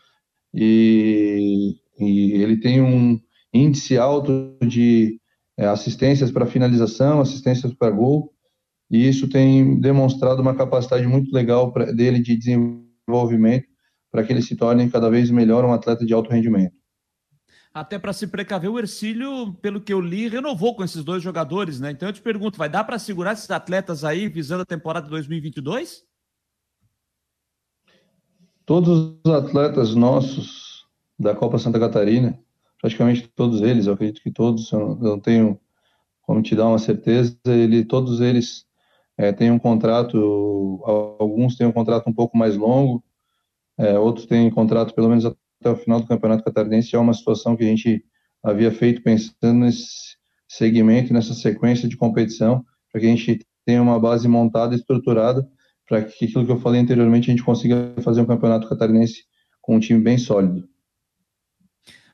E, 0.53 1.75
e 1.99 2.33
ele 2.33 2.57
tem 2.59 2.81
um 2.81 3.19
índice 3.53 3.97
alto 3.97 4.57
de 4.61 5.19
é, 5.57 5.65
assistências 5.67 6.31
para 6.31 6.45
finalização, 6.45 7.21
assistências 7.21 7.73
para 7.73 7.91
gol. 7.91 8.31
E 8.91 9.07
isso 9.07 9.29
tem 9.29 9.79
demonstrado 9.79 10.41
uma 10.41 10.55
capacidade 10.55 11.07
muito 11.07 11.33
legal 11.33 11.71
pra, 11.71 11.91
dele 11.91 12.19
de 12.21 12.35
desenvolvimento 12.35 13.67
para 14.11 14.23
que 14.23 14.33
ele 14.33 14.41
se 14.41 14.55
torne 14.55 14.89
cada 14.89 15.09
vez 15.09 15.29
melhor 15.29 15.63
um 15.63 15.71
atleta 15.71 16.05
de 16.05 16.13
alto 16.13 16.31
rendimento 16.31 16.78
até 17.73 17.99
para 17.99 18.13
se 18.13 18.27
precaver, 18.27 18.69
o 18.69 18.79
Ercílio, 18.79 19.53
pelo 19.61 19.79
que 19.79 19.93
eu 19.93 20.01
li, 20.01 20.27
renovou 20.27 20.75
com 20.75 20.83
esses 20.83 21.03
dois 21.03 21.21
jogadores, 21.21 21.79
né? 21.79 21.91
Então 21.91 22.09
eu 22.09 22.13
te 22.13 22.21
pergunto, 22.21 22.57
vai 22.57 22.69
dar 22.69 22.83
para 22.83 22.97
segurar 22.97 23.33
esses 23.33 23.49
atletas 23.51 24.03
aí 24.03 24.27
visando 24.27 24.63
a 24.63 24.65
temporada 24.65 25.07
2022? 25.07 26.03
Todos 28.65 29.15
os 29.23 29.31
atletas 29.31 29.95
nossos 29.95 30.85
da 31.17 31.35
Copa 31.35 31.57
Santa 31.57 31.79
Catarina, 31.79 32.39
praticamente 32.79 33.27
todos 33.27 33.61
eles, 33.61 33.85
eu 33.87 33.93
acredito 33.93 34.21
que 34.21 34.31
todos, 34.31 34.71
eu 34.71 34.95
não 34.95 35.19
tenho 35.19 35.59
como 36.21 36.41
te 36.41 36.55
dar 36.55 36.67
uma 36.67 36.77
certeza, 36.77 37.35
ele, 37.47 37.83
todos 37.83 38.21
eles 38.21 38.65
é, 39.17 39.31
têm 39.31 39.51
um 39.51 39.59
contrato, 39.59 40.79
alguns 41.19 41.55
têm 41.55 41.65
um 41.65 41.71
contrato 41.71 42.07
um 42.07 42.13
pouco 42.13 42.37
mais 42.37 42.55
longo, 42.55 43.03
é, 43.77 43.97
outros 43.97 44.27
têm 44.27 44.49
contrato 44.51 44.93
pelo 44.93 45.09
menos 45.09 45.25
até 45.59 45.69
o 45.69 45.75
final 45.75 45.99
do 45.99 46.07
Campeonato 46.07 46.43
Catarinense 46.43 46.95
é 46.95 46.99
uma 46.99 47.13
situação 47.13 47.55
que 47.55 47.63
a 47.63 47.67
gente 47.67 48.03
havia 48.43 48.71
feito 48.71 49.01
pensando 49.01 49.59
nesse 49.59 50.17
segmento, 50.47 51.13
nessa 51.13 51.33
sequência 51.33 51.87
de 51.87 51.97
competição, 51.97 52.63
para 52.91 53.01
que 53.01 53.07
a 53.07 53.09
gente 53.09 53.45
tenha 53.65 53.81
uma 53.81 53.99
base 53.99 54.27
montada 54.27 54.73
estruturada 54.73 55.47
para 55.89 56.03
que 56.03 56.25
aquilo 56.25 56.45
que 56.45 56.51
eu 56.51 56.59
falei 56.59 56.79
anteriormente 56.79 57.29
a 57.29 57.33
gente 57.33 57.43
consiga 57.43 57.93
fazer 58.01 58.21
um 58.21 58.25
Campeonato 58.25 58.69
Catarinense 58.69 59.23
com 59.59 59.75
um 59.75 59.79
time 59.79 59.99
bem 59.99 60.19
sólido. 60.19 60.68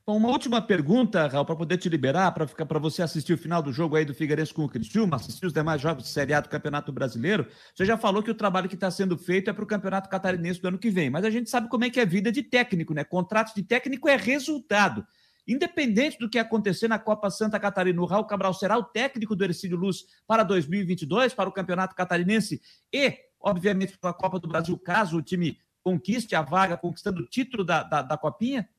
Uma 0.07 0.29
última 0.29 0.61
pergunta, 0.61 1.25
Raul, 1.25 1.45
para 1.45 1.55
poder 1.55 1.77
te 1.77 1.89
liberar, 1.89 2.31
para 2.31 2.45
ficar 2.45 2.67
para 2.67 2.77
você 2.77 3.01
assistir 3.01 3.33
o 3.33 3.37
final 3.39 3.59
do 3.63 3.73
jogo 3.73 3.95
aí 3.95 4.05
do 4.05 4.13
Figueirense 4.13 4.53
com 4.53 4.63
o 4.63 4.69
Criciúma, 4.69 5.15
assistir 5.15 5.47
os 5.47 5.51
demais 5.51 5.81
jogos 5.81 6.03
de 6.03 6.09
Série 6.09 6.31
A 6.31 6.41
do 6.41 6.47
Campeonato 6.47 6.91
Brasileiro. 6.91 7.47
Você 7.73 7.87
já 7.87 7.97
falou 7.97 8.21
que 8.21 8.29
o 8.29 8.35
trabalho 8.35 8.69
que 8.69 8.75
está 8.75 8.91
sendo 8.91 9.17
feito 9.17 9.49
é 9.49 9.53
para 9.53 9.63
o 9.63 9.67
Campeonato 9.67 10.07
Catarinense 10.07 10.61
do 10.61 10.67
ano 10.67 10.77
que 10.77 10.91
vem, 10.91 11.09
mas 11.09 11.25
a 11.25 11.31
gente 11.31 11.49
sabe 11.49 11.69
como 11.69 11.85
é 11.85 11.89
que 11.89 11.99
é 11.99 12.05
vida 12.05 12.31
de 12.31 12.43
técnico, 12.43 12.93
né? 12.93 13.03
Contrato 13.03 13.55
de 13.55 13.63
técnico 13.63 14.07
é 14.07 14.15
resultado. 14.15 15.03
Independente 15.47 16.19
do 16.19 16.29
que 16.29 16.37
acontecer 16.37 16.87
na 16.87 16.99
Copa 16.99 17.31
Santa 17.31 17.59
Catarina, 17.59 17.99
o 17.99 18.05
Raul 18.05 18.25
Cabral 18.25 18.53
será 18.53 18.77
o 18.77 18.83
técnico 18.83 19.35
do 19.35 19.43
Ercílio 19.43 19.75
Luz 19.75 20.05
para 20.27 20.43
2022, 20.43 21.33
para 21.33 21.49
o 21.49 21.51
Campeonato 21.51 21.95
Catarinense 21.95 22.61
e, 22.93 23.11
obviamente, 23.39 23.97
para 23.97 24.11
a 24.11 24.13
Copa 24.13 24.39
do 24.39 24.47
Brasil, 24.47 24.77
caso 24.77 25.17
o 25.17 25.21
time 25.23 25.57
conquiste 25.81 26.35
a 26.35 26.43
vaga, 26.43 26.77
conquistando 26.77 27.23
o 27.23 27.25
título 27.25 27.63
da, 27.63 27.81
da, 27.81 28.03
da 28.03 28.17
Copinha? 28.19 28.69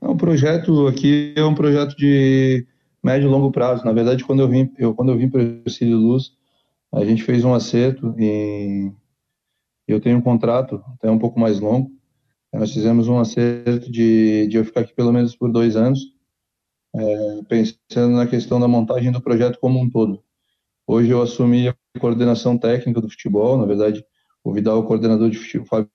O 0.00 0.16
projeto 0.16 0.86
aqui 0.86 1.34
é 1.36 1.44
um 1.44 1.54
projeto 1.54 1.96
de 1.96 2.66
médio 3.02 3.28
e 3.28 3.30
longo 3.30 3.50
prazo. 3.50 3.84
Na 3.84 3.92
verdade, 3.92 4.24
quando 4.24 4.40
eu 4.40 4.48
vim, 4.48 4.70
eu, 4.78 4.94
quando 4.94 5.10
eu 5.10 5.18
vim 5.18 5.28
para 5.28 5.40
o 5.40 5.62
Ercílio 5.66 5.96
Luz, 5.96 6.32
a 6.92 7.04
gente 7.04 7.22
fez 7.22 7.44
um 7.44 7.54
acerto 7.54 8.14
e 8.18 8.90
eu 9.86 10.00
tenho 10.00 10.18
um 10.18 10.22
contrato 10.22 10.82
até 10.94 11.10
um 11.10 11.18
pouco 11.18 11.38
mais 11.38 11.60
longo 11.60 11.98
nós 12.52 12.72
fizemos 12.72 13.08
um 13.08 13.18
acerto 13.18 13.90
de, 13.90 14.46
de 14.46 14.56
eu 14.56 14.64
ficar 14.64 14.80
aqui 14.80 14.94
pelo 14.94 15.12
menos 15.12 15.36
por 15.36 15.52
dois 15.52 15.76
anos, 15.76 16.00
é, 16.94 17.42
pensando 17.48 18.16
na 18.16 18.26
questão 18.26 18.58
da 18.58 18.66
montagem 18.66 19.12
do 19.12 19.20
projeto 19.20 19.58
como 19.60 19.78
um 19.78 19.90
todo. 19.90 20.22
Hoje 20.86 21.10
eu 21.10 21.20
assumi 21.20 21.68
a 21.68 21.74
coordenação 22.00 22.56
técnica 22.56 23.00
do 23.00 23.10
futebol, 23.10 23.58
na 23.58 23.66
verdade, 23.66 24.04
o 24.42 24.52
Vidal 24.52 24.78
é 24.78 24.80
o 24.80 24.84
coordenador 24.84 25.28
de 25.28 25.36
futebol, 25.36 25.64
o 25.64 25.68
Fábio 25.68 25.90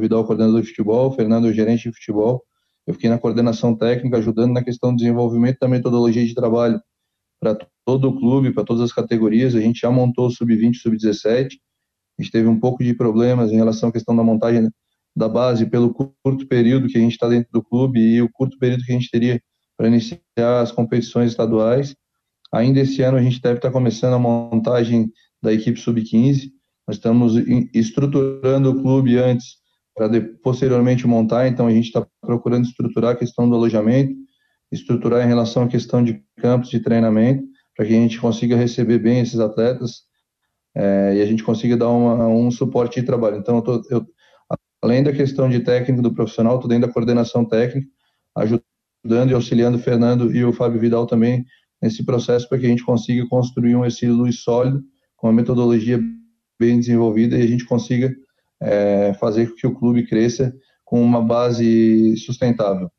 Vidal 0.00 0.20
é 0.20 0.22
o 0.22 0.26
coordenador 0.26 0.62
de 0.62 0.68
futebol, 0.68 1.08
o 1.08 1.12
Fernando 1.12 1.48
é 1.48 1.50
o 1.50 1.54
gerente 1.54 1.88
de 1.88 1.94
futebol. 1.96 2.44
Eu 2.86 2.94
fiquei 2.94 3.10
na 3.10 3.18
coordenação 3.18 3.74
técnica, 3.74 4.18
ajudando 4.18 4.52
na 4.52 4.62
questão 4.62 4.90
do 4.92 4.96
desenvolvimento 4.96 5.58
da 5.60 5.68
metodologia 5.68 6.24
de 6.24 6.34
trabalho 6.34 6.80
para 7.40 7.58
todo 7.84 8.08
o 8.08 8.18
clube, 8.18 8.52
para 8.52 8.64
todas 8.64 8.82
as 8.82 8.92
categorias. 8.92 9.54
A 9.54 9.60
gente 9.60 9.80
já 9.80 9.90
montou 9.90 10.26
o 10.26 10.30
sub-20 10.30 10.74
sub-17. 10.76 11.58
A 12.18 12.22
gente 12.22 12.32
teve 12.32 12.48
um 12.48 12.58
pouco 12.58 12.84
de 12.84 12.94
problemas 12.94 13.50
em 13.50 13.56
relação 13.56 13.88
à 13.88 13.92
questão 13.92 14.14
da 14.14 14.22
montagem 14.22 14.70
da 15.16 15.28
base 15.28 15.66
pelo 15.66 15.92
curto 15.92 16.46
período 16.46 16.88
que 16.88 16.96
a 16.96 17.00
gente 17.00 17.12
está 17.12 17.28
dentro 17.28 17.50
do 17.50 17.62
clube 17.62 17.98
e 17.98 18.22
o 18.22 18.30
curto 18.30 18.58
período 18.58 18.84
que 18.84 18.92
a 18.92 18.94
gente 18.94 19.10
teria 19.10 19.40
para 19.76 19.88
iniciar 19.88 20.20
as 20.60 20.70
competições 20.70 21.30
estaduais. 21.30 21.96
Ainda 22.52 22.80
esse 22.80 23.02
ano 23.02 23.16
a 23.16 23.22
gente 23.22 23.40
deve 23.40 23.56
estar 23.56 23.68
tá 23.68 23.72
começando 23.72 24.14
a 24.14 24.18
montagem 24.18 25.10
da 25.42 25.52
equipe 25.52 25.80
sub-15. 25.80 26.50
Nós 26.86 26.96
estamos 26.96 27.34
estruturando 27.74 28.70
o 28.70 28.80
clube 28.80 29.18
antes 29.18 29.56
para 29.96 30.08
posteriormente 30.42 31.06
montar, 31.06 31.48
então 31.48 31.66
a 31.66 31.70
gente 31.70 31.86
está 31.86 32.06
procurando 32.20 32.66
estruturar 32.66 33.12
a 33.12 33.16
questão 33.16 33.48
do 33.48 33.54
alojamento, 33.54 34.14
estruturar 34.70 35.24
em 35.24 35.28
relação 35.28 35.62
à 35.62 35.68
questão 35.68 36.04
de 36.04 36.22
campos 36.36 36.68
de 36.68 36.80
treinamento, 36.80 37.42
para 37.74 37.86
que 37.86 37.92
a 37.92 37.96
gente 37.96 38.20
consiga 38.20 38.56
receber 38.56 38.98
bem 38.98 39.20
esses 39.20 39.40
atletas 39.40 40.02
é, 40.74 41.14
e 41.16 41.22
a 41.22 41.26
gente 41.26 41.42
consiga 41.42 41.76
dar 41.76 41.88
uma, 41.88 42.28
um 42.28 42.50
suporte 42.50 43.00
de 43.00 43.06
trabalho. 43.06 43.38
Então, 43.38 43.56
eu, 43.56 43.62
tô, 43.62 43.82
eu 43.90 44.06
Além 44.82 45.02
da 45.02 45.12
questão 45.12 45.48
de 45.48 45.60
técnico 45.60 46.02
do 46.02 46.14
profissional, 46.14 46.56
estou 46.56 46.68
dentro 46.68 46.86
da 46.86 46.92
coordenação 46.92 47.44
técnica, 47.44 47.88
ajudando 48.36 49.30
e 49.30 49.34
auxiliando 49.34 49.78
o 49.78 49.80
Fernando 49.80 50.34
e 50.34 50.44
o 50.44 50.52
Fábio 50.52 50.80
Vidal 50.80 51.06
também 51.06 51.44
nesse 51.82 52.04
processo 52.04 52.48
para 52.48 52.58
que 52.58 52.66
a 52.66 52.68
gente 52.68 52.84
consiga 52.84 53.26
construir 53.26 53.74
um 53.74 53.84
estilo 53.84 54.30
sólido, 54.32 54.82
com 55.16 55.26
uma 55.26 55.32
metodologia 55.32 56.00
bem 56.58 56.78
desenvolvida 56.78 57.36
e 57.36 57.42
a 57.42 57.46
gente 57.46 57.64
consiga 57.64 58.14
é, 58.60 59.14
fazer 59.14 59.48
com 59.48 59.56
que 59.56 59.66
o 59.66 59.74
clube 59.74 60.06
cresça 60.06 60.54
com 60.84 61.02
uma 61.02 61.22
base 61.22 62.16
sustentável. 62.18 62.90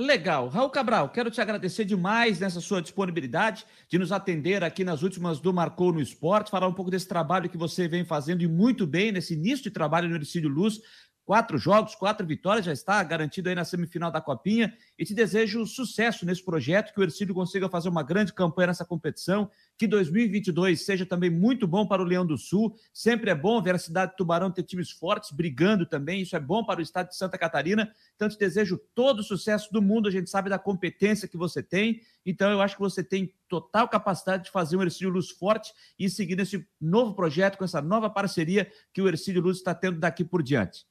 Legal. 0.00 0.46
Raul 0.46 0.70
Cabral, 0.70 1.08
quero 1.08 1.28
te 1.28 1.40
agradecer 1.40 1.84
demais 1.84 2.38
nessa 2.38 2.60
sua 2.60 2.80
disponibilidade 2.80 3.66
de 3.88 3.98
nos 3.98 4.12
atender 4.12 4.62
aqui 4.62 4.84
nas 4.84 5.02
últimas 5.02 5.40
do 5.40 5.52
Marcou 5.52 5.92
no 5.92 6.00
Esporte, 6.00 6.52
falar 6.52 6.68
um 6.68 6.72
pouco 6.72 6.88
desse 6.88 7.08
trabalho 7.08 7.50
que 7.50 7.58
você 7.58 7.88
vem 7.88 8.04
fazendo 8.04 8.42
e 8.42 8.46
muito 8.46 8.86
bem 8.86 9.10
nesse 9.10 9.34
início 9.34 9.64
de 9.64 9.72
trabalho 9.72 10.08
no 10.08 10.14
Ercílio 10.14 10.48
Luz, 10.48 10.80
Quatro 11.28 11.58
jogos, 11.58 11.94
quatro 11.94 12.26
vitórias, 12.26 12.64
já 12.64 12.72
está 12.72 13.02
garantido 13.02 13.50
aí 13.50 13.54
na 13.54 13.62
semifinal 13.62 14.10
da 14.10 14.18
Copinha. 14.18 14.72
E 14.98 15.04
te 15.04 15.12
desejo 15.12 15.66
sucesso 15.66 16.24
nesse 16.24 16.42
projeto, 16.42 16.94
que 16.94 16.98
o 16.98 17.02
Ercílio 17.02 17.34
consiga 17.34 17.68
fazer 17.68 17.90
uma 17.90 18.02
grande 18.02 18.32
campanha 18.32 18.68
nessa 18.68 18.82
competição, 18.82 19.50
que 19.78 19.86
2022 19.86 20.84
seja 20.84 21.06
também 21.06 21.30
muito 21.30 21.66
bom 21.66 21.86
para 21.86 22.02
o 22.02 22.04
Leão 22.04 22.26
do 22.26 22.36
Sul. 22.36 22.76
Sempre 22.92 23.30
é 23.30 23.34
bom 23.34 23.62
ver 23.62 23.76
a 23.76 23.78
cidade 23.78 24.10
de 24.10 24.16
Tubarão 24.16 24.50
ter 24.50 24.64
times 24.64 24.90
fortes 24.90 25.30
brigando 25.30 25.86
também, 25.86 26.20
isso 26.20 26.34
é 26.34 26.40
bom 26.40 26.64
para 26.64 26.80
o 26.80 26.82
estado 26.82 27.08
de 27.08 27.16
Santa 27.16 27.38
Catarina. 27.38 27.90
Então, 28.16 28.28
te 28.28 28.36
desejo 28.36 28.76
todo 28.92 29.20
o 29.20 29.22
sucesso 29.22 29.72
do 29.72 29.80
mundo, 29.80 30.08
a 30.08 30.10
gente 30.10 30.28
sabe 30.28 30.50
da 30.50 30.58
competência 30.58 31.28
que 31.28 31.36
você 31.36 31.62
tem. 31.62 32.00
Então, 32.26 32.50
eu 32.50 32.60
acho 32.60 32.74
que 32.74 32.80
você 32.80 33.04
tem 33.04 33.32
total 33.48 33.88
capacidade 33.88 34.44
de 34.44 34.50
fazer 34.50 34.76
um 34.76 34.82
Ercílio 34.82 35.12
Luz 35.12 35.30
forte 35.30 35.72
e 35.96 36.10
seguir 36.10 36.36
nesse 36.36 36.66
novo 36.80 37.14
projeto, 37.14 37.56
com 37.56 37.64
essa 37.64 37.80
nova 37.80 38.10
parceria 38.10 38.70
que 38.92 39.00
o 39.00 39.06
Ercílio 39.06 39.40
Luz 39.40 39.58
está 39.58 39.74
tendo 39.74 40.00
daqui 40.00 40.24
por 40.24 40.42
diante. 40.42 40.84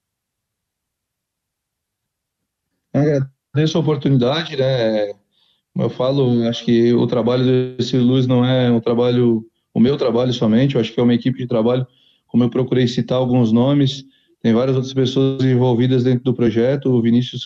Agradeço 2.94 3.78
a 3.78 3.82
oportunidade, 3.82 4.56
né? 4.56 5.14
Como 5.78 5.86
eu 5.86 5.92
falo, 5.92 6.48
acho 6.48 6.66
que 6.66 6.92
o 6.92 7.06
trabalho 7.06 7.76
desse 7.78 7.96
Luz 8.00 8.26
não 8.26 8.44
é 8.44 8.72
um 8.72 8.80
trabalho, 8.80 9.46
o 9.72 9.80
meu 9.80 9.96
trabalho 9.96 10.34
somente, 10.34 10.74
eu 10.74 10.82
acho 10.82 10.92
que 10.92 11.00
é 11.00 11.04
uma 11.04 11.14
equipe 11.14 11.38
de 11.38 11.46
trabalho, 11.46 11.86
como 12.26 12.44
eu 12.44 12.50
procurei 12.50 12.88
citar 12.88 13.20
alguns 13.20 13.52
nomes, 13.52 14.04
tem 14.42 14.54
várias 14.54 14.76
outras 14.76 14.92
pessoas 14.92 15.46
envolvidas 15.46 16.04
dentro 16.04 16.24
do 16.24 16.34
projeto, 16.34 16.90
o 16.90 17.00
Vinícius 17.00 17.46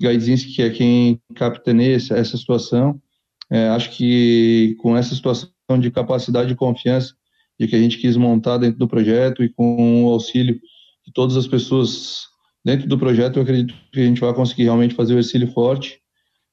Gaidzinski, 0.00 0.54
que 0.54 0.62
é 0.62 0.70
quem 0.70 1.20
capitaneia 1.36 1.94
essa, 1.94 2.36
situação, 2.36 3.00
é, 3.48 3.68
acho 3.68 3.92
que 3.92 4.74
com 4.80 4.96
essa 4.96 5.14
situação 5.14 5.48
de 5.78 5.88
capacidade 5.88 6.52
e 6.52 6.56
confiança 6.56 7.14
de 7.60 7.68
que 7.68 7.76
a 7.76 7.78
gente 7.78 7.98
quis 7.98 8.16
montar 8.16 8.58
dentro 8.58 8.80
do 8.80 8.88
projeto 8.88 9.44
e 9.44 9.48
com 9.48 10.04
o 10.04 10.08
auxílio 10.08 10.60
de 11.06 11.12
todas 11.12 11.36
as 11.36 11.46
pessoas 11.46 12.22
dentro 12.64 12.88
do 12.88 12.98
projeto, 12.98 13.36
eu 13.36 13.44
acredito 13.44 13.72
que 13.92 14.00
a 14.00 14.04
gente 14.04 14.20
vai 14.20 14.34
conseguir 14.34 14.64
realmente 14.64 14.96
fazer 14.96 15.14
o 15.14 15.18
Ercílio 15.18 15.46
forte. 15.52 16.01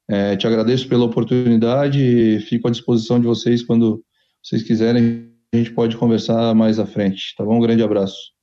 É, 0.10 0.36
te 0.36 0.48
agradeço 0.48 0.90
pela 0.90 1.06
oportunidade 1.06 2.02
e 2.02 2.40
fico 2.40 2.68
à 2.68 2.72
disposição 2.72 3.20
de 3.20 3.28
vocês 3.28 3.62
quando 3.62 4.04
vocês 4.44 4.64
quiserem. 4.64 5.30
A 5.54 5.58
gente 5.58 5.72
pode 5.72 5.98
conversar 5.98 6.54
mais 6.56 6.80
à 6.80 6.86
frente, 6.86 7.36
tá 7.38 7.44
bom? 7.46 7.58
Um 7.58 7.62
grande 7.62 7.84
abraço. 7.84 8.39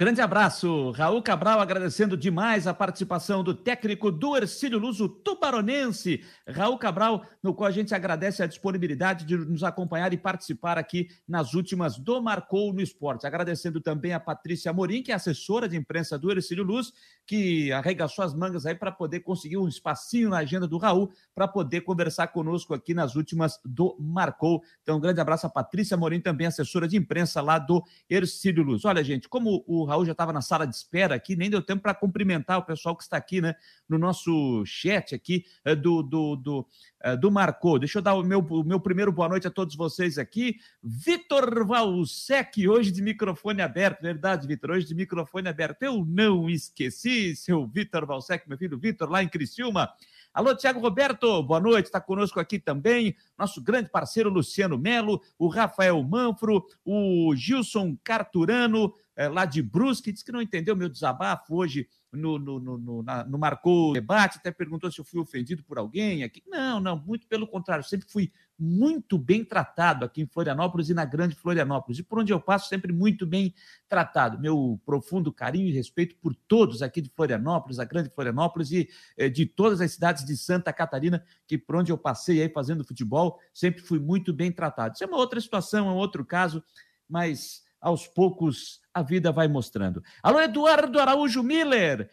Grande 0.00 0.22
abraço, 0.22 0.92
Raul 0.92 1.20
Cabral, 1.22 1.60
agradecendo 1.60 2.16
demais 2.16 2.66
a 2.66 2.72
participação 2.72 3.44
do 3.44 3.52
técnico 3.52 4.10
do 4.10 4.34
Ercílio 4.34 4.78
Luso 4.78 5.10
Tubaronense, 5.10 6.24
Raul 6.48 6.78
Cabral, 6.78 7.22
no 7.42 7.52
qual 7.52 7.68
a 7.68 7.70
gente 7.70 7.94
agradece 7.94 8.42
a 8.42 8.46
disponibilidade 8.46 9.26
de 9.26 9.36
nos 9.36 9.62
acompanhar 9.62 10.10
e 10.14 10.16
participar 10.16 10.78
aqui 10.78 11.08
nas 11.28 11.52
últimas 11.52 11.98
do 11.98 12.18
Marcou 12.18 12.72
no 12.72 12.80
Esporte. 12.80 13.26
Agradecendo 13.26 13.78
também 13.78 14.14
a 14.14 14.18
Patrícia 14.18 14.72
Morim, 14.72 15.02
que 15.02 15.12
é 15.12 15.14
assessora 15.14 15.68
de 15.68 15.76
imprensa 15.76 16.18
do 16.18 16.30
Ercílio 16.30 16.64
Luz, 16.64 16.94
que 17.26 17.70
arregaçou 17.70 18.24
as 18.24 18.32
mangas 18.32 18.64
aí 18.64 18.74
para 18.74 18.90
poder 18.90 19.20
conseguir 19.20 19.58
um 19.58 19.68
espacinho 19.68 20.30
na 20.30 20.38
agenda 20.38 20.66
do 20.66 20.78
Raul, 20.78 21.12
para 21.34 21.46
poder 21.46 21.82
conversar 21.82 22.28
conosco 22.28 22.72
aqui 22.72 22.94
nas 22.94 23.16
últimas 23.16 23.60
do 23.66 23.94
Marcou. 24.00 24.62
Então, 24.82 24.96
um 24.96 25.00
grande 25.00 25.20
abraço 25.20 25.46
a 25.46 25.50
Patrícia 25.50 25.94
Morim, 25.94 26.22
também 26.22 26.46
assessora 26.46 26.88
de 26.88 26.96
imprensa 26.96 27.42
lá 27.42 27.58
do 27.58 27.84
Ercílio 28.08 28.62
Luz. 28.62 28.86
Olha, 28.86 29.04
gente, 29.04 29.28
como 29.28 29.62
o 29.66 29.89
Raul 29.90 30.06
já 30.06 30.12
estava 30.12 30.32
na 30.32 30.40
sala 30.40 30.66
de 30.66 30.74
espera 30.74 31.14
aqui, 31.14 31.36
nem 31.36 31.50
deu 31.50 31.60
tempo 31.60 31.82
para 31.82 31.94
cumprimentar 31.94 32.58
o 32.58 32.62
pessoal 32.64 32.96
que 32.96 33.02
está 33.02 33.16
aqui, 33.16 33.40
né, 33.40 33.54
no 33.88 33.98
nosso 33.98 34.64
chat 34.64 35.14
aqui 35.14 35.44
eh, 35.64 35.74
do, 35.74 36.02
do, 36.02 36.36
do, 36.36 36.66
eh, 37.02 37.16
do 37.16 37.30
Marcou. 37.30 37.78
Deixa 37.78 37.98
eu 37.98 38.02
dar 38.02 38.14
o 38.14 38.22
meu, 38.22 38.40
o 38.40 38.64
meu 38.64 38.80
primeiro 38.80 39.12
boa 39.12 39.28
noite 39.28 39.46
a 39.46 39.50
todos 39.50 39.74
vocês 39.74 40.18
aqui. 40.18 40.56
Vitor 40.82 41.66
Valsec, 41.66 42.66
hoje 42.68 42.90
de 42.90 43.02
microfone 43.02 43.62
aberto, 43.62 44.00
verdade, 44.00 44.46
Vitor, 44.46 44.70
hoje 44.70 44.86
de 44.86 44.94
microfone 44.94 45.48
aberto. 45.48 45.82
Eu 45.82 46.04
não 46.04 46.48
esqueci, 46.48 47.34
seu 47.34 47.66
Vitor 47.66 48.06
Valsec, 48.06 48.48
meu 48.48 48.56
filho 48.56 48.78
Vitor, 48.78 49.10
lá 49.10 49.22
em 49.22 49.28
Criciúma. 49.28 49.90
Alô, 50.32 50.54
Tiago 50.54 50.78
Roberto, 50.78 51.42
boa 51.42 51.58
noite, 51.58 51.86
está 51.86 52.00
conosco 52.00 52.38
aqui 52.38 52.56
também. 52.56 53.16
Nosso 53.36 53.60
grande 53.60 53.90
parceiro 53.90 54.30
Luciano 54.30 54.78
Melo, 54.78 55.20
o 55.36 55.48
Rafael 55.48 56.00
Manfro, 56.04 56.64
o 56.84 57.34
Gilson 57.34 57.98
Carturano, 58.04 58.94
é, 59.20 59.28
lá 59.28 59.44
de 59.44 59.62
Brusque, 59.62 60.10
disse 60.10 60.24
que 60.24 60.32
não 60.32 60.40
entendeu 60.40 60.74
meu 60.74 60.88
desabafo 60.88 61.54
hoje 61.54 61.86
no, 62.10 62.38
no, 62.38 62.58
no, 62.58 62.78
no, 62.78 63.02
na, 63.02 63.22
no 63.22 63.38
Marcou 63.38 63.92
Debate, 63.92 64.38
até 64.38 64.50
perguntou 64.50 64.90
se 64.90 64.98
eu 64.98 65.04
fui 65.04 65.20
ofendido 65.20 65.62
por 65.62 65.76
alguém 65.76 66.24
aqui. 66.24 66.42
Não, 66.46 66.80
não, 66.80 66.98
muito 66.98 67.26
pelo 67.26 67.46
contrário, 67.46 67.84
sempre 67.84 68.08
fui 68.10 68.32
muito 68.58 69.18
bem 69.18 69.44
tratado 69.44 70.06
aqui 70.06 70.22
em 70.22 70.26
Florianópolis 70.26 70.88
e 70.88 70.94
na 70.94 71.04
Grande 71.04 71.34
Florianópolis. 71.34 71.98
E 71.98 72.02
por 72.02 72.18
onde 72.18 72.32
eu 72.32 72.40
passo, 72.40 72.70
sempre 72.70 72.94
muito 72.94 73.26
bem 73.26 73.54
tratado. 73.90 74.38
Meu 74.38 74.80
profundo 74.86 75.30
carinho 75.30 75.68
e 75.68 75.72
respeito 75.72 76.16
por 76.16 76.34
todos 76.34 76.80
aqui 76.80 77.02
de 77.02 77.10
Florianópolis, 77.10 77.78
a 77.78 77.84
Grande 77.84 78.08
Florianópolis 78.08 78.72
e 78.72 78.88
eh, 79.18 79.28
de 79.28 79.44
todas 79.44 79.82
as 79.82 79.92
cidades 79.92 80.24
de 80.24 80.34
Santa 80.34 80.72
Catarina, 80.72 81.22
que 81.46 81.58
por 81.58 81.76
onde 81.76 81.92
eu 81.92 81.98
passei 81.98 82.40
aí 82.40 82.48
fazendo 82.48 82.86
futebol, 82.86 83.38
sempre 83.52 83.82
fui 83.82 83.98
muito 83.98 84.32
bem 84.32 84.50
tratado. 84.50 84.94
Isso 84.94 85.04
é 85.04 85.06
uma 85.06 85.18
outra 85.18 85.38
situação, 85.42 85.90
é 85.90 85.92
um 85.92 85.96
outro 85.96 86.24
caso, 86.24 86.64
mas 87.06 87.68
aos 87.80 88.06
poucos 88.06 88.80
a 88.92 89.02
vida 89.02 89.32
vai 89.32 89.48
mostrando. 89.48 90.02
Alô, 90.22 90.40
Eduardo 90.40 90.98
Araújo 90.98 91.42
Miller. 91.42 92.10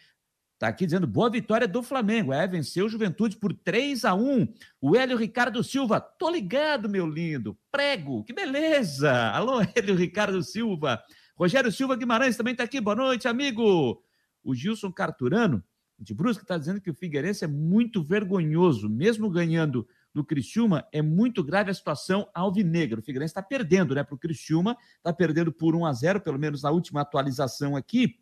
Tá 0.59 0.69
aqui 0.69 0.85
dizendo 0.85 1.05
boa 1.05 1.29
vitória 1.29 1.67
do 1.67 1.83
Flamengo. 1.83 2.33
É, 2.33 2.47
venceu 2.47 2.89
Juventude 2.89 3.37
por 3.37 3.53
3 3.53 4.05
a 4.05 4.15
1 4.15 4.47
O 4.81 4.95
Hélio 4.95 5.15
Ricardo 5.15 5.63
Silva, 5.63 5.99
tô 5.99 6.31
ligado, 6.31 6.89
meu 6.89 7.05
lindo. 7.05 7.55
Prego, 7.71 8.23
que 8.23 8.33
beleza. 8.33 9.11
Alô, 9.31 9.61
Hélio 9.75 9.95
Ricardo 9.95 10.41
Silva. 10.41 11.01
Rogério 11.35 11.71
Silva 11.71 11.95
Guimarães 11.95 12.35
também 12.35 12.55
tá 12.55 12.63
aqui. 12.63 12.81
Boa 12.81 12.95
noite, 12.95 13.27
amigo. 13.27 14.01
O 14.43 14.55
Gilson 14.55 14.91
Carturano, 14.91 15.63
de 15.99 16.15
Brusque, 16.15 16.43
está 16.43 16.57
dizendo 16.57 16.81
que 16.81 16.89
o 16.89 16.95
Figueirense 16.95 17.43
é 17.43 17.47
muito 17.47 18.01
vergonhoso. 18.01 18.89
Mesmo 18.89 19.29
ganhando 19.29 19.87
do 20.13 20.23
Criciúma, 20.23 20.87
é 20.91 21.01
muito 21.01 21.43
grave 21.43 21.69
a 21.69 21.73
situação 21.73 22.27
alvinegra. 22.33 22.99
O 22.99 23.03
Figueirense 23.03 23.31
está 23.31 23.41
perdendo, 23.41 23.93
né, 23.93 24.03
para 24.03 24.15
o 24.15 24.17
Criciúma. 24.17 24.75
Está 24.97 25.13
perdendo 25.13 25.51
por 25.51 25.75
1 25.75 25.85
a 25.85 25.93
0 25.93 26.21
pelo 26.21 26.39
menos 26.39 26.63
na 26.63 26.71
última 26.71 27.01
atualização 27.01 27.75
aqui 27.75 28.19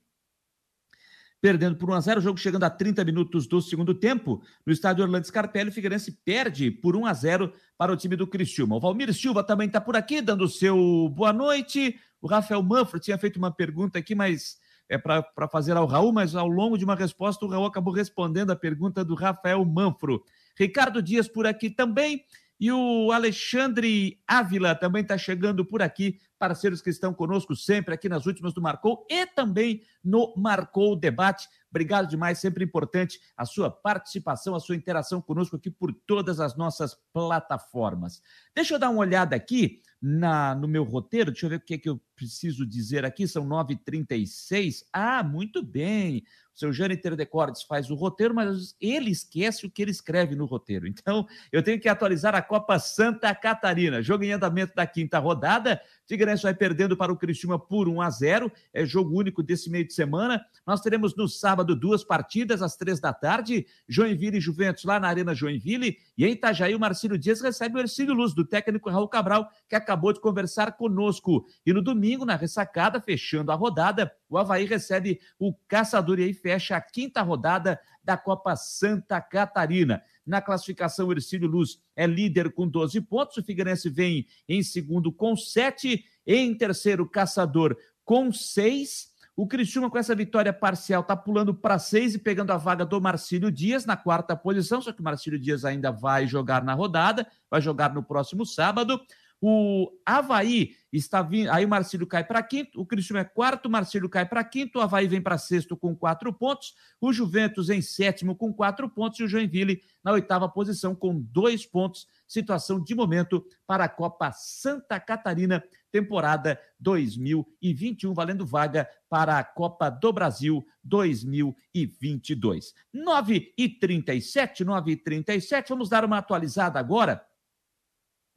perdendo 1.45 1.75
por 1.75 1.91
1 1.91 1.93
a 1.93 2.01
0 2.01 2.19
o 2.19 2.23
jogo 2.23 2.39
chegando 2.39 2.63
a 2.63 2.71
30 2.71 3.03
minutos 3.03 3.45
do 3.45 3.61
segundo 3.61 3.93
tempo. 3.93 4.41
No 4.65 4.73
estádio 4.73 5.03
Orlando 5.03 5.27
Scarpelli, 5.27 5.69
o 5.69 5.71
Figueirense 5.71 6.11
perde 6.11 6.71
por 6.71 6.95
1 6.95 7.05
a 7.05 7.13
0 7.13 7.53
para 7.77 7.93
o 7.93 7.95
time 7.95 8.15
do 8.15 8.25
Criciúma. 8.25 8.75
O 8.75 8.79
Valmir 8.79 9.13
Silva 9.13 9.43
também 9.43 9.67
está 9.67 9.79
por 9.79 9.95
aqui, 9.95 10.21
dando 10.21 10.45
o 10.45 10.49
seu 10.49 11.07
boa 11.09 11.31
noite. 11.31 11.99
O 12.19 12.27
Rafael 12.27 12.63
Manfro 12.63 12.99
tinha 12.99 13.15
feito 13.19 13.37
uma 13.37 13.51
pergunta 13.51 13.99
aqui, 13.99 14.15
mas 14.15 14.57
é 14.89 14.97
para 14.97 15.47
fazer 15.47 15.77
ao 15.77 15.85
Raul, 15.85 16.11
mas 16.11 16.35
ao 16.35 16.47
longo 16.47 16.79
de 16.79 16.83
uma 16.83 16.95
resposta 16.95 17.45
o 17.45 17.47
Raul 17.47 17.67
acabou 17.67 17.93
respondendo 17.93 18.49
a 18.49 18.55
pergunta 18.55 19.05
do 19.05 19.13
Rafael 19.13 19.63
Manfro. 19.63 20.23
Ricardo 20.57 21.01
Dias 21.01 21.27
por 21.27 21.45
aqui 21.45 21.69
também. 21.69 22.23
E 22.57 22.71
o 22.71 23.11
Alexandre 23.11 24.21
Ávila 24.25 24.73
também 24.73 25.01
está 25.01 25.17
chegando 25.17 25.65
por 25.65 25.81
aqui, 25.81 26.17
parceiros 26.39 26.81
que 26.81 26.89
estão 26.89 27.13
conosco 27.13 27.53
sempre 27.53 27.93
aqui 27.93 28.07
nas 28.07 28.25
últimas 28.25 28.53
do 28.53 28.61
Marcou 28.61 29.05
e 29.09 29.25
também 29.25 29.81
no 30.01 30.33
Marcou 30.37 30.95
Debate. 30.95 31.49
Obrigado 31.69 32.07
demais, 32.07 32.39
sempre 32.39 32.63
importante 32.63 33.19
a 33.35 33.45
sua 33.45 33.69
participação, 33.69 34.55
a 34.55 34.59
sua 34.61 34.77
interação 34.77 35.21
conosco 35.21 35.57
aqui 35.57 35.69
por 35.69 35.93
todas 36.07 36.39
as 36.39 36.55
nossas 36.55 36.95
plataformas. 37.11 38.21
Deixa 38.55 38.75
eu 38.75 38.79
dar 38.79 38.89
uma 38.89 39.01
olhada 39.01 39.35
aqui 39.35 39.81
na, 40.01 40.55
no 40.55 40.67
meu 40.67 40.85
roteiro, 40.85 41.31
deixa 41.31 41.47
eu 41.47 41.49
ver 41.49 41.57
o 41.57 41.61
que, 41.61 41.73
é 41.73 41.77
que 41.77 41.89
eu 41.89 41.99
preciso 42.15 42.65
dizer 42.65 43.05
aqui, 43.05 43.27
são 43.27 43.47
9h36. 43.47 44.85
Ah, 44.91 45.23
muito 45.23 45.61
bem 45.61 46.23
o 46.55 46.59
seu 46.59 46.71
Jâniter 46.71 47.17
Decordes 47.17 47.63
faz 47.63 47.91
o 47.91 47.95
roteiro, 47.95 48.33
mas 48.33 48.75
ele 48.79 49.11
esquece 49.11 49.65
o 49.65 49.69
que 49.69 49.81
ele 49.81 49.91
escreve 49.91 50.35
no 50.35 50.45
roteiro. 50.45 50.87
Então, 50.87 51.27
eu 51.51 51.61
tenho 51.61 51.79
que 51.79 51.89
atualizar 51.89 52.33
a 52.33 52.41
Copa 52.41 52.79
Santa 52.79 53.35
Catarina. 53.35 54.01
Jogo 54.01 54.23
em 54.23 54.31
andamento 54.31 54.73
da 54.73 54.87
quinta 54.87 55.19
rodada. 55.19 55.81
Figueirense 56.07 56.43
vai 56.43 56.53
perdendo 56.53 56.95
para 56.95 57.11
o 57.11 57.17
Criciúma 57.17 57.59
por 57.59 57.89
1 57.89 58.01
a 58.01 58.09
0. 58.09 58.51
É 58.73 58.85
jogo 58.85 59.19
único 59.19 59.43
desse 59.43 59.69
meio 59.69 59.85
de 59.85 59.93
semana. 59.93 60.45
Nós 60.65 60.79
teremos 60.79 61.13
no 61.13 61.27
sábado 61.27 61.75
duas 61.75 62.05
partidas 62.05 62.61
às 62.61 62.77
três 62.77 63.01
da 63.01 63.11
tarde. 63.11 63.67
Joinville 63.87 64.37
e 64.37 64.41
Juventus 64.41 64.85
lá 64.85 64.97
na 64.97 65.09
Arena 65.09 65.35
Joinville. 65.35 65.97
E 66.17 66.25
em 66.25 66.31
Itajaí, 66.31 66.73
o 66.73 66.79
Marcílio 66.79 67.17
Dias 67.17 67.41
recebe 67.41 67.77
o 67.77 67.81
Ercílio 67.81 68.13
Luz, 68.13 68.33
do 68.33 68.45
técnico 68.45 68.89
Raul 68.89 69.09
Cabral, 69.09 69.49
que 69.67 69.75
acabou 69.75 70.13
de 70.13 70.21
conversar 70.21 70.77
conosco. 70.77 71.45
E 71.65 71.73
no 71.73 71.83
domingo, 72.05 72.25
na 72.25 72.35
ressacada, 72.35 73.01
fechando 73.01 73.51
a 73.51 73.55
rodada, 73.55 74.11
o 74.29 74.37
Havaí 74.37 74.65
recebe 74.65 75.19
o 75.39 75.53
Caçador 75.67 76.19
e 76.19 76.25
aí 76.25 76.33
fecha 76.33 76.77
a 76.77 76.81
quinta 76.81 77.23
rodada 77.23 77.79
da 78.03 78.15
Copa 78.15 78.55
Santa 78.55 79.19
Catarina. 79.19 80.03
Na 80.23 80.39
classificação, 80.39 81.07
o 81.07 81.11
Ercílio 81.11 81.47
Luz 81.47 81.79
é 81.95 82.05
líder 82.05 82.53
com 82.53 82.67
12 82.67 83.01
pontos, 83.01 83.37
o 83.37 83.43
Figueirense 83.43 83.89
vem 83.89 84.27
em 84.47 84.61
segundo 84.61 85.11
com 85.11 85.35
7, 85.35 86.05
em 86.27 86.55
terceiro, 86.55 87.09
Caçador 87.09 87.75
com 88.03 88.31
6. 88.31 89.15
O 89.35 89.47
Criciúma, 89.47 89.89
com 89.89 89.97
essa 89.97 90.15
vitória 90.15 90.53
parcial, 90.53 91.01
está 91.01 91.15
pulando 91.15 91.53
para 91.53 91.77
6 91.79 92.15
e 92.15 92.19
pegando 92.19 92.51
a 92.51 92.57
vaga 92.57 92.85
do 92.85 93.01
Marcílio 93.01 93.51
Dias 93.51 93.85
na 93.85 93.97
quarta 93.97 94.35
posição, 94.35 94.81
só 94.81 94.93
que 94.93 95.01
o 95.01 95.03
Marcílio 95.03 95.39
Dias 95.39 95.65
ainda 95.65 95.91
vai 95.91 96.25
jogar 96.25 96.63
na 96.63 96.73
rodada, 96.73 97.27
vai 97.49 97.59
jogar 97.59 97.93
no 97.93 98.03
próximo 98.03 98.45
sábado. 98.45 99.01
O 99.41 99.91
Havaí 100.05 100.71
está 100.91 101.21
vindo. 101.21 101.51
Aí 101.51 101.65
o 101.65 101.69
Marcílio 101.69 102.07
cai 102.07 102.23
para 102.23 102.41
quinto, 102.41 102.79
o 102.79 102.85
Cristiano 102.85 103.19
é 103.19 103.23
quarto, 103.23 103.67
o 103.67 103.69
Marcílio 103.69 104.09
cai 104.09 104.25
para 104.25 104.43
quinto, 104.43 104.79
o 104.79 104.81
Havaí 104.81 105.07
vem 105.07 105.21
para 105.21 105.37
sexto 105.37 105.75
com 105.75 105.95
quatro 105.95 106.31
pontos, 106.33 106.73
o 106.99 107.11
Juventus 107.11 107.69
em 107.69 107.81
sétimo 107.81 108.35
com 108.35 108.53
quatro 108.53 108.89
pontos 108.89 109.19
e 109.19 109.23
o 109.23 109.27
Joinville 109.27 109.81
na 110.03 110.13
oitava 110.13 110.47
posição 110.47 110.95
com 110.95 111.19
dois 111.19 111.65
pontos. 111.65 112.07
Situação 112.27 112.81
de 112.81 112.95
momento 112.95 113.45
para 113.67 113.83
a 113.83 113.89
Copa 113.89 114.31
Santa 114.31 114.99
Catarina, 114.99 115.63
temporada 115.91 116.59
2021, 116.79 118.13
valendo 118.13 118.45
vaga 118.45 118.89
para 119.09 119.37
a 119.37 119.43
Copa 119.43 119.89
do 119.89 120.11
Brasil 120.11 120.65
2022. 120.83 122.73
9 122.93 123.53
e 123.57 123.69
37, 123.69 124.63
9 124.63 124.91
e 124.91 124.97
37. 124.97 125.69
Vamos 125.69 125.89
dar 125.89 126.03
uma 126.03 126.17
atualizada 126.17 126.79
agora 126.79 127.23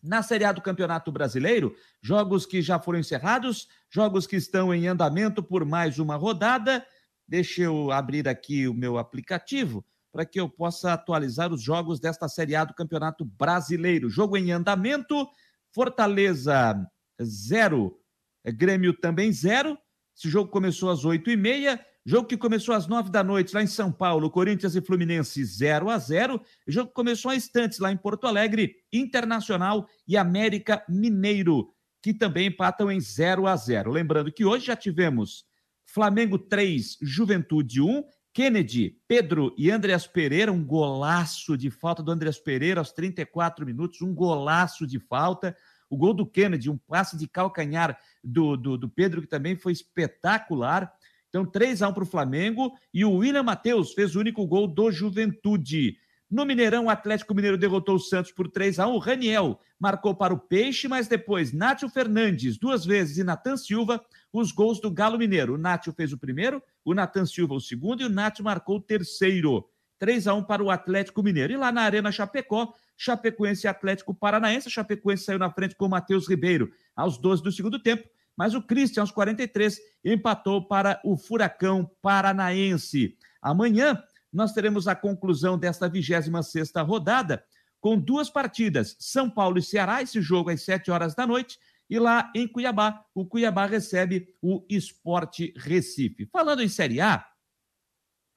na 0.02 0.22
Série 0.22 0.44
A 0.44 0.52
do 0.52 0.62
Campeonato 0.62 1.10
Brasileiro, 1.10 1.74
jogos 2.00 2.46
que 2.46 2.62
já 2.62 2.78
foram 2.78 2.98
encerrados, 2.98 3.68
jogos 3.90 4.26
que 4.26 4.36
estão 4.36 4.72
em 4.72 4.86
andamento 4.86 5.42
por 5.42 5.64
mais 5.64 5.98
uma 5.98 6.16
rodada. 6.16 6.84
Deixa 7.26 7.62
eu 7.62 7.90
abrir 7.90 8.28
aqui 8.28 8.68
o 8.68 8.74
meu 8.74 8.98
aplicativo 8.98 9.84
para 10.12 10.24
que 10.24 10.40
eu 10.40 10.48
possa 10.48 10.92
atualizar 10.92 11.52
os 11.52 11.62
jogos 11.62 12.00
desta 12.00 12.28
Série 12.28 12.56
A 12.56 12.64
do 12.64 12.74
Campeonato 12.74 13.24
Brasileiro. 13.24 14.08
Jogo 14.08 14.36
em 14.36 14.50
andamento, 14.50 15.28
Fortaleza 15.72 16.86
0, 17.22 17.98
Grêmio 18.44 18.92
também 18.94 19.32
0. 19.32 19.78
Esse 20.16 20.28
jogo 20.28 20.50
começou 20.50 20.90
às 20.90 21.04
8h30. 21.04 21.78
Jogo 22.08 22.26
que 22.26 22.38
começou 22.38 22.74
às 22.74 22.86
nove 22.86 23.10
da 23.10 23.22
noite 23.22 23.54
lá 23.54 23.62
em 23.62 23.66
São 23.66 23.92
Paulo, 23.92 24.30
Corinthians 24.30 24.74
e 24.74 24.80
Fluminense 24.80 25.44
0 25.44 25.90
a 25.90 25.98
0 25.98 26.40
Jogo 26.66 26.88
que 26.88 26.94
começou 26.94 27.30
há 27.30 27.36
instantes 27.36 27.80
lá 27.80 27.92
em 27.92 27.98
Porto 27.98 28.26
Alegre, 28.26 28.76
Internacional 28.90 29.86
e 30.08 30.16
América 30.16 30.82
Mineiro, 30.88 31.68
que 32.02 32.14
também 32.14 32.46
empatam 32.46 32.90
em 32.90 32.98
0 32.98 33.46
a 33.46 33.54
0 33.54 33.90
Lembrando 33.90 34.32
que 34.32 34.42
hoje 34.42 34.64
já 34.64 34.74
tivemos 34.74 35.44
Flamengo 35.84 36.38
3, 36.38 36.96
Juventude 37.02 37.82
1, 37.82 38.02
Kennedy, 38.32 38.96
Pedro 39.06 39.54
e 39.58 39.70
Andreas 39.70 40.06
Pereira, 40.06 40.50
um 40.50 40.64
golaço 40.64 41.58
de 41.58 41.70
falta 41.70 42.02
do 42.02 42.10
Andreas 42.10 42.38
Pereira 42.38 42.80
aos 42.80 42.90
34 42.90 43.66
minutos, 43.66 44.00
um 44.00 44.14
golaço 44.14 44.86
de 44.86 44.98
falta. 44.98 45.54
O 45.90 45.96
gol 45.96 46.14
do 46.14 46.26
Kennedy, 46.26 46.70
um 46.70 46.78
passe 46.78 47.18
de 47.18 47.28
calcanhar 47.28 47.98
do, 48.24 48.56
do, 48.56 48.78
do 48.78 48.88
Pedro, 48.88 49.20
que 49.20 49.26
também 49.26 49.56
foi 49.56 49.72
espetacular. 49.72 50.90
Então, 51.28 51.44
3 51.44 51.82
a 51.82 51.88
1 51.88 51.92
para 51.92 52.02
o 52.02 52.06
Flamengo 52.06 52.72
e 52.92 53.04
o 53.04 53.12
William 53.12 53.42
Matheus 53.42 53.92
fez 53.92 54.16
o 54.16 54.20
único 54.20 54.46
gol 54.46 54.66
do 54.66 54.90
Juventude. 54.90 55.96
No 56.30 56.44
Mineirão, 56.44 56.86
o 56.86 56.90
Atlético 56.90 57.34
Mineiro 57.34 57.56
derrotou 57.56 57.94
o 57.96 58.00
Santos 58.00 58.30
por 58.32 58.48
3 58.48 58.78
a 58.78 58.86
1 58.86 58.92
O 58.92 58.98
Raniel 58.98 59.60
marcou 59.80 60.14
para 60.14 60.34
o 60.34 60.38
Peixe, 60.38 60.86
mas 60.86 61.08
depois 61.08 61.52
Nátio 61.52 61.88
Fernandes, 61.88 62.58
duas 62.58 62.84
vezes, 62.84 63.16
e 63.16 63.24
Natan 63.24 63.56
Silva, 63.56 64.04
os 64.32 64.52
gols 64.52 64.78
do 64.78 64.90
Galo 64.90 65.18
Mineiro. 65.18 65.54
O 65.54 65.58
Nátio 65.58 65.92
fez 65.92 66.12
o 66.12 66.18
primeiro, 66.18 66.62
o 66.84 66.92
Natan 66.92 67.24
Silva 67.24 67.54
o 67.54 67.60
segundo 67.60 68.02
e 68.02 68.04
o 68.04 68.10
Nátio 68.10 68.44
marcou 68.44 68.76
o 68.76 68.80
terceiro. 68.80 69.66
3 69.98 70.28
a 70.28 70.34
1 70.34 70.44
para 70.44 70.62
o 70.62 70.70
Atlético 70.70 71.22
Mineiro. 71.22 71.52
E 71.52 71.56
lá 71.56 71.72
na 71.72 71.82
Arena 71.82 72.12
Chapecó, 72.12 72.74
Chapecoense 72.96 73.66
e 73.66 73.68
Atlético 73.68 74.14
Paranaense. 74.14 74.68
A 74.68 74.70
Chapecoense 74.70 75.24
saiu 75.24 75.38
na 75.38 75.50
frente 75.50 75.74
com 75.74 75.86
o 75.86 75.88
Matheus 75.88 76.28
Ribeiro 76.28 76.70
aos 76.94 77.18
12 77.18 77.42
do 77.42 77.50
segundo 77.50 77.78
tempo 77.78 78.08
mas 78.38 78.54
o 78.54 78.62
Christian, 78.62 79.02
aos 79.02 79.10
43, 79.10 79.80
empatou 80.04 80.64
para 80.68 81.00
o 81.04 81.16
Furacão 81.16 81.90
Paranaense. 82.00 83.18
Amanhã 83.42 84.00
nós 84.32 84.52
teremos 84.52 84.86
a 84.86 84.94
conclusão 84.94 85.58
desta 85.58 85.88
26 85.88 86.70
rodada 86.86 87.44
com 87.80 87.98
duas 87.98 88.30
partidas, 88.30 88.96
São 89.00 89.28
Paulo 89.28 89.58
e 89.58 89.62
Ceará, 89.62 90.02
esse 90.02 90.22
jogo 90.22 90.50
às 90.50 90.62
7 90.62 90.88
horas 90.88 91.16
da 91.16 91.26
noite, 91.26 91.58
e 91.90 91.98
lá 91.98 92.30
em 92.32 92.46
Cuiabá, 92.46 93.04
o 93.12 93.26
Cuiabá 93.26 93.66
recebe 93.66 94.32
o 94.40 94.64
Esporte 94.68 95.52
Recife. 95.56 96.26
Falando 96.26 96.62
em 96.62 96.68
Série 96.68 97.00
A, 97.00 97.26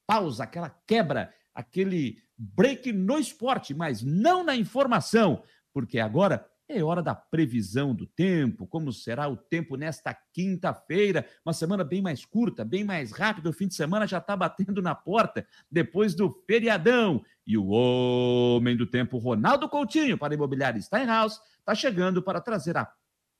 pausa, 0.06 0.44
aquela 0.44 0.70
quebra, 0.86 1.34
aquele 1.56 2.22
break 2.38 2.92
no 2.92 3.18
esporte, 3.18 3.74
mas 3.74 4.02
não 4.02 4.44
na 4.44 4.56
informação, 4.56 5.44
porque 5.74 6.00
agora 6.00 6.46
é 6.68 6.84
hora 6.84 7.04
da 7.04 7.14
previsão 7.14 7.94
do 7.94 8.08
tempo, 8.08 8.66
como 8.66 8.92
será 8.92 9.28
o 9.28 9.36
tempo 9.36 9.76
nesta 9.76 10.16
quinta-feira, 10.34 11.26
uma 11.46 11.54
semana 11.54 11.84
bem 11.84 12.02
mais 12.02 12.26
curta, 12.26 12.64
bem 12.64 12.84
mais 12.84 13.12
rápida, 13.12 13.50
o 13.50 13.54
fim 13.54 13.68
de 13.68 13.76
semana 13.76 14.08
já 14.08 14.18
está 14.18 14.36
batendo 14.36 14.82
na 14.82 14.96
porta, 14.96 15.46
depois 15.70 16.16
do 16.16 16.32
feriadão. 16.48 17.22
E 17.46 17.58
o 17.58 17.68
homem 17.68 18.78
do 18.78 18.86
tempo, 18.86 19.18
Ronaldo 19.18 19.68
Coutinho, 19.68 20.18
para 20.18 20.34
Imobiliária 20.34 20.82
Steinhaus, 20.82 21.40
está 21.60 21.76
chegando 21.76 22.22
para 22.22 22.40
trazer 22.40 22.78
a 22.78 22.90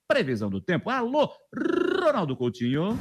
previsão 0.06 0.50
do 0.50 0.60
tempo. 0.60 0.90
Alô, 0.90 1.30
Ronaldo 2.04 2.36
Coutinho. 2.36 2.98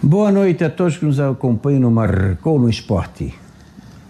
Boa 0.00 0.30
noite 0.30 0.62
a 0.62 0.70
todos 0.70 0.96
que 0.96 1.04
nos 1.04 1.18
acompanham 1.18 1.80
no 1.80 1.90
Marcou 1.90 2.58
no 2.58 2.70
Esporte. 2.70 3.43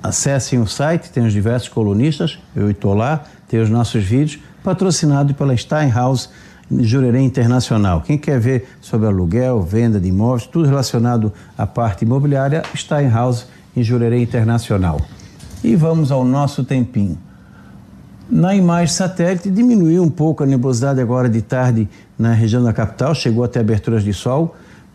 Acessem 0.05 0.59
o 0.61 0.67
site, 0.67 1.11
tem 1.11 1.25
os 1.25 1.33
diversos 1.33 1.71
colunistas, 1.71 2.39
eu 2.55 2.71
estou 2.71 2.93
lá, 2.93 3.25
tem 3.49 3.59
os 3.59 3.71
nossos 3.71 4.05
vídeos, 4.05 4.39
patrocinado 4.63 5.33
pela 5.33 5.57
Steinhaus 5.57 6.29
Jurerê 6.71 7.21
Internacional. 7.21 8.03
Quem 8.03 8.19
quer 8.19 8.39
ver 8.39 8.69
sobre 8.83 9.07
aluguel, 9.07 9.63
venda 9.63 9.99
de 9.99 10.07
imóveis, 10.07 10.47
tudo 10.47 10.69
relacionado 10.69 11.33
à 11.57 11.67
parte 11.67 12.05
imobiliária, 12.05 12.63
Steinhaus 12.77 13.47
em 13.75 13.83
Jurerê 13.83 14.21
Internacional. 14.21 15.01
E 15.63 15.75
vamos 15.75 16.13
ao 16.13 16.23
nosso 16.23 16.65
tempinho. 16.65 17.17
Na 18.29 18.55
imagem 18.55 18.95
satélite 18.95 19.51
diminuiu 19.51 20.03
um 20.03 20.11
pouco 20.11 20.43
a 20.43 20.47
nebulosidade 20.47 21.01
agora 21.01 21.31
de 21.31 21.41
tarde 21.41 21.89
na 22.19 22.35
região 22.35 22.63
da 22.63 22.75
capital, 22.75 23.15
chegou 23.15 23.43
até 23.43 23.61
aberturas 23.61 24.05
de 24.05 24.13
sol 24.13 24.55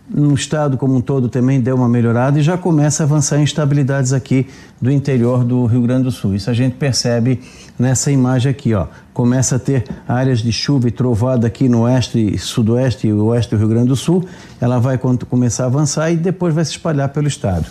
no 0.09 0.33
estado 0.33 0.77
como 0.77 0.95
um 0.95 1.01
todo 1.01 1.29
também 1.29 1.61
deu 1.61 1.75
uma 1.75 1.87
melhorada 1.87 2.39
e 2.39 2.41
já 2.41 2.57
começa 2.57 3.03
a 3.03 3.05
avançar 3.05 3.39
instabilidades 3.39 4.11
aqui 4.11 4.47
do 4.81 4.91
interior 4.91 5.43
do 5.43 5.65
Rio 5.65 5.81
Grande 5.83 6.03
do 6.03 6.11
Sul. 6.11 6.33
Isso 6.33 6.49
a 6.49 6.53
gente 6.53 6.75
percebe 6.75 7.39
nessa 7.77 8.11
imagem 8.11 8.51
aqui, 8.51 8.73
ó. 8.73 8.87
Começa 9.13 9.57
a 9.57 9.59
ter 9.59 9.85
áreas 10.07 10.39
de 10.39 10.51
chuva 10.51 10.87
e 10.87 10.91
trovada 10.91 11.45
aqui 11.45 11.69
no 11.69 11.81
oeste, 11.81 12.37
sudoeste 12.37 13.07
e 13.07 13.13
oeste 13.13 13.51
do 13.51 13.59
Rio 13.59 13.67
Grande 13.67 13.89
do 13.89 13.95
Sul. 13.95 14.27
Ela 14.59 14.79
vai 14.79 14.97
começar 14.97 15.65
a 15.65 15.67
avançar 15.67 16.11
e 16.11 16.17
depois 16.17 16.53
vai 16.53 16.65
se 16.65 16.71
espalhar 16.71 17.09
pelo 17.09 17.27
estado. 17.27 17.65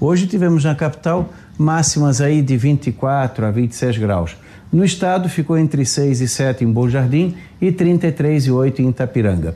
Hoje 0.00 0.26
tivemos 0.26 0.64
na 0.64 0.74
capital 0.74 1.30
máximas 1.56 2.20
aí 2.20 2.42
de 2.42 2.56
24 2.56 3.46
a 3.46 3.50
26 3.50 3.98
graus. 3.98 4.36
No 4.70 4.84
estado 4.84 5.28
ficou 5.28 5.56
entre 5.56 5.84
6 5.84 6.20
e 6.20 6.28
7 6.28 6.64
em 6.64 6.70
Bom 6.70 6.88
Jardim 6.88 7.34
e 7.60 7.72
33 7.72 8.46
e 8.46 8.50
8 8.50 8.82
em 8.82 8.90
Itapiranga. 8.90 9.54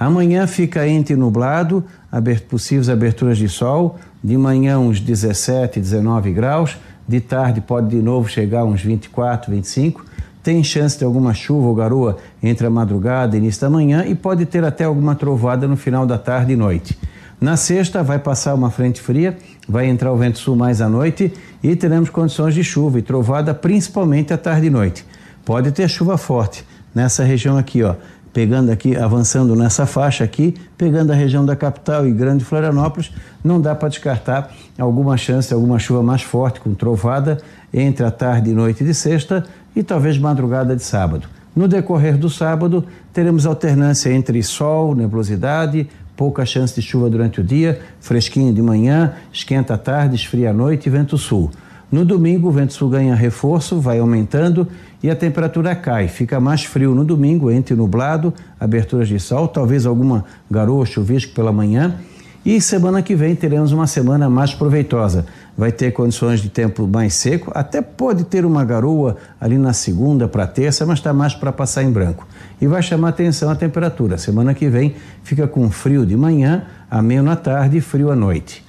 Amanhã 0.00 0.46
fica 0.46 0.88
entre 0.88 1.14
nublado, 1.14 1.84
abert, 2.10 2.44
possíveis 2.44 2.88
aberturas 2.88 3.36
de 3.36 3.50
sol, 3.50 3.98
de 4.24 4.34
manhã 4.34 4.78
uns 4.78 4.98
17, 4.98 5.78
19 5.78 6.32
graus, 6.32 6.78
de 7.06 7.20
tarde 7.20 7.60
pode 7.60 7.88
de 7.88 8.00
novo 8.00 8.26
chegar 8.26 8.64
uns 8.64 8.80
24, 8.80 9.52
25. 9.52 10.02
Tem 10.42 10.64
chance 10.64 10.96
de 10.96 11.04
alguma 11.04 11.34
chuva 11.34 11.68
ou 11.68 11.74
garoa 11.74 12.16
entre 12.42 12.66
a 12.66 12.70
madrugada 12.70 13.36
e 13.36 13.40
início 13.40 13.60
da 13.60 13.68
manhã 13.68 14.06
e 14.06 14.14
pode 14.14 14.46
ter 14.46 14.64
até 14.64 14.84
alguma 14.84 15.14
trovada 15.14 15.68
no 15.68 15.76
final 15.76 16.06
da 16.06 16.16
tarde 16.16 16.54
e 16.54 16.56
noite. 16.56 16.98
Na 17.38 17.58
sexta 17.58 18.02
vai 18.02 18.18
passar 18.18 18.54
uma 18.54 18.70
frente 18.70 19.02
fria, 19.02 19.36
vai 19.68 19.86
entrar 19.86 20.10
o 20.12 20.16
vento 20.16 20.38
sul 20.38 20.56
mais 20.56 20.80
à 20.80 20.88
noite 20.88 21.30
e 21.62 21.76
teremos 21.76 22.08
condições 22.08 22.54
de 22.54 22.64
chuva 22.64 22.98
e 22.98 23.02
trovada 23.02 23.52
principalmente 23.52 24.32
à 24.32 24.38
tarde 24.38 24.68
e 24.68 24.70
noite. 24.70 25.04
Pode 25.44 25.72
ter 25.72 25.88
chuva 25.90 26.16
forte 26.16 26.64
nessa 26.94 27.22
região 27.22 27.58
aqui, 27.58 27.82
ó 27.82 27.96
pegando 28.32 28.70
aqui, 28.70 28.96
avançando 28.96 29.56
nessa 29.56 29.86
faixa 29.86 30.24
aqui, 30.24 30.54
pegando 30.76 31.10
a 31.12 31.14
região 31.14 31.44
da 31.44 31.56
capital 31.56 32.06
e 32.06 32.12
Grande 32.12 32.44
Florianópolis, 32.44 33.10
não 33.44 33.60
dá 33.60 33.74
para 33.74 33.88
descartar 33.88 34.52
alguma 34.78 35.16
chance, 35.16 35.52
alguma 35.52 35.78
chuva 35.78 36.02
mais 36.02 36.22
forte 36.22 36.60
com 36.60 36.74
trovada 36.74 37.38
entre 37.72 38.04
a 38.04 38.10
tarde 38.10 38.50
e 38.50 38.54
noite 38.54 38.84
de 38.84 38.94
sexta 38.94 39.44
e 39.74 39.82
talvez 39.82 40.18
madrugada 40.18 40.76
de 40.76 40.82
sábado. 40.82 41.28
No 41.54 41.66
decorrer 41.66 42.16
do 42.16 42.30
sábado, 42.30 42.84
teremos 43.12 43.44
alternância 43.44 44.12
entre 44.12 44.40
sol, 44.42 44.94
nebulosidade, 44.94 45.88
pouca 46.16 46.46
chance 46.46 46.74
de 46.74 46.82
chuva 46.82 47.10
durante 47.10 47.40
o 47.40 47.44
dia, 47.44 47.80
fresquinho 47.98 48.52
de 48.52 48.62
manhã, 48.62 49.14
esquenta 49.32 49.74
à 49.74 49.78
tarde, 49.78 50.14
esfria 50.14 50.50
à 50.50 50.52
noite 50.52 50.86
e 50.86 50.90
vento 50.90 51.18
sul. 51.18 51.50
No 51.90 52.04
domingo, 52.04 52.48
o 52.48 52.52
vento 52.52 52.72
sul 52.72 52.88
ganha 52.88 53.16
reforço, 53.16 53.80
vai 53.80 53.98
aumentando 53.98 54.68
e 55.02 55.10
a 55.10 55.16
temperatura 55.16 55.74
cai. 55.74 56.08
Fica 56.08 56.38
mais 56.40 56.64
frio 56.64 56.94
no 56.94 57.04
domingo, 57.04 57.50
entre 57.50 57.74
nublado, 57.74 58.32
aberturas 58.58 59.08
de 59.08 59.18
sol, 59.18 59.48
talvez 59.48 59.86
alguma 59.86 60.24
garoa, 60.50 60.84
chuvisco 60.84 61.34
pela 61.34 61.52
manhã. 61.52 61.96
E 62.44 62.58
semana 62.58 63.02
que 63.02 63.14
vem 63.14 63.34
teremos 63.34 63.70
uma 63.70 63.86
semana 63.86 64.30
mais 64.30 64.54
proveitosa. 64.54 65.26
Vai 65.58 65.70
ter 65.70 65.92
condições 65.92 66.40
de 66.40 66.48
tempo 66.48 66.86
mais 66.86 67.12
seco, 67.12 67.52
até 67.54 67.82
pode 67.82 68.24
ter 68.24 68.46
uma 68.46 68.64
garoa 68.64 69.18
ali 69.38 69.58
na 69.58 69.74
segunda 69.74 70.26
para 70.26 70.46
terça, 70.46 70.86
mas 70.86 71.00
está 71.00 71.12
mais 71.12 71.34
para 71.34 71.52
passar 71.52 71.82
em 71.82 71.90
branco. 71.90 72.26
E 72.58 72.66
vai 72.66 72.82
chamar 72.82 73.10
atenção 73.10 73.50
a 73.50 73.54
temperatura. 73.54 74.16
Semana 74.16 74.54
que 74.54 74.70
vem 74.70 74.94
fica 75.22 75.46
com 75.46 75.70
frio 75.70 76.06
de 76.06 76.16
manhã, 76.16 76.64
ameno 76.90 77.30
à 77.30 77.36
tarde 77.36 77.76
e 77.76 77.80
frio 77.82 78.10
à 78.10 78.16
noite. 78.16 78.64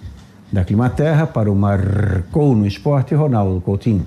Da 0.52 0.66
Climaterra 0.66 1.26
para 1.26 1.50
o 1.50 1.56
Marcou 1.56 2.54
no 2.54 2.68
Esporte, 2.68 3.16
Ronaldo 3.16 3.62
Coutinho. 3.62 4.06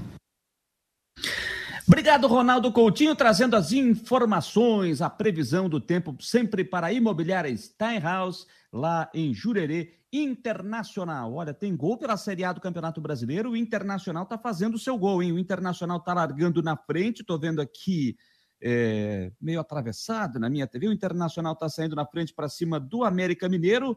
Obrigado, 1.86 2.26
Ronaldo 2.26 2.72
Coutinho, 2.72 3.14
trazendo 3.14 3.54
as 3.56 3.70
informações, 3.70 5.02
a 5.02 5.10
previsão 5.10 5.68
do 5.68 5.78
tempo, 5.78 6.16
sempre 6.18 6.64
para 6.64 6.86
a 6.86 6.92
imobiliária 6.92 7.54
Steinhaus, 7.54 8.46
lá 8.72 9.10
em 9.12 9.34
Jurerê 9.34 9.92
Internacional. 10.10 11.34
Olha, 11.34 11.52
tem 11.52 11.76
gol 11.76 11.98
pela 11.98 12.16
Série 12.16 12.42
A 12.42 12.54
do 12.54 12.60
Campeonato 12.60 13.02
Brasileiro, 13.02 13.50
o 13.50 13.56
Internacional 13.56 14.22
está 14.22 14.38
fazendo 14.38 14.76
o 14.76 14.78
seu 14.78 14.96
gol, 14.96 15.22
hein? 15.22 15.32
O 15.32 15.38
Internacional 15.38 15.98
está 15.98 16.14
largando 16.14 16.62
na 16.62 16.74
frente, 16.74 17.20
estou 17.20 17.38
vendo 17.38 17.60
aqui 17.60 18.16
é, 18.62 19.30
meio 19.38 19.60
atravessado 19.60 20.38
na 20.38 20.48
minha 20.48 20.66
TV, 20.66 20.88
o 20.88 20.92
Internacional 20.92 21.52
está 21.52 21.68
saindo 21.68 21.94
na 21.94 22.06
frente 22.06 22.32
para 22.32 22.48
cima 22.48 22.80
do 22.80 23.04
América 23.04 23.46
Mineiro, 23.46 23.94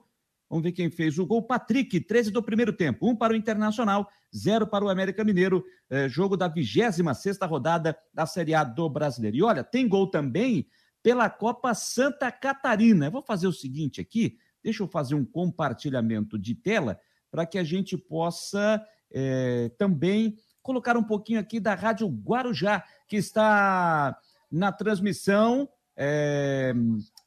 Vamos 0.49 0.63
ver 0.63 0.71
quem 0.71 0.89
fez 0.89 1.19
o 1.19 1.25
gol. 1.25 1.43
Patrick, 1.43 1.99
13 1.99 2.31
do 2.31 2.41
primeiro 2.41 2.71
tempo. 2.71 3.09
Um 3.09 3.15
para 3.15 3.33
o 3.33 3.35
Internacional, 3.35 4.09
zero 4.35 4.65
para 4.65 4.85
o 4.85 4.89
América 4.89 5.23
Mineiro. 5.23 5.63
É, 5.89 6.07
jogo 6.07 6.37
da 6.37 6.47
26 6.47 6.99
rodada 7.41 7.97
da 8.13 8.25
Série 8.25 8.53
A 8.53 8.63
do 8.63 8.89
Brasileiro. 8.89 9.37
E 9.37 9.43
olha, 9.43 9.63
tem 9.63 9.87
gol 9.87 10.09
também 10.09 10.67
pela 11.03 11.29
Copa 11.29 11.73
Santa 11.73 12.31
Catarina. 12.31 13.07
Eu 13.07 13.11
vou 13.11 13.21
fazer 13.21 13.47
o 13.47 13.53
seguinte 13.53 13.99
aqui. 13.99 14.37
Deixa 14.63 14.83
eu 14.83 14.87
fazer 14.87 15.15
um 15.15 15.25
compartilhamento 15.25 16.37
de 16.37 16.55
tela 16.55 16.99
para 17.29 17.45
que 17.45 17.57
a 17.57 17.63
gente 17.63 17.97
possa 17.97 18.83
é, 19.11 19.69
também 19.77 20.37
colocar 20.61 20.97
um 20.97 21.03
pouquinho 21.03 21.39
aqui 21.39 21.59
da 21.59 21.73
Rádio 21.73 22.07
Guarujá, 22.07 22.83
que 23.07 23.15
está 23.15 24.17
na 24.51 24.71
transmissão 24.71 25.69
é, 25.95 26.73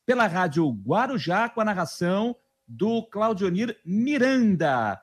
pela 0.05 0.27
Rádio 0.27 0.71
Guarujá, 0.71 1.49
com 1.49 1.61
a 1.61 1.65
narração 1.65 2.37
do 2.71 3.03
Claudionir 3.03 3.77
Miranda. 3.85 5.01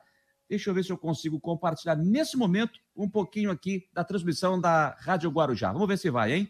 Deixa 0.48 0.70
eu 0.70 0.74
ver 0.74 0.82
se 0.82 0.90
eu 0.90 0.96
consigo 0.96 1.38
compartilhar 1.38 1.94
nesse 1.94 2.34
momento 2.34 2.78
um 2.96 3.08
pouquinho 3.08 3.50
aqui 3.50 3.86
da 3.92 4.02
transmissão 4.02 4.58
da 4.58 4.96
Rádio 5.00 5.30
Guarujá. 5.30 5.70
Vamos 5.70 5.86
ver 5.86 5.98
se 5.98 6.08
vai, 6.08 6.32
hein? 6.32 6.48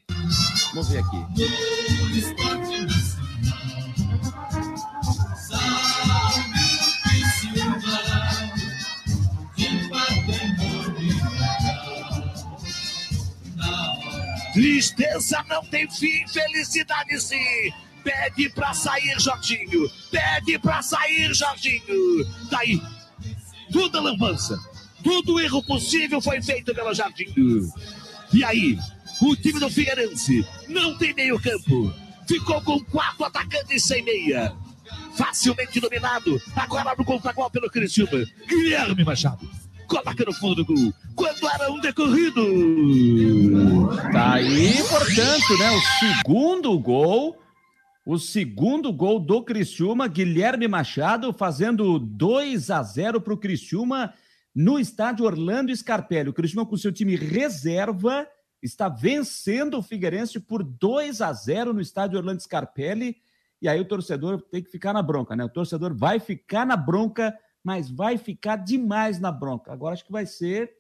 Vamos 0.72 0.88
ver 0.88 0.98
aqui. 0.98 1.16
Tristeza 14.52 15.44
não 15.48 15.64
tem 15.64 15.90
fim, 15.90 16.26
felicidade 16.28 17.20
sim. 17.20 17.72
Pede 18.09 18.48
pra 18.48 18.72
sair, 18.72 19.20
Jorginho. 19.20 19.90
Pede 20.11 20.59
pra 20.59 20.80
sair, 20.80 21.34
Jorginho. 21.34 22.24
Daí, 22.50 22.78
tá 22.78 22.90
toda 23.70 24.00
lambança, 24.00 24.59
todo 25.04 25.38
erro 25.38 25.62
possível 25.64 26.18
foi 26.18 26.40
feito 26.40 26.74
pelo 26.74 26.94
Jorginho. 26.94 27.70
E 28.32 28.42
aí, 28.42 28.78
o 29.20 29.36
time 29.36 29.61
do 29.61 29.68
Figueirense 29.68 30.46
não 30.68 30.96
tem 30.96 31.12
meio 31.12 31.38
campo. 31.38 31.92
Ficou 32.26 32.62
com 32.62 32.82
quatro 32.84 33.24
atacantes 33.24 33.84
sem 33.84 34.02
meia. 34.02 34.54
Facilmente 35.14 35.78
dominado. 35.78 36.40
Agora 36.56 36.94
no 36.96 37.04
contra-gol 37.04 37.50
pelo 37.50 37.68
Criciúma. 37.68 38.24
Guilherme 38.46 39.04
Machado 39.04 39.46
coloca 39.86 40.24
no 40.24 40.32
fundo 40.32 40.56
do 40.56 40.64
gol. 40.66 40.94
Quando 41.14 41.48
era 41.48 41.72
um 41.72 41.80
decorrido. 41.80 42.42
Tá 44.12 44.34
aí, 44.34 44.82
portanto, 44.88 45.59
né? 45.59 45.70
O 45.70 45.80
segundo 45.98 46.78
gol. 46.78 47.36
O 48.09 48.18
segundo 48.18 48.90
gol 48.90 49.20
do 49.20 49.42
Criciúma, 49.42 50.09
Guilherme 50.09 50.66
Machado 50.66 51.30
fazendo 51.30 51.98
2 51.98 52.70
a 52.70 52.82
0 52.82 53.20
para 53.20 53.34
o 53.34 53.36
Criciúma 53.36 54.14
no 54.54 54.78
estádio 54.78 55.26
Orlando 55.26 55.76
Scarpelli. 55.76 56.30
O 56.30 56.32
Criciúma 56.32 56.64
com 56.64 56.74
seu 56.74 56.90
time 56.90 57.16
reserva 57.16 58.26
está 58.62 58.88
vencendo 58.88 59.76
o 59.76 59.82
Figueirense 59.82 60.40
por 60.40 60.64
2 60.64 61.20
a 61.20 61.30
0 61.34 61.74
no 61.74 61.82
estádio 61.82 62.18
Orlando 62.18 62.42
Scarpelli. 62.42 63.18
E 63.61 63.68
aí 63.68 63.78
o 63.78 63.84
torcedor 63.84 64.40
tem 64.40 64.62
que 64.62 64.70
ficar 64.70 64.94
na 64.94 65.02
bronca, 65.02 65.36
né? 65.36 65.44
O 65.44 65.50
torcedor 65.50 65.94
vai 65.94 66.18
ficar 66.18 66.64
na 66.64 66.78
bronca 66.78 67.38
mas 67.62 67.90
vai 67.90 68.16
ficar 68.16 68.56
demais 68.56 69.20
na 69.20 69.30
bronca. 69.30 69.70
Agora 69.70 69.92
acho 69.92 70.06
que 70.06 70.12
vai 70.12 70.24
ser. 70.24 70.72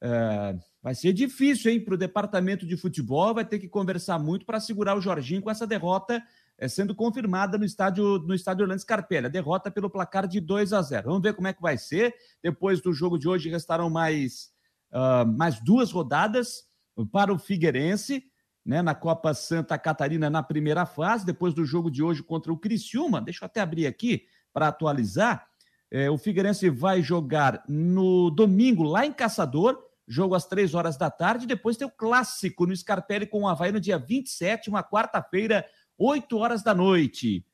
É, 0.00 0.56
vai 0.80 0.94
ser 0.94 1.12
difícil, 1.12 1.72
hein, 1.72 1.80
para 1.80 1.94
o 1.94 1.98
departamento 1.98 2.64
de 2.64 2.76
futebol. 2.76 3.34
Vai 3.34 3.44
ter 3.44 3.58
que 3.58 3.68
conversar 3.68 4.20
muito 4.20 4.46
para 4.46 4.60
segurar 4.60 4.96
o 4.96 5.00
Jorginho 5.00 5.42
com 5.42 5.50
essa 5.50 5.66
derrota 5.66 6.22
é, 6.60 6.68
sendo 6.68 6.94
confirmada 6.94 7.56
no 7.56 7.64
estádio 7.64 8.18
no 8.18 8.34
estádio 8.34 8.64
Orlando 8.64 8.82
Scarpelli. 8.82 9.26
A 9.26 9.30
derrota 9.30 9.70
pelo 9.70 9.88
placar 9.88 10.28
de 10.28 10.40
2 10.40 10.74
a 10.74 10.82
0. 10.82 11.08
Vamos 11.08 11.22
ver 11.22 11.32
como 11.32 11.48
é 11.48 11.54
que 11.54 11.62
vai 11.62 11.78
ser. 11.78 12.14
Depois 12.42 12.82
do 12.82 12.92
jogo 12.92 13.18
de 13.18 13.26
hoje 13.26 13.48
restarão 13.48 13.88
mais, 13.88 14.50
uh, 14.92 15.26
mais 15.26 15.58
duas 15.58 15.90
rodadas 15.90 16.64
para 17.10 17.32
o 17.32 17.38
Figueirense. 17.38 18.24
Né, 18.62 18.82
na 18.82 18.94
Copa 18.94 19.32
Santa 19.32 19.78
Catarina 19.78 20.28
na 20.28 20.42
primeira 20.42 20.84
fase, 20.84 21.24
depois 21.24 21.54
do 21.54 21.64
jogo 21.64 21.90
de 21.90 22.02
hoje 22.02 22.22
contra 22.22 22.52
o 22.52 22.58
Criciúma. 22.58 23.18
Deixa 23.18 23.42
eu 23.42 23.46
até 23.46 23.58
abrir 23.58 23.86
aqui 23.86 24.26
para 24.52 24.68
atualizar. 24.68 25.46
É, 25.90 26.10
o 26.10 26.18
Figueirense 26.18 26.68
vai 26.68 27.00
jogar 27.00 27.64
no 27.66 28.30
domingo 28.30 28.82
lá 28.82 29.06
em 29.06 29.14
Caçador, 29.14 29.82
jogo 30.06 30.34
às 30.34 30.44
três 30.44 30.74
horas 30.74 30.98
da 30.98 31.10
tarde. 31.10 31.46
Depois 31.46 31.78
tem 31.78 31.86
o 31.86 31.90
clássico 31.90 32.66
no 32.66 32.76
Scarpelli 32.76 33.26
com 33.26 33.44
o 33.44 33.48
Havaí 33.48 33.72
no 33.72 33.80
dia 33.80 33.98
27, 33.98 34.68
uma 34.68 34.84
quarta-feira, 34.84 35.64
8 36.02 36.38
horas 36.38 36.62
da 36.62 36.74
noite. 36.74 37.44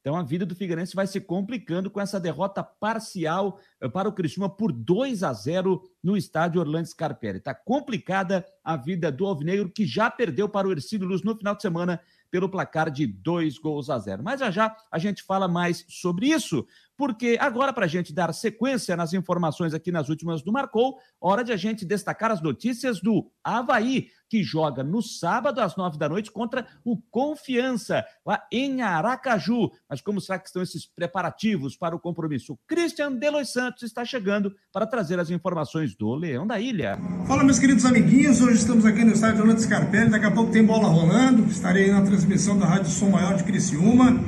Então 0.00 0.16
a 0.16 0.22
vida 0.22 0.46
do 0.46 0.56
Figueirense 0.56 0.96
vai 0.96 1.06
se 1.06 1.20
complicando 1.20 1.90
com 1.90 2.00
essa 2.00 2.18
derrota 2.18 2.64
parcial 2.64 3.60
eh, 3.78 3.86
para 3.86 4.08
o 4.08 4.12
Criciúma 4.12 4.48
por 4.48 4.72
2 4.72 5.22
a 5.22 5.30
0 5.34 5.82
no 6.02 6.16
estádio 6.16 6.62
Orlando 6.62 6.86
Scarpelli. 6.86 7.36
Está 7.36 7.54
complicada 7.54 8.46
a 8.64 8.74
vida 8.74 9.12
do 9.12 9.26
Alvinegro, 9.26 9.70
que 9.70 9.84
já 9.84 10.10
perdeu 10.10 10.48
para 10.48 10.66
o 10.66 10.72
Ercílio 10.72 11.06
Luz 11.06 11.22
no 11.22 11.36
final 11.36 11.54
de 11.54 11.60
semana 11.60 12.00
pelo 12.30 12.48
placar 12.48 12.90
de 12.90 13.06
dois 13.06 13.58
gols 13.58 13.90
a 13.90 13.98
zero. 13.98 14.22
Mas 14.22 14.40
já 14.40 14.50
já 14.50 14.74
a 14.90 14.98
gente 14.98 15.22
fala 15.22 15.46
mais 15.46 15.84
sobre 15.88 16.28
isso, 16.28 16.66
porque 17.00 17.38
agora, 17.40 17.72
para 17.72 17.86
a 17.86 17.88
gente 17.88 18.12
dar 18.12 18.30
sequência 18.34 18.94
nas 18.94 19.14
informações 19.14 19.72
aqui 19.72 19.90
nas 19.90 20.10
últimas 20.10 20.42
do 20.42 20.52
Marcou, 20.52 20.98
hora 21.18 21.42
de 21.42 21.50
a 21.50 21.56
gente 21.56 21.82
destacar 21.82 22.30
as 22.30 22.42
notícias 22.42 23.00
do 23.00 23.26
Havaí, 23.42 24.08
que 24.28 24.42
joga 24.42 24.84
no 24.84 25.00
sábado 25.00 25.62
às 25.62 25.74
nove 25.76 25.96
da 25.96 26.10
noite 26.10 26.30
contra 26.30 26.66
o 26.84 27.00
Confiança, 27.10 28.04
lá 28.24 28.46
em 28.52 28.82
Aracaju. 28.82 29.70
Mas 29.88 30.02
como 30.02 30.20
será 30.20 30.38
que 30.38 30.48
estão 30.48 30.60
esses 30.60 30.84
preparativos 30.84 31.74
para 31.74 31.96
o 31.96 31.98
compromisso? 31.98 32.52
O 32.52 32.58
Christian 32.68 33.12
Delois 33.12 33.50
Santos 33.50 33.82
está 33.82 34.04
chegando 34.04 34.54
para 34.70 34.86
trazer 34.86 35.18
as 35.18 35.30
informações 35.30 35.96
do 35.96 36.14
Leão 36.14 36.46
da 36.46 36.60
Ilha. 36.60 36.98
Fala, 37.26 37.42
meus 37.42 37.58
queridos 37.58 37.86
amiguinhos, 37.86 38.42
hoje 38.42 38.56
estamos 38.56 38.84
aqui 38.84 39.02
no 39.04 39.12
estádio 39.12 39.40
Orlando 39.40 39.62
Scarpelli, 39.62 40.10
daqui 40.10 40.26
a 40.26 40.30
pouco 40.30 40.52
tem 40.52 40.66
bola 40.66 40.86
rolando, 40.86 41.50
estarei 41.50 41.90
na 41.90 42.02
transmissão 42.02 42.58
da 42.58 42.66
Rádio 42.66 42.90
Som 42.90 43.08
Maior 43.08 43.38
de 43.38 43.44
Criciúma. 43.44 44.22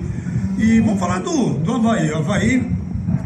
E 0.62 0.78
vamos 0.78 1.00
falar 1.00 1.18
do, 1.18 1.54
do 1.54 1.72
Havaí. 1.72 2.12
O 2.12 2.18
Havaí, 2.18 2.70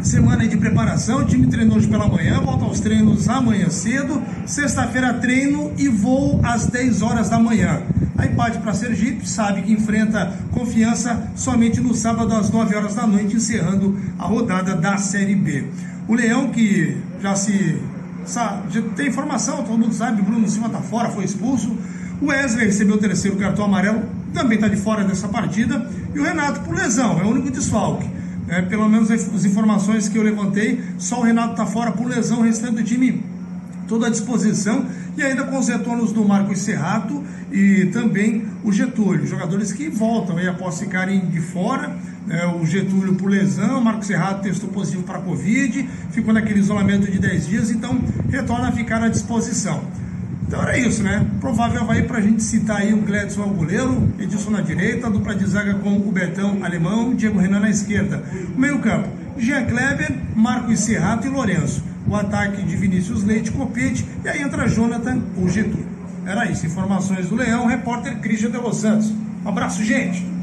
semana 0.00 0.48
de 0.48 0.56
preparação, 0.56 1.18
o 1.18 1.24
time 1.26 1.46
treinou 1.46 1.76
hoje 1.76 1.86
pela 1.86 2.08
manhã, 2.08 2.40
volta 2.40 2.64
aos 2.64 2.80
treinos 2.80 3.28
amanhã 3.28 3.68
cedo. 3.68 4.22
Sexta-feira 4.46 5.12
treino 5.12 5.70
e 5.76 5.86
voo 5.86 6.40
às 6.42 6.64
10 6.64 7.02
horas 7.02 7.28
da 7.28 7.38
manhã. 7.38 7.82
Aí 8.16 8.30
parte 8.30 8.56
para 8.56 8.72
Sergipe, 8.72 9.28
sabe 9.28 9.60
que 9.60 9.70
enfrenta 9.70 10.32
confiança 10.50 11.30
somente 11.36 11.78
no 11.78 11.94
sábado 11.94 12.32
às 12.34 12.48
9 12.48 12.74
horas 12.74 12.94
da 12.94 13.06
noite, 13.06 13.36
encerrando 13.36 14.00
a 14.18 14.24
rodada 14.24 14.74
da 14.74 14.96
Série 14.96 15.34
B. 15.34 15.66
O 16.08 16.14
Leão, 16.14 16.48
que 16.48 16.96
já 17.20 17.34
se. 17.34 17.78
Já 18.24 18.82
tem 18.96 19.08
informação, 19.08 19.58
todo 19.58 19.76
mundo 19.76 19.92
sabe, 19.92 20.22
Bruno 20.22 20.48
Silva 20.48 20.68
está 20.68 20.80
fora, 20.80 21.10
foi 21.10 21.24
expulso. 21.24 21.76
O 22.18 22.28
Wesley 22.28 22.64
recebeu 22.64 22.96
o 22.96 22.98
terceiro 22.98 23.36
cartão 23.36 23.66
amarelo, 23.66 24.02
também 24.36 24.56
está 24.56 24.68
de 24.68 24.76
fora 24.76 25.02
dessa 25.02 25.26
partida. 25.28 25.90
E 26.14 26.18
o 26.18 26.22
Renato 26.22 26.60
por 26.60 26.74
lesão, 26.74 27.18
é 27.18 27.24
o 27.24 27.28
único 27.28 27.50
desfalque. 27.50 28.08
É, 28.48 28.62
pelo 28.62 28.88
menos 28.88 29.10
as 29.10 29.44
informações 29.44 30.08
que 30.08 30.16
eu 30.16 30.22
levantei, 30.22 30.80
só 30.98 31.20
o 31.20 31.22
Renato 31.22 31.52
está 31.52 31.66
fora 31.66 31.90
por 31.90 32.06
lesão, 32.06 32.40
o 32.40 32.42
restante 32.42 32.74
do 32.76 32.84
time 32.84 33.24
toda 33.88 34.06
à 34.06 34.10
disposição. 34.10 34.84
E 35.16 35.22
ainda 35.22 35.44
com 35.44 35.58
os 35.58 35.68
retornos 35.68 36.12
do 36.12 36.24
Marcos 36.24 36.58
Serrato 36.58 37.24
e 37.50 37.86
também 37.86 38.44
o 38.62 38.70
Getúlio, 38.70 39.26
jogadores 39.26 39.72
que 39.72 39.88
voltam 39.88 40.36
aí 40.36 40.46
após 40.46 40.78
ficarem 40.78 41.26
de 41.26 41.40
fora. 41.40 41.96
É, 42.28 42.46
o 42.46 42.66
Getúlio 42.66 43.14
por 43.14 43.30
lesão, 43.30 43.78
o 43.78 43.84
Marcos 43.84 44.08
Serrato 44.08 44.42
testou 44.42 44.68
positivo 44.68 45.04
para 45.04 45.18
a 45.18 45.22
Covid, 45.22 45.88
ficou 46.10 46.34
naquele 46.34 46.58
isolamento 46.58 47.10
de 47.10 47.18
10 47.18 47.46
dias, 47.46 47.70
então 47.70 47.98
retorna 48.28 48.68
a 48.68 48.72
ficar 48.72 49.02
à 49.02 49.08
disposição. 49.08 49.84
Então 50.46 50.62
era 50.62 50.78
isso, 50.78 51.02
né? 51.02 51.26
Provável 51.40 51.80
Havaí 51.80 52.04
para 52.04 52.18
a 52.18 52.20
gente 52.20 52.42
citar 52.42 52.78
aí 52.78 52.94
o 52.94 52.98
Gledson 52.98 53.42
ao 53.42 53.50
goleiro, 53.50 54.12
Edilson 54.18 54.50
na 54.50 54.60
direita, 54.60 55.10
dupla 55.10 55.34
de 55.34 55.44
zaga 55.44 55.74
com 55.74 55.96
o 55.96 56.12
Betão 56.12 56.64
alemão, 56.64 57.14
Diego 57.14 57.38
Renan 57.38 57.60
na 57.60 57.70
esquerda. 57.70 58.22
Meio 58.56 58.78
campo, 58.78 59.08
Jean 59.36 59.64
Kleber, 59.64 60.16
Marcos 60.36 60.80
Serrato 60.80 61.26
e 61.26 61.30
Lourenço. 61.30 61.82
O 62.06 62.14
ataque 62.14 62.62
de 62.62 62.76
Vinícius 62.76 63.24
Leite, 63.24 63.50
Copete, 63.50 64.06
e 64.24 64.28
aí 64.28 64.40
entra 64.40 64.68
Jonathan 64.68 65.20
ou 65.36 65.48
Getúlio. 65.48 65.88
Era 66.24 66.48
isso, 66.48 66.64
informações 66.64 67.28
do 67.28 67.34
Leão, 67.34 67.66
repórter 67.66 68.18
Christian 68.20 68.50
de 68.50 68.58
Los 68.58 68.76
Santos. 68.76 69.12
Um 69.44 69.48
abraço, 69.48 69.82
gente! 69.84 70.35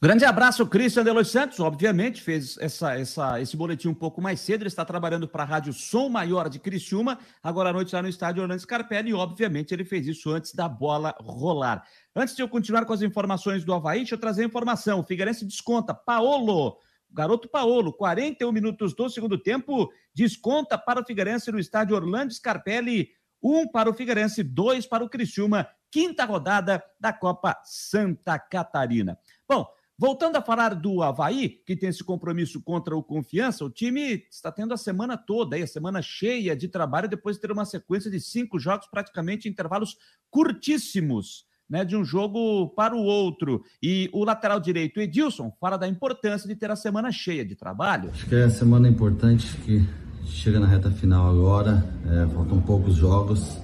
Grande 0.00 0.24
abraço, 0.24 0.64
Cristian 0.64 1.02
de 1.02 1.10
Los 1.10 1.28
Santos. 1.28 1.58
Obviamente, 1.58 2.22
fez 2.22 2.56
essa, 2.58 2.96
essa, 2.96 3.40
esse 3.40 3.56
boletim 3.56 3.88
um 3.88 3.94
pouco 3.94 4.22
mais 4.22 4.38
cedo. 4.38 4.62
Ele 4.62 4.68
está 4.68 4.84
trabalhando 4.84 5.26
para 5.26 5.42
a 5.42 5.46
Rádio 5.46 5.72
Som 5.72 6.08
Maior 6.08 6.48
de 6.48 6.60
Criciúma, 6.60 7.18
agora 7.42 7.70
à 7.70 7.72
noite 7.72 7.96
lá 7.96 8.00
no 8.00 8.08
estádio 8.08 8.40
Orlando 8.40 8.60
Scarpelli. 8.60 9.10
E, 9.10 9.14
obviamente, 9.14 9.74
ele 9.74 9.84
fez 9.84 10.06
isso 10.06 10.30
antes 10.30 10.54
da 10.54 10.68
bola 10.68 11.16
rolar. 11.18 11.82
Antes 12.14 12.36
de 12.36 12.42
eu 12.42 12.48
continuar 12.48 12.84
com 12.84 12.92
as 12.92 13.02
informações 13.02 13.64
do 13.64 13.74
Havaí, 13.74 13.98
deixa 13.98 14.14
eu 14.14 14.20
trazer 14.20 14.42
a 14.42 14.46
informação. 14.46 15.00
O 15.00 15.04
Figueirense 15.04 15.44
desconta. 15.44 15.92
Paolo, 15.92 16.78
garoto 17.10 17.48
Paolo, 17.48 17.92
41 17.92 18.52
minutos 18.52 18.94
do 18.94 19.10
segundo 19.10 19.36
tempo, 19.36 19.90
desconta 20.14 20.78
para 20.78 21.00
o 21.00 21.04
Figueirense 21.04 21.50
no 21.50 21.58
estádio 21.58 21.96
Orlando 21.96 22.32
Scarpelli. 22.32 23.08
Um 23.42 23.66
para 23.66 23.90
o 23.90 23.94
Figueirense, 23.94 24.44
dois 24.44 24.86
para 24.86 25.02
o 25.02 25.10
Criciúma. 25.10 25.68
Quinta 25.90 26.24
rodada 26.24 26.84
da 27.00 27.12
Copa 27.12 27.58
Santa 27.64 28.38
Catarina. 28.38 29.18
Bom, 29.48 29.66
Voltando 30.00 30.36
a 30.36 30.42
falar 30.42 30.76
do 30.76 31.02
Havaí, 31.02 31.48
que 31.66 31.74
tem 31.74 31.88
esse 31.88 32.04
compromisso 32.04 32.62
contra 32.62 32.96
o 32.96 33.02
Confiança, 33.02 33.64
o 33.64 33.70
time 33.70 34.24
está 34.30 34.52
tendo 34.52 34.72
a 34.72 34.76
semana 34.76 35.16
toda, 35.16 35.56
aí, 35.56 35.62
a 35.62 35.66
semana 35.66 36.00
cheia 36.00 36.54
de 36.54 36.68
trabalho, 36.68 37.08
depois 37.08 37.34
de 37.34 37.42
ter 37.42 37.50
uma 37.50 37.64
sequência 37.64 38.08
de 38.08 38.20
cinco 38.20 38.60
jogos, 38.60 38.86
praticamente 38.86 39.48
em 39.48 39.50
intervalos 39.50 39.96
curtíssimos. 40.30 41.48
Né, 41.70 41.84
de 41.84 41.94
um 41.94 42.02
jogo 42.02 42.70
para 42.70 42.96
o 42.96 43.02
outro. 43.04 43.62
E 43.82 44.08
o 44.14 44.24
lateral 44.24 44.58
direito, 44.58 45.00
Edilson, 45.00 45.52
fala 45.60 45.76
da 45.76 45.86
importância 45.86 46.48
de 46.48 46.56
ter 46.56 46.70
a 46.70 46.76
semana 46.76 47.12
cheia 47.12 47.44
de 47.44 47.54
trabalho. 47.54 48.08
Acho 48.08 48.26
que 48.26 48.34
é 48.34 48.44
a 48.44 48.50
semana 48.50 48.88
importante 48.88 49.54
que 49.58 49.86
chega 50.24 50.58
na 50.58 50.66
reta 50.66 50.90
final 50.90 51.28
agora, 51.28 51.84
é, 52.06 52.26
faltam 52.32 52.58
poucos 52.62 52.94
jogos, 52.94 53.58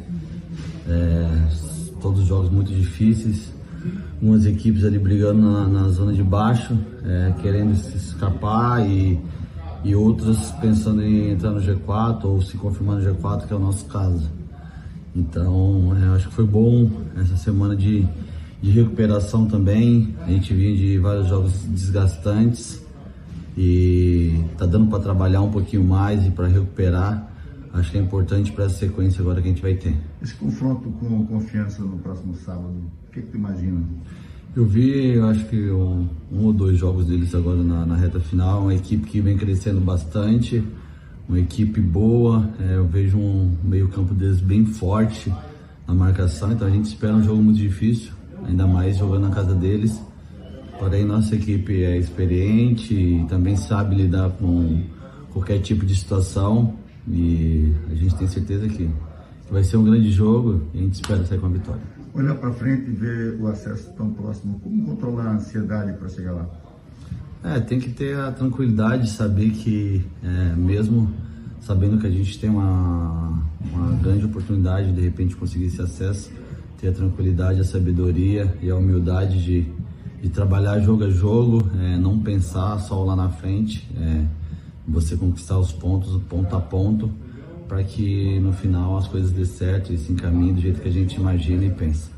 é, 0.86 1.98
todos 1.98 2.20
os 2.20 2.26
jogos 2.26 2.50
muito 2.50 2.70
difíceis, 2.74 3.53
umas 4.24 4.46
equipes 4.46 4.84
ali 4.84 4.98
brigando 4.98 5.42
na, 5.42 5.68
na 5.68 5.88
zona 5.90 6.14
de 6.14 6.22
baixo, 6.22 6.78
é, 7.04 7.34
querendo 7.42 7.76
se 7.76 7.94
escapar 7.94 8.80
e, 8.88 9.20
e 9.84 9.94
outras 9.94 10.50
pensando 10.52 11.02
em 11.02 11.32
entrar 11.32 11.50
no 11.50 11.60
G4 11.60 12.24
ou 12.24 12.40
se 12.40 12.56
confirmar 12.56 12.96
no 12.96 13.04
G4, 13.04 13.46
que 13.46 13.52
é 13.52 13.56
o 13.56 13.60
nosso 13.60 13.84
caso. 13.84 14.30
Então, 15.14 15.94
é, 15.94 16.16
acho 16.16 16.28
que 16.28 16.34
foi 16.34 16.46
bom 16.46 16.90
essa 17.16 17.36
semana 17.36 17.76
de, 17.76 18.08
de 18.62 18.70
recuperação 18.70 19.44
também. 19.44 20.14
A 20.22 20.30
gente 20.30 20.54
vinha 20.54 20.74
de 20.74 20.98
vários 20.98 21.28
jogos 21.28 21.52
desgastantes 21.66 22.82
e 23.58 24.42
tá 24.56 24.64
dando 24.64 24.86
para 24.88 25.00
trabalhar 25.00 25.42
um 25.42 25.50
pouquinho 25.50 25.84
mais 25.84 26.26
e 26.26 26.30
para 26.30 26.48
recuperar. 26.48 27.30
Acho 27.74 27.90
que 27.90 27.98
é 27.98 28.00
importante 28.00 28.52
para 28.52 28.64
essa 28.64 28.76
sequência 28.76 29.20
agora 29.20 29.42
que 29.42 29.48
a 29.48 29.50
gente 29.50 29.60
vai 29.62 29.74
ter. 29.74 29.94
Esse 30.22 30.34
confronto 30.34 30.88
com 30.92 31.26
confiança 31.26 31.82
no 31.82 31.98
próximo 31.98 32.34
sábado, 32.36 32.72
que, 33.14 33.22
que 33.22 33.28
tu 33.28 33.36
imagina? 33.36 33.80
Eu 34.56 34.66
vi, 34.66 35.14
eu 35.14 35.26
acho 35.26 35.44
que 35.46 35.70
um, 35.70 36.08
um, 36.30 36.44
ou 36.46 36.52
dois 36.52 36.78
jogos 36.78 37.06
deles 37.06 37.34
agora 37.34 37.62
na, 37.62 37.86
na, 37.86 37.96
reta 37.96 38.20
final, 38.20 38.62
uma 38.62 38.74
equipe 38.74 39.08
que 39.08 39.20
vem 39.20 39.36
crescendo 39.36 39.80
bastante, 39.80 40.62
uma 41.28 41.38
equipe 41.38 41.80
boa, 41.80 42.48
é, 42.60 42.76
eu 42.76 42.86
vejo 42.86 43.16
um 43.16 43.56
meio 43.64 43.88
campo 43.88 44.14
deles 44.14 44.40
bem 44.40 44.66
forte 44.66 45.32
na 45.86 45.94
marcação, 45.94 46.52
então 46.52 46.66
a 46.66 46.70
gente 46.70 46.86
espera 46.86 47.14
um 47.14 47.22
jogo 47.22 47.42
muito 47.42 47.58
difícil, 47.58 48.12
ainda 48.46 48.66
mais 48.66 48.96
jogando 48.96 49.28
na 49.28 49.34
casa 49.34 49.54
deles. 49.54 50.00
Porém, 50.78 51.04
nossa 51.04 51.34
equipe 51.36 51.84
é 51.84 51.96
experiente 51.96 52.94
e 52.94 53.24
também 53.28 53.56
sabe 53.56 53.94
lidar 53.94 54.30
com 54.30 54.82
qualquer 55.32 55.60
tipo 55.60 55.86
de 55.86 55.94
situação 55.94 56.74
e 57.08 57.72
a 57.90 57.94
gente 57.94 58.14
tem 58.16 58.26
certeza 58.26 58.68
que 58.68 58.88
vai 59.50 59.62
ser 59.62 59.76
um 59.76 59.84
grande 59.84 60.10
jogo 60.10 60.62
e 60.74 60.78
a 60.78 60.82
gente 60.82 60.94
espera 60.94 61.24
sair 61.24 61.38
com 61.38 61.46
a 61.46 61.50
vitória. 61.50 61.93
Olhar 62.14 62.34
para 62.36 62.52
frente 62.52 62.88
e 62.88 62.92
ver 62.92 63.40
o 63.40 63.48
acesso 63.48 63.92
tão 63.96 64.10
próximo, 64.10 64.60
como 64.60 64.84
controlar 64.86 65.24
a 65.24 65.32
ansiedade 65.32 65.92
para 65.98 66.08
chegar 66.08 66.32
lá? 66.32 66.48
É, 67.42 67.60
tem 67.60 67.78
que 67.78 67.90
ter 67.90 68.16
a 68.16 68.30
tranquilidade 68.30 69.02
de 69.02 69.10
saber 69.10 69.50
que, 69.50 70.04
é, 70.22 70.54
mesmo 70.56 71.12
sabendo 71.60 71.98
que 71.98 72.06
a 72.06 72.10
gente 72.10 72.38
tem 72.38 72.48
uma, 72.48 73.42
uma 73.72 73.96
grande 73.96 74.24
oportunidade 74.24 74.86
de, 74.86 74.92
de 74.94 75.00
repente 75.00 75.34
conseguir 75.36 75.66
esse 75.66 75.82
acesso, 75.82 76.30
ter 76.80 76.88
a 76.88 76.92
tranquilidade, 76.92 77.60
a 77.60 77.64
sabedoria 77.64 78.56
e 78.62 78.70
a 78.70 78.76
humildade 78.76 79.42
de 79.44 79.72
de 80.24 80.30
trabalhar 80.30 80.80
jogo 80.80 81.04
a 81.04 81.10
jogo, 81.10 81.68
é, 81.78 81.98
não 81.98 82.18
pensar 82.18 82.78
só 82.78 83.04
lá 83.04 83.14
na 83.14 83.28
frente, 83.28 83.86
é, 83.94 84.24
você 84.88 85.18
conquistar 85.18 85.58
os 85.58 85.70
pontos 85.70 86.18
ponto 86.30 86.56
a 86.56 86.60
ponto, 86.62 87.10
para 87.68 87.82
que 87.82 88.38
no 88.40 88.52
final 88.52 88.96
as 88.96 89.08
coisas 89.08 89.30
dê 89.30 89.44
certo 89.44 89.92
e 89.92 89.98
se 89.98 90.12
encaminhem 90.12 90.54
do 90.54 90.60
jeito 90.60 90.80
que 90.80 90.88
a 90.88 90.92
gente 90.92 91.16
imagina 91.16 91.64
e 91.64 91.70
pensa. 91.70 92.14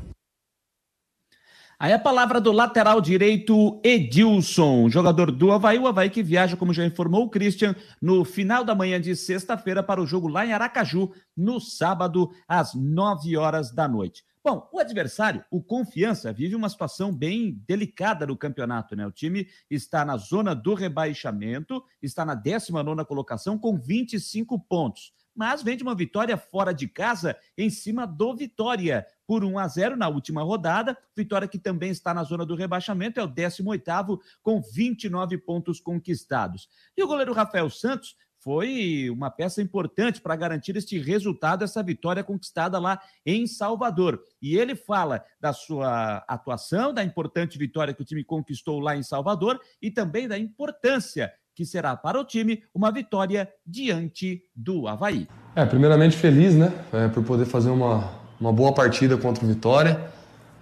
Aí 1.79 1.93
a 1.93 1.99
palavra 1.99 2.41
do 2.41 2.51
lateral 2.51 2.99
direito 2.99 3.79
Edilson, 3.83 4.89
jogador 4.89 5.31
do 5.31 5.51
Havaí, 5.51 5.77
o 5.77 5.85
Havaí 5.85 6.09
que 6.09 6.23
viaja, 6.23 6.57
como 6.57 6.73
já 6.73 6.83
informou 6.83 7.25
o 7.25 7.29
Christian, 7.29 7.75
no 8.01 8.25
final 8.25 8.63
da 8.63 8.73
manhã 8.73 8.99
de 8.99 9.15
sexta-feira 9.15 9.83
para 9.83 10.01
o 10.01 10.07
jogo 10.07 10.27
lá 10.27 10.43
em 10.43 10.53
Aracaju, 10.53 11.11
no 11.35 11.59
sábado, 11.59 12.31
às 12.47 12.73
nove 12.73 13.37
horas 13.37 13.71
da 13.71 13.87
noite. 13.87 14.23
Bom, 14.43 14.67
o 14.71 14.79
adversário, 14.79 15.43
o 15.51 15.61
Confiança, 15.61 16.31
vive 16.33 16.55
uma 16.55 16.69
situação 16.69 17.13
bem 17.13 17.61
delicada 17.67 18.25
no 18.25 18.37
campeonato, 18.37 18.95
né? 18.95 19.05
O 19.05 19.11
time 19.11 19.47
está 19.69 20.03
na 20.03 20.17
zona 20.17 20.55
do 20.55 20.73
rebaixamento, 20.73 21.83
está 22.01 22.23
na 22.23 22.33
19 22.33 23.05
colocação 23.05 23.55
com 23.55 23.77
25 23.77 24.57
pontos, 24.61 25.11
mas 25.37 25.61
vem 25.61 25.77
de 25.77 25.83
uma 25.83 25.93
vitória 25.93 26.35
fora 26.35 26.73
de 26.73 26.87
casa 26.87 27.37
em 27.55 27.69
cima 27.69 28.07
do 28.07 28.35
Vitória 28.35 29.05
por 29.27 29.45
1 29.45 29.59
a 29.59 29.67
0 29.67 29.95
na 29.95 30.09
última 30.09 30.41
rodada. 30.41 30.97
Vitória 31.15 31.47
que 31.47 31.59
também 31.59 31.91
está 31.91 32.11
na 32.11 32.23
zona 32.23 32.43
do 32.43 32.55
rebaixamento, 32.55 33.19
é 33.19 33.23
o 33.23 33.27
18º 33.27 34.19
com 34.41 34.59
29 34.59 35.37
pontos 35.37 35.79
conquistados. 35.79 36.67
E 36.97 37.03
o 37.03 37.07
goleiro 37.07 37.33
Rafael 37.33 37.69
Santos 37.69 38.15
foi 38.39 39.09
uma 39.09 39.29
peça 39.29 39.61
importante 39.61 40.21
para 40.21 40.35
garantir 40.35 40.75
este 40.75 40.97
resultado, 40.97 41.63
essa 41.63 41.83
vitória 41.83 42.23
conquistada 42.23 42.79
lá 42.79 42.99
em 43.25 43.45
Salvador. 43.45 44.23
E 44.41 44.57
ele 44.57 44.75
fala 44.75 45.23
da 45.39 45.53
sua 45.53 46.23
atuação, 46.27 46.93
da 46.93 47.03
importante 47.03 47.57
vitória 47.57 47.93
que 47.93 48.01
o 48.01 48.05
time 48.05 48.23
conquistou 48.23 48.79
lá 48.79 48.95
em 48.95 49.03
Salvador 49.03 49.59
e 49.81 49.91
também 49.91 50.27
da 50.27 50.37
importância 50.37 51.31
que 51.57 51.65
será 51.65 51.97
para 51.97 52.19
o 52.19 52.23
time 52.23 52.61
uma 52.71 52.91
vitória 52.91 53.49
diante 53.65 54.43
do 54.55 54.87
Havaí. 54.87 55.27
É, 55.55 55.65
primeiramente 55.65 56.15
feliz, 56.15 56.53
né, 56.53 56.71
é, 56.93 57.07
por 57.07 57.23
poder 57.23 57.45
fazer 57.45 57.71
uma, 57.71 58.11
uma 58.39 58.53
boa 58.53 58.71
partida 58.71 59.17
contra 59.17 59.43
o 59.43 59.47
Vitória, 59.47 59.99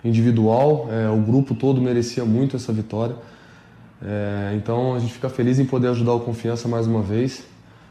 individual, 0.06 0.88
é, 0.90 1.10
o 1.10 1.22
grupo 1.22 1.54
todo 1.54 1.82
merecia 1.82 2.24
muito 2.24 2.56
essa 2.56 2.72
vitória. 2.72 3.14
É, 4.02 4.54
então 4.56 4.96
a 4.96 5.00
gente 5.00 5.12
fica 5.12 5.28
feliz 5.28 5.60
em 5.60 5.66
poder 5.66 5.90
ajudar 5.90 6.14
o 6.14 6.22
Confiança 6.22 6.66
mais 6.70 6.88
uma 6.88 7.02
vez 7.02 7.46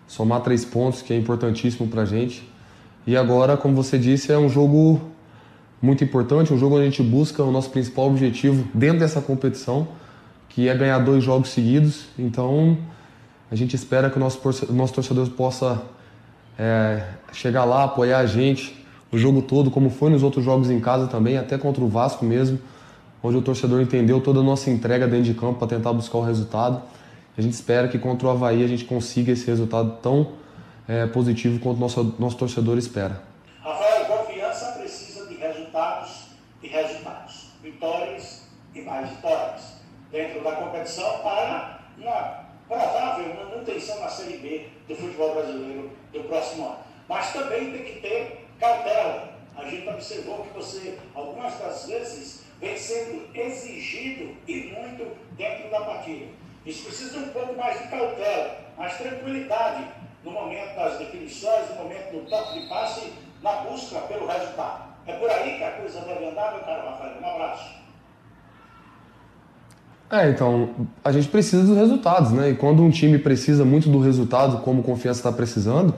somar 0.07 0.41
três 0.41 0.65
pontos, 0.65 1.03
que 1.03 1.13
é 1.13 1.17
importantíssimo 1.17 1.89
para 1.89 2.03
a 2.03 2.05
gente. 2.05 2.49
E 3.07 3.17
agora, 3.17 3.55
como 3.55 3.75
você 3.75 3.99
disse, 3.99 4.33
é 4.33 4.39
um 4.39 4.49
jogo 4.49 5.01
muito 5.81 6.03
importante, 6.03 6.55
um 6.55 6.59
jogo 6.59 6.77
onde 6.77 6.87
a 6.87 6.91
gente 6.91 7.03
busca 7.03 7.43
o 7.43 7.53
nosso 7.53 7.69
principal 7.71 8.07
objetivo 8.07 8.67
dentro 8.73 9.01
dessa 9.01 9.21
competição, 9.21 9.89
que 10.49 10.69
é 10.69 10.75
ganhar 10.75 10.99
dois 11.01 11.23
jogos 11.23 11.51
seguidos. 11.51 12.07
Então, 12.19 12.79
a 13.51 13.55
gente 13.55 13.77
espera 13.77 14.11
que 14.11 14.17
o 14.17 14.21
nosso, 14.21 14.41
nosso 14.73 14.95
torcedor 14.95 15.29
possa 15.31 15.83
é, 16.59 17.03
chegar 17.33 17.65
lá, 17.65 17.85
apoiar 17.85 18.19
a 18.19 18.27
gente 18.27 18.85
o 19.13 19.19
jogo 19.19 19.43
todo, 19.43 19.71
como 19.71 19.91
foi 19.91 20.11
nos 20.11 20.23
outros 20.23 20.45
jogos 20.45 20.71
em 20.71 20.81
casa 20.81 21.07
também, 21.07 21.39
até 21.39 21.57
contra 21.57 21.83
o 21.85 21.89
Vasco 21.89 22.25
mesmo, 22.25 22.59
onde 23.23 23.37
o 23.37 23.43
torcedor 23.43 23.81
entendeu 23.81 24.21
toda 24.21 24.41
a 24.41 24.43
nossa 24.43 24.71
entrega 24.71 25.07
dentro 25.07 25.27
de 25.27 25.35
campo 25.35 25.59
para 25.59 25.69
tentar 25.69 25.93
buscar 25.93 26.19
o 26.19 26.23
resultado. 26.23 26.83
A 27.39 27.41
gente 27.41 27.53
espera 27.53 27.87
que 27.87 27.99
contra 27.99 28.27
o 28.27 28.31
Havaí 28.31 28.65
a 28.65 28.67
gente 28.67 28.85
consiga 28.85 29.33
esse 29.33 29.47
resultado 29.47 29.99
tão 30.03 30.33
é, 30.89 31.07
positivo 31.07 31.61
quanto 31.61 31.79
nosso, 31.79 32.15
nosso 32.19 32.37
torcedor 32.37 32.77
espera. 32.77 33.23
Rafael, 33.63 34.05
confiança 34.07 34.73
precisa 34.79 35.27
de 35.27 35.37
resultados 35.37 36.27
e 36.63 36.69
resultados. 36.69 37.51
Vitórias 37.63 38.43
e 38.75 38.83
mais 38.83 39.11
vitórias. 39.11 39.75
Dentro 40.11 40.45
da 40.45 40.53
competição 40.53 41.19
para 41.23 41.81
uma 41.99 42.44
provável 42.69 43.35
manutenção 43.35 44.01
na 44.01 44.09
Série 44.09 44.39
B 44.39 44.69
do 44.89 44.97
futebol 44.97 45.35
brasileiro 45.35 45.91
do 46.13 46.25
próximo 46.25 46.67
ano. 46.67 46.79
Mas 47.09 47.33
também 47.33 47.73
tem 47.73 47.85
que 47.85 48.01
ter 48.01 48.47
cautela. 48.59 49.35
A 49.57 49.65
gente 49.69 49.89
observou 49.89 50.45
que 50.45 50.55
você, 50.55 50.99
algumas 51.15 51.57
das 51.59 51.87
vezes, 51.87 52.45
vem 52.61 52.77
sendo 52.77 53.29
exigido 53.35 54.37
e 54.49 54.73
muito 54.73 55.17
dentro 55.33 55.71
da 55.71 55.81
partida. 55.81 56.27
Isso 56.67 56.85
precisa 56.85 57.19
um 57.19 57.29
pouco 57.29 57.55
mais 57.55 57.81
de 57.81 57.89
cautela, 57.89 58.59
mais 58.77 58.97
tranquilidade 58.97 59.87
no 60.25 60.31
momento 60.31 60.75
das 60.75 60.99
definições, 60.99 61.69
no 61.71 61.77
momento 61.77 62.13
do 62.13 62.29
toque 62.29 62.61
de 62.61 62.69
passe, 62.69 63.13
na 63.43 63.53
busca 63.57 64.01
pelo 64.01 64.27
resultado. 64.27 64.95
É 65.07 65.13
por 65.13 65.31
aí 65.31 65.59
que 65.59 65.65
a 65.65 65.73
coisa 65.73 66.01
deve 66.01 66.25
andar, 66.25 66.53
meu 66.53 66.65
caro 66.65 66.89
Rafael. 66.89 67.21
Um 67.21 67.27
abraço. 67.27 67.84
É, 70.15 70.31
então, 70.31 70.71
a 71.05 71.11
gente 71.11 71.27
precisa 71.27 71.65
dos 71.65 71.77
resultados, 71.77 72.31
né? 72.31 72.51
E 72.51 72.55
quando 72.55 72.81
um 72.85 72.89
time 72.89 73.19
precisa 73.19 73.65
muito 73.65 73.89
do 73.89 73.99
resultado, 73.99 74.59
como 74.59 74.81
Confiança 74.81 75.19
está 75.19 75.33
precisando, 75.33 75.93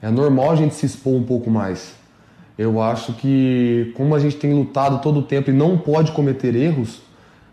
é 0.00 0.08
normal 0.08 0.52
a 0.52 0.56
gente 0.56 0.74
se 0.74 0.86
expor 0.86 1.12
um 1.12 1.22
pouco 1.22 1.50
mais. 1.50 1.92
Eu 2.56 2.80
acho 2.80 3.12
que, 3.12 3.92
como 3.98 4.14
a 4.14 4.18
gente 4.18 4.36
tem 4.36 4.54
lutado 4.54 5.02
todo 5.02 5.18
o 5.18 5.22
tempo 5.22 5.50
e 5.50 5.52
não 5.52 5.76
pode 5.76 6.12
cometer 6.12 6.56
erros, 6.56 7.02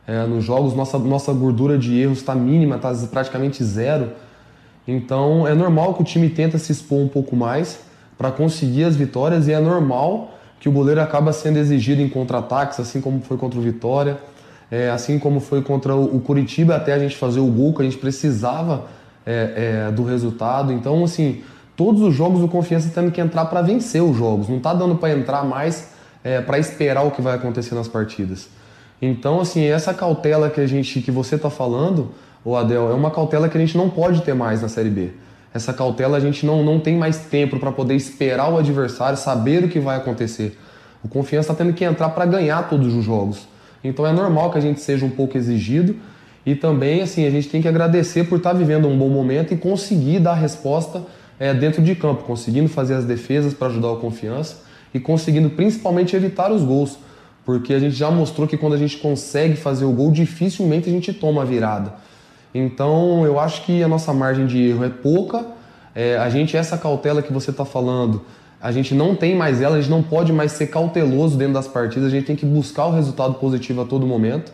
é, 0.07 0.25
nos 0.25 0.45
jogos, 0.45 0.73
nossa, 0.73 0.97
nossa 0.97 1.33
gordura 1.33 1.77
de 1.77 1.99
erros 1.99 2.19
está 2.19 2.33
mínima, 2.33 2.77
está 2.77 2.93
praticamente 3.11 3.61
zero. 3.61 4.11
Então 4.87 5.45
é 5.45 5.53
normal 5.53 5.93
que 5.93 6.03
o 6.03 6.05
time 6.05 6.29
tenta 6.29 6.57
se 6.57 6.71
expor 6.71 6.99
um 6.99 7.09
pouco 7.09 7.35
mais 7.35 7.81
para 8.17 8.31
conseguir 8.31 8.85
as 8.85 8.95
vitórias 8.95 9.49
e 9.49 9.51
é 9.51 9.59
normal 9.59 10.39
que 10.57 10.69
o 10.69 10.71
goleiro 10.71 11.01
acaba 11.01 11.33
sendo 11.33 11.57
exigido 11.57 12.01
em 12.01 12.07
contra-ataques, 12.07 12.79
assim 12.79 13.01
como 13.01 13.19
foi 13.21 13.35
contra 13.35 13.59
o 13.59 13.61
Vitória, 13.61 14.17
é, 14.69 14.89
assim 14.89 15.17
como 15.17 15.39
foi 15.39 15.61
contra 15.61 15.95
o, 15.95 16.19
Curitiba 16.19 16.75
até 16.75 16.93
a 16.93 16.99
gente 16.99 17.15
fazer 17.15 17.39
o 17.39 17.47
gol 17.47 17.73
que 17.73 17.81
a 17.81 17.85
gente 17.85 17.97
precisava 17.97 18.85
é, 19.25 19.85
é, 19.87 19.91
do 19.91 20.03
resultado. 20.03 20.73
Então, 20.73 21.03
assim, 21.03 21.41
todos 21.75 22.01
os 22.01 22.13
jogos 22.13 22.41
o 22.41 22.47
Confiança 22.47 22.91
tendo 22.93 23.11
que 23.11 23.21
entrar 23.21 23.45
para 23.45 23.61
vencer 23.61 24.03
os 24.03 24.15
jogos, 24.17 24.49
não 24.49 24.57
está 24.57 24.73
dando 24.73 24.95
para 24.95 25.11
entrar 25.13 25.43
mais 25.45 25.91
é, 26.23 26.41
para 26.41 26.59
esperar 26.59 27.03
o 27.03 27.11
que 27.11 27.21
vai 27.21 27.35
acontecer 27.35 27.75
nas 27.75 27.87
partidas. 27.87 28.49
Então, 29.01 29.39
assim, 29.39 29.63
essa 29.63 29.93
cautela 29.93 30.49
que 30.49 30.59
a 30.59 30.67
gente, 30.67 31.01
que 31.01 31.11
você 31.11 31.35
está 31.35 31.49
falando, 31.49 32.11
o 32.43 32.55
Adel, 32.55 32.91
é 32.91 32.93
uma 32.93 33.11
cautela 33.11 33.47
que 33.47 33.57
a 33.57 33.61
gente 33.61 33.77
não 33.77 33.89
pode 33.89 34.21
ter 34.21 34.33
mais 34.33 34.61
na 34.61 34.67
Série 34.67 34.89
B. 34.89 35.11
Essa 35.53 35.71
cautela 35.71 36.17
a 36.17 36.19
gente 36.19 36.45
não, 36.45 36.63
não 36.63 36.79
tem 36.79 36.97
mais 36.97 37.17
tempo 37.17 37.59
para 37.59 37.71
poder 37.71 37.95
esperar 37.95 38.51
o 38.51 38.57
adversário, 38.57 39.17
saber 39.17 39.63
o 39.63 39.69
que 39.69 39.79
vai 39.79 39.97
acontecer. 39.97 40.57
O 41.03 41.07
Confiança 41.07 41.51
está 41.51 41.63
tendo 41.63 41.73
que 41.73 41.85
entrar 41.85 42.09
para 42.09 42.25
ganhar 42.25 42.67
todos 42.69 42.93
os 42.93 43.05
jogos. 43.05 43.47
Então 43.83 44.05
é 44.05 44.11
normal 44.11 44.51
que 44.51 44.57
a 44.57 44.61
gente 44.61 44.81
seja 44.81 45.05
um 45.05 45.09
pouco 45.09 45.37
exigido 45.37 45.95
e 46.45 46.55
também 46.55 47.01
assim 47.01 47.25
a 47.25 47.29
gente 47.29 47.49
tem 47.49 47.61
que 47.61 47.67
agradecer 47.67 48.23
por 48.25 48.37
estar 48.37 48.53
vivendo 48.53 48.87
um 48.87 48.97
bom 48.97 49.09
momento 49.09 49.53
e 49.53 49.57
conseguir 49.57 50.19
dar 50.19 50.33
resposta 50.33 51.03
é, 51.39 51.53
dentro 51.53 51.81
de 51.81 51.95
campo, 51.95 52.23
conseguindo 52.23 52.69
fazer 52.69 52.95
as 52.95 53.05
defesas 53.05 53.53
para 53.53 53.67
ajudar 53.67 53.89
o 53.89 53.97
Confiança 53.97 54.57
e 54.93 54.99
conseguindo 54.99 55.49
principalmente 55.49 56.15
evitar 56.15 56.51
os 56.51 56.63
gols, 56.63 56.97
porque 57.45 57.73
a 57.73 57.79
gente 57.79 57.95
já 57.95 58.09
mostrou 58.09 58.47
que 58.47 58.57
quando 58.57 58.73
a 58.73 58.77
gente 58.77 58.97
consegue 58.97 59.55
fazer 59.55 59.85
o 59.85 59.91
gol, 59.91 60.11
dificilmente 60.11 60.89
a 60.89 60.91
gente 60.91 61.13
toma 61.13 61.43
a 61.43 61.45
virada. 61.45 61.93
Então 62.53 63.25
eu 63.25 63.39
acho 63.39 63.63
que 63.63 63.83
a 63.83 63.87
nossa 63.87 64.13
margem 64.13 64.47
de 64.47 64.69
erro 64.69 64.83
é 64.83 64.89
pouca. 64.89 65.45
É, 65.93 66.17
a 66.17 66.29
gente, 66.29 66.55
essa 66.55 66.77
cautela 66.77 67.21
que 67.21 67.31
você 67.33 67.51
está 67.51 67.65
falando, 67.65 68.23
a 68.59 68.71
gente 68.71 68.93
não 68.95 69.15
tem 69.15 69.35
mais 69.35 69.61
ela, 69.61 69.75
a 69.75 69.81
gente 69.81 69.89
não 69.89 70.01
pode 70.01 70.33
mais 70.33 70.51
ser 70.51 70.67
cauteloso 70.67 71.37
dentro 71.37 71.53
das 71.53 71.67
partidas, 71.67 72.07
a 72.07 72.09
gente 72.09 72.25
tem 72.25 72.35
que 72.35 72.45
buscar 72.45 72.87
o 72.87 72.91
resultado 72.91 73.35
positivo 73.35 73.81
a 73.81 73.85
todo 73.85 74.05
momento. 74.05 74.51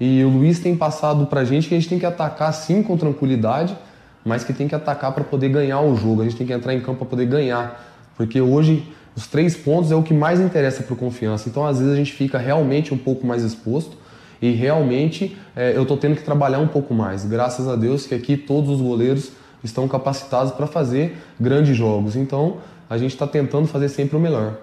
E 0.00 0.22
o 0.24 0.28
Luiz 0.28 0.58
tem 0.58 0.76
passado 0.76 1.26
para 1.26 1.40
a 1.40 1.44
gente 1.44 1.68
que 1.68 1.74
a 1.74 1.78
gente 1.78 1.88
tem 1.88 1.98
que 1.98 2.06
atacar 2.06 2.52
sim 2.52 2.82
com 2.82 2.96
tranquilidade, 2.96 3.76
mas 4.24 4.44
que 4.44 4.52
tem 4.52 4.66
que 4.66 4.74
atacar 4.74 5.12
para 5.12 5.24
poder 5.24 5.48
ganhar 5.48 5.80
o 5.80 5.96
jogo, 5.96 6.22
a 6.22 6.24
gente 6.24 6.36
tem 6.36 6.46
que 6.46 6.52
entrar 6.52 6.74
em 6.74 6.80
campo 6.80 6.98
para 6.98 7.08
poder 7.08 7.26
ganhar. 7.26 7.82
Porque 8.16 8.40
hoje 8.40 8.92
os 9.14 9.26
três 9.26 9.56
pontos 9.56 9.90
é 9.90 9.94
o 9.94 10.02
que 10.02 10.12
mais 10.12 10.40
interessa 10.40 10.82
para 10.82 10.96
confiança. 10.96 11.48
Então 11.48 11.64
às 11.64 11.78
vezes 11.78 11.92
a 11.92 11.96
gente 11.96 12.12
fica 12.12 12.36
realmente 12.36 12.92
um 12.92 12.98
pouco 12.98 13.26
mais 13.26 13.42
exposto 13.42 13.96
e 14.42 14.50
realmente 14.50 15.36
é, 15.54 15.74
eu 15.74 15.82
estou 15.82 15.96
tendo 15.96 16.16
que 16.16 16.22
trabalhar 16.22 16.58
um 16.58 16.66
pouco 16.66 16.92
mais. 16.92 17.24
Graças 17.24 17.66
a 17.68 17.76
Deus 17.76 18.06
que 18.06 18.14
aqui 18.14 18.36
todos 18.36 18.68
os 18.70 18.80
goleiros 18.80 19.30
estão 19.64 19.88
capacitados 19.88 20.52
para 20.52 20.66
fazer 20.66 21.16
grandes 21.40 21.76
jogos. 21.76 22.16
Então 22.16 22.58
a 22.88 22.98
gente 22.98 23.12
está 23.12 23.26
tentando 23.26 23.66
fazer 23.66 23.88
sempre 23.88 24.16
o 24.16 24.20
melhor. 24.20 24.60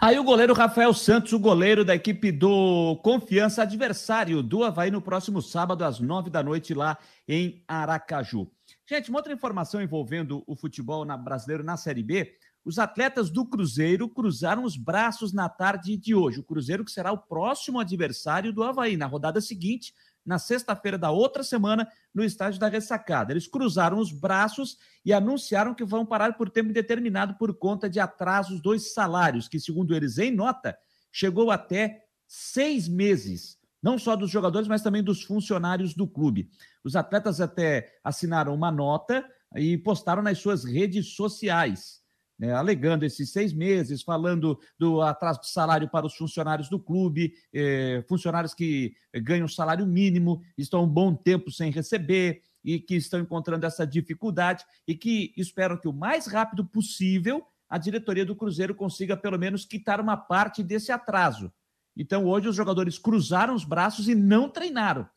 Aí 0.00 0.16
o 0.16 0.22
goleiro 0.22 0.54
Rafael 0.54 0.94
Santos, 0.94 1.32
o 1.32 1.40
goleiro 1.40 1.84
da 1.84 1.92
equipe 1.92 2.30
do 2.30 2.96
Confiança, 3.02 3.62
adversário 3.62 4.44
do 4.44 4.62
Havaí 4.62 4.92
no 4.92 5.02
próximo 5.02 5.42
sábado, 5.42 5.84
às 5.84 5.98
nove 5.98 6.30
da 6.30 6.40
noite, 6.40 6.72
lá 6.72 6.96
em 7.26 7.64
Aracaju. 7.66 8.48
Gente, 8.88 9.10
uma 9.10 9.18
outra 9.18 9.32
informação 9.32 9.82
envolvendo 9.82 10.44
o 10.46 10.54
futebol 10.54 11.04
na, 11.04 11.16
brasileiro 11.16 11.64
na 11.64 11.76
Série 11.76 12.04
B. 12.04 12.32
Os 12.64 12.78
atletas 12.78 13.28
do 13.28 13.44
Cruzeiro 13.44 14.08
cruzaram 14.08 14.62
os 14.62 14.76
braços 14.76 15.32
na 15.32 15.48
tarde 15.48 15.96
de 15.96 16.14
hoje. 16.14 16.38
O 16.38 16.44
Cruzeiro 16.44 16.84
que 16.84 16.92
será 16.92 17.10
o 17.10 17.18
próximo 17.18 17.80
adversário 17.80 18.52
do 18.52 18.62
Havaí 18.62 18.96
na 18.96 19.06
rodada 19.06 19.40
seguinte, 19.40 19.92
na 20.28 20.38
sexta-feira 20.38 20.98
da 20.98 21.10
outra 21.10 21.42
semana, 21.42 21.88
no 22.14 22.22
estádio 22.22 22.60
da 22.60 22.68
Ressacada. 22.68 23.32
Eles 23.32 23.46
cruzaram 23.46 23.98
os 23.98 24.12
braços 24.12 24.76
e 25.02 25.10
anunciaram 25.10 25.74
que 25.74 25.86
vão 25.86 26.04
parar 26.04 26.36
por 26.36 26.50
tempo 26.50 26.68
indeterminado 26.68 27.36
por 27.36 27.54
conta 27.54 27.88
de 27.88 27.98
atrasos 27.98 28.60
dos 28.60 28.92
salários, 28.92 29.48
que, 29.48 29.58
segundo 29.58 29.96
eles, 29.96 30.18
em 30.18 30.30
nota, 30.30 30.76
chegou 31.10 31.50
até 31.50 32.04
seis 32.26 32.86
meses. 32.86 33.56
Não 33.82 33.98
só 33.98 34.14
dos 34.14 34.30
jogadores, 34.30 34.68
mas 34.68 34.82
também 34.82 35.02
dos 35.02 35.22
funcionários 35.22 35.94
do 35.94 36.06
clube. 36.06 36.50
Os 36.84 36.94
atletas 36.94 37.40
até 37.40 37.98
assinaram 38.04 38.54
uma 38.54 38.70
nota 38.70 39.24
e 39.56 39.78
postaram 39.78 40.20
nas 40.20 40.38
suas 40.38 40.62
redes 40.62 41.14
sociais 41.14 41.97
né, 42.38 42.52
alegando 42.52 43.04
esses 43.04 43.30
seis 43.32 43.52
meses, 43.52 44.02
falando 44.02 44.58
do 44.78 45.02
atraso 45.02 45.40
de 45.40 45.50
salário 45.50 45.88
para 45.88 46.06
os 46.06 46.14
funcionários 46.14 46.68
do 46.68 46.78
clube, 46.78 47.34
eh, 47.52 48.04
funcionários 48.08 48.54
que 48.54 48.94
ganham 49.22 49.48
salário 49.48 49.86
mínimo, 49.86 50.40
estão 50.56 50.84
um 50.84 50.88
bom 50.88 51.14
tempo 51.14 51.50
sem 51.50 51.70
receber 51.70 52.42
e 52.64 52.78
que 52.78 52.94
estão 52.94 53.20
encontrando 53.20 53.66
essa 53.66 53.86
dificuldade 53.86 54.64
e 54.86 54.94
que 54.94 55.32
esperam 55.36 55.76
que 55.76 55.88
o 55.88 55.92
mais 55.92 56.26
rápido 56.26 56.64
possível 56.64 57.44
a 57.68 57.76
diretoria 57.76 58.24
do 58.24 58.36
Cruzeiro 58.36 58.74
consiga 58.74 59.16
pelo 59.16 59.38
menos 59.38 59.64
quitar 59.64 60.00
uma 60.00 60.16
parte 60.16 60.62
desse 60.62 60.90
atraso. 60.90 61.52
Então 61.96 62.24
hoje 62.24 62.48
os 62.48 62.56
jogadores 62.56 62.98
cruzaram 62.98 63.54
os 63.54 63.64
braços 63.64 64.08
e 64.08 64.14
não 64.14 64.48
treinaram. 64.48 65.08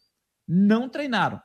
Não 0.47 0.89
treinaram. 0.89 1.41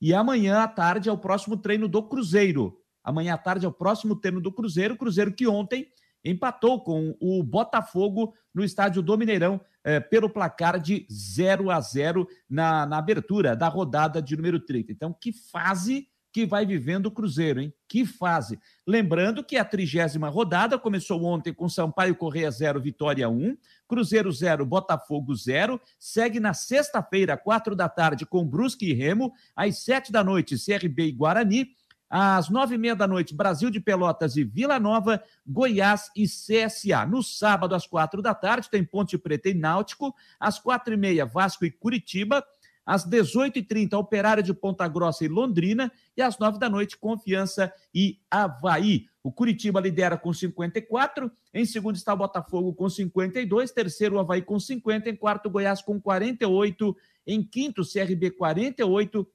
E 0.00 0.14
amanhã 0.14 0.62
à 0.62 0.68
tarde 0.68 1.08
é 1.08 1.12
o 1.12 1.18
próximo 1.18 1.56
treino 1.56 1.86
do 1.86 2.02
Cruzeiro. 2.02 2.79
Amanhã 3.02 3.34
à 3.34 3.38
tarde 3.38 3.66
é 3.66 3.68
o 3.68 3.72
próximo 3.72 4.16
treino 4.16 4.40
do 4.40 4.52
Cruzeiro. 4.52 4.96
Cruzeiro 4.96 5.32
que 5.32 5.46
ontem 5.46 5.88
empatou 6.24 6.80
com 6.82 7.16
o 7.20 7.42
Botafogo 7.42 8.34
no 8.54 8.62
estádio 8.62 9.02
do 9.02 9.16
Mineirão 9.16 9.60
eh, 9.82 10.00
pelo 10.00 10.28
placar 10.28 10.78
de 10.78 11.06
0 11.10 11.70
a 11.70 11.80
0 11.80 12.28
na, 12.48 12.84
na 12.84 12.98
abertura 12.98 13.56
da 13.56 13.68
rodada 13.68 14.20
de 14.20 14.36
número 14.36 14.60
30. 14.60 14.92
Então, 14.92 15.12
que 15.18 15.32
fase 15.32 16.08
que 16.32 16.46
vai 16.46 16.64
vivendo 16.64 17.06
o 17.06 17.10
Cruzeiro, 17.10 17.60
hein? 17.60 17.74
Que 17.88 18.06
fase. 18.06 18.58
Lembrando 18.86 19.42
que 19.42 19.56
a 19.56 19.64
trigésima 19.64 20.28
rodada 20.28 20.78
começou 20.78 21.24
ontem 21.24 21.52
com 21.52 21.68
Sampaio 21.68 22.14
Correia 22.14 22.50
0, 22.50 22.80
Vitória 22.80 23.28
1, 23.28 23.56
Cruzeiro 23.88 24.30
0, 24.30 24.64
Botafogo 24.64 25.34
0, 25.34 25.80
segue 25.98 26.38
na 26.38 26.54
sexta-feira, 26.54 27.36
quatro 27.36 27.74
da 27.74 27.88
tarde, 27.88 28.24
com 28.24 28.46
Brusque 28.46 28.90
e 28.90 28.92
Remo, 28.92 29.32
às 29.56 29.78
sete 29.78 30.12
da 30.12 30.22
noite, 30.22 30.56
CRB 30.56 31.06
e 31.06 31.12
Guarani, 31.12 31.70
às 32.10 32.48
nove 32.50 32.74
e 32.74 32.78
meia 32.78 32.96
da 32.96 33.06
noite, 33.06 33.32
Brasil 33.32 33.70
de 33.70 33.78
Pelotas 33.78 34.36
e 34.36 34.42
Vila 34.42 34.80
Nova, 34.80 35.22
Goiás 35.46 36.10
e 36.16 36.24
CSA. 36.24 37.06
No 37.06 37.22
sábado, 37.22 37.72
às 37.72 37.86
quatro 37.86 38.20
da 38.20 38.34
tarde, 38.34 38.68
tem 38.68 38.84
Ponte 38.84 39.16
Preta 39.16 39.48
e 39.48 39.54
Náutico. 39.54 40.12
Às 40.40 40.58
quatro 40.58 40.92
e 40.92 40.96
meia, 40.96 41.24
Vasco 41.24 41.64
e 41.64 41.70
Curitiba. 41.70 42.44
Às 42.84 43.06
18h30, 43.06 43.92
Operário 43.92 44.42
de 44.42 44.52
Ponta 44.52 44.88
Grossa 44.88 45.24
e 45.24 45.28
Londrina. 45.28 45.92
E 46.16 46.22
às 46.22 46.36
nove 46.38 46.58
da 46.58 46.68
noite, 46.68 46.98
Confiança 46.98 47.72
e 47.94 48.18
Havaí. 48.28 49.06
O 49.22 49.30
Curitiba 49.30 49.80
lidera 49.80 50.16
com 50.16 50.32
54. 50.32 51.30
Em 51.54 51.64
segundo 51.64 51.94
está 51.94 52.12
o 52.12 52.16
Botafogo 52.16 52.74
com 52.74 52.88
52. 52.88 53.70
Terceiro, 53.70 54.16
o 54.16 54.18
Havaí 54.18 54.42
com 54.42 54.58
50. 54.58 55.08
Em 55.08 55.14
quarto, 55.14 55.48
Goiás 55.48 55.80
com 55.80 56.00
48. 56.00 56.96
Em 57.24 57.40
quinto, 57.44 57.82
CRB 57.84 58.32
48. 58.32 59.28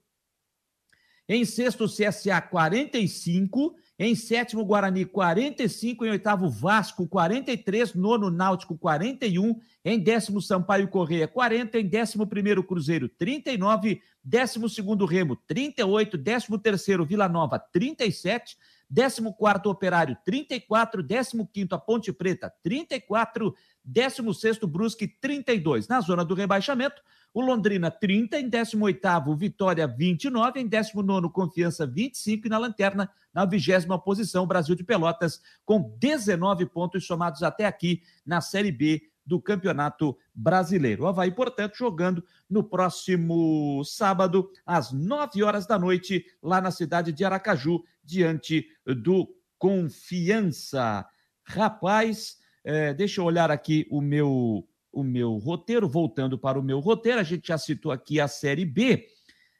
Em 1.27 1.43
sexto, 1.43 1.85
CSA 1.87 2.39
45. 2.39 3.75
Em 3.97 4.13
sétimo, 4.13 4.63
Guarani 4.63 5.05
45. 5.05 6.05
Em 6.05 6.09
oitavo, 6.11 6.49
Vasco 6.49 7.07
43. 7.07 7.95
Nono, 7.95 8.29
Náutico 8.29 8.77
41. 8.77 9.59
Em 9.83 9.99
décimo, 9.99 10.39
Sampaio 10.41 10.87
Correia 10.87 11.27
40. 11.27 11.79
Em 11.79 11.87
décimo 11.87 12.27
primeiro, 12.27 12.63
Cruzeiro 12.63 13.09
39. 13.09 14.01
Décimo 14.23 14.69
segundo, 14.69 15.05
Remo 15.05 15.35
38. 15.35 16.17
Décimo 16.17 16.59
terceiro, 16.59 17.05
Vila 17.05 17.27
Nova 17.27 17.57
37. 17.57 18.55
14 18.93 19.67
Operário, 19.67 20.15
34. 20.23 21.03
15 21.03 21.67
a 21.71 21.77
Ponte 21.77 22.13
Preta, 22.13 22.53
34. 22.61 23.55
16 23.83 24.59
Brusque, 24.67 25.07
32. 25.07 25.87
Na 25.87 26.01
zona 26.01 26.25
do 26.25 26.33
rebaixamento, 26.33 27.01
o 27.35 27.41
Londrina 27.41 27.91
30, 27.91 28.39
em 28.39 28.49
18º 28.49 29.37
Vitória 29.37 29.85
29, 29.85 30.57
em 30.61 30.69
19º 30.69 31.29
Confiança 31.29 31.85
25 31.85 32.47
e 32.47 32.49
na 32.49 32.57
lanterna, 32.57 33.11
na 33.33 33.43
vigésima 33.43 33.99
posição, 33.99 34.47
Brasil 34.47 34.73
de 34.73 34.85
Pelotas 34.85 35.41
com 35.65 35.93
19 35.99 36.65
pontos 36.67 37.05
somados 37.05 37.43
até 37.43 37.65
aqui 37.65 38.01
na 38.25 38.39
Série 38.39 38.71
B 38.71 39.01
do 39.25 39.41
Campeonato 39.41 40.17
Brasileiro. 40.33 41.03
O 41.03 41.07
Havaí, 41.07 41.29
portanto, 41.29 41.75
jogando 41.75 42.23
no 42.49 42.63
próximo 42.63 43.83
sábado, 43.83 44.49
às 44.65 44.93
9 44.93 45.43
horas 45.43 45.67
da 45.67 45.77
noite, 45.77 46.25
lá 46.41 46.61
na 46.61 46.71
cidade 46.71 47.11
de 47.11 47.25
Aracaju, 47.25 47.83
diante 48.01 48.65
do 48.85 49.27
Confiança. 49.57 51.05
Rapaz, 51.43 52.37
é, 52.63 52.93
deixa 52.93 53.19
eu 53.19 53.25
olhar 53.25 53.51
aqui 53.51 53.85
o 53.91 53.99
meu 53.99 54.65
o 54.95 55.03
meu 55.03 55.35
roteiro, 55.37 55.87
voltando 55.87 56.39
para 56.39 56.57
o 56.57 56.63
meu 56.63 56.79
roteiro, 56.79 57.19
a 57.19 57.23
gente 57.23 57.49
já 57.49 57.57
citou 57.57 57.91
aqui 57.91 58.19
a 58.19 58.27
Série 58.27 58.63
B. 58.65 59.07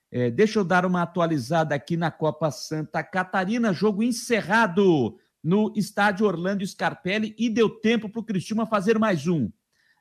É, 0.10 0.32
deixa 0.32 0.60
eu 0.60 0.64
dar 0.64 0.86
uma 0.86 1.02
atualizada 1.02 1.76
aqui 1.76 1.98
na 1.98 2.10
Copa 2.10 2.50
Santa 2.50 3.04
Catarina, 3.04 3.74
jogo 3.74 4.02
encerrado 4.02 5.20
no 5.44 5.74
estádio 5.76 6.26
Orlando 6.26 6.66
Scarpelli 6.66 7.36
e 7.38 7.50
deu 7.50 7.70
tempo 7.70 8.08
para 8.08 8.22
o 8.22 8.24
Cristiúma 8.24 8.66
fazer 8.66 8.98
mais 8.98 9.28
um. 9.28 9.52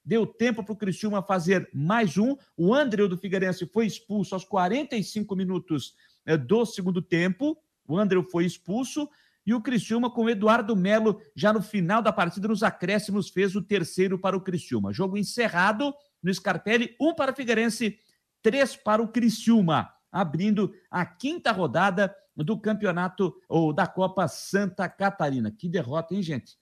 Deu 0.05 0.25
tempo 0.25 0.63
para 0.63 0.73
o 0.73 0.77
Cristiúma 0.77 1.21
fazer 1.21 1.69
mais 1.75 2.17
um. 2.17 2.37
O 2.57 2.73
André 2.73 3.09
do 3.09 3.19
Figueirense 3.19 3.67
foi 3.67 3.87
expulso 3.87 4.35
aos 4.35 4.45
45 4.45 5.35
minutos 5.35 5.97
é, 6.25 6.37
do 6.37 6.65
segundo 6.65 7.03
tempo. 7.03 7.59
O 7.89 7.99
André 7.99 8.23
foi 8.31 8.47
expulso 8.47 9.09
e 9.47 9.53
o 9.53 9.61
Criciúma 9.61 10.11
com 10.11 10.25
o 10.25 10.31
Eduardo 10.31 10.75
Melo 10.75 11.21
já 11.37 11.53
no 11.53 11.63
final 11.63 12.01
da 12.01 12.13
partida, 12.13 12.49
nos 12.49 12.63
acréscimos, 12.63 13.29
fez 13.29 13.55
o 13.55 13.63
terceiro 13.63 14.19
para 14.19 14.37
o 14.37 14.41
Criciúma. 14.41 14.93
Jogo 14.93 15.19
encerrado 15.19 15.95
no 16.23 16.33
Scarpelli, 16.33 16.97
um 17.01 17.15
para 17.15 17.35
Figueirense, 17.35 17.99
três 18.43 18.75
para 18.75 19.03
o 19.03 19.09
Criciúma, 19.09 19.93
abrindo 20.11 20.75
a 20.91 21.05
quinta 21.05 21.53
rodada 21.53 22.15
do 22.37 22.59
campeonato 22.59 23.35
ou 23.49 23.73
da 23.73 23.87
Copa 23.87 24.27
Santa 24.27 24.89
Catarina. 24.89 25.51
Que 25.51 25.69
derrota, 25.69 26.15
hein, 26.15 26.23
gente? 26.23 26.57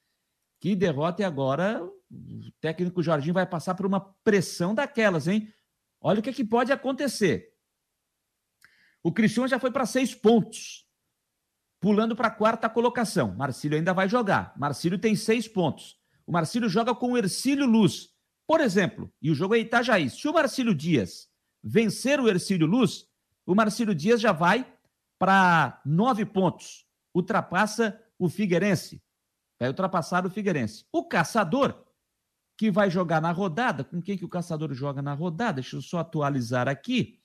Que 0.61 0.77
derrota 0.77 1.23
e 1.23 1.25
agora 1.25 1.83
o 1.83 2.53
técnico 2.61 3.03
Jorginho 3.03 3.35
vai 3.35 3.47
passar 3.47 3.75
por 3.75 3.87
uma 3.87 4.01
pressão 4.23 4.75
daquelas, 4.75 5.27
hein? 5.27 5.53
Olha 6.01 6.21
o 6.21 6.23
que, 6.23 6.31
é 6.31 6.33
que 6.33 6.45
pode 6.45 6.73
acontecer. 6.73 7.53
O 9.03 9.13
Cristiano 9.13 9.49
já 9.49 9.59
foi 9.59 9.71
para 9.71 9.87
seis 9.87 10.15
pontos, 10.15 10.87
pulando 11.83 12.15
para 12.15 12.29
a 12.29 12.31
quarta 12.31 12.71
colocação. 12.71 13.35
Marcílio 13.37 13.77
ainda 13.77 13.93
vai 13.93 14.09
jogar. 14.09 14.55
Marcílio 14.57 15.01
tem 15.01 15.17
seis 15.17 15.49
pontos. 15.49 15.97
O 16.25 16.31
Marcílio 16.31 16.69
joga 16.69 16.95
com 16.95 17.13
o 17.13 17.19
Ercílio 17.19 17.67
Luz. 17.67 18.11
Por 18.47 18.61
exemplo, 18.61 19.13
e 19.21 19.33
o 19.33 19.35
jogo 19.35 19.57
é 19.57 19.59
Itajaí. 19.59 20.09
Se 20.09 20.29
o 20.29 20.33
Marcílio 20.33 20.77
Dias 20.77 21.29
vencer 21.61 22.21
o 22.21 22.29
Ercílio 22.29 22.69
Luz, 22.69 23.07
o 23.45 23.53
Marcílio 23.53 23.97
Dias 23.97 24.21
já 24.21 24.31
vai 24.31 24.65
para 25.19 25.83
nove 25.85 26.25
pontos. 26.25 26.87
Ultrapassa 27.13 28.01
o 28.17 28.29
Figueirense. 28.29 29.03
Vai 29.59 29.69
ultrapassar 29.69 30.25
o 30.25 30.31
Figueirense. 30.31 30.85
O 30.93 31.09
Caçador, 31.09 31.85
que 32.57 32.71
vai 32.71 32.91
jogar 32.91 33.21
na 33.21 33.33
rodada, 33.33 33.83
com 33.83 34.01
quem 34.01 34.17
que 34.17 34.25
o 34.25 34.29
Caçador 34.29 34.73
joga 34.73 35.03
na 35.03 35.15
rodada? 35.15 35.55
Deixa 35.55 35.75
eu 35.75 35.83
só 35.83 35.99
atualizar 35.99 36.69
aqui. 36.69 37.19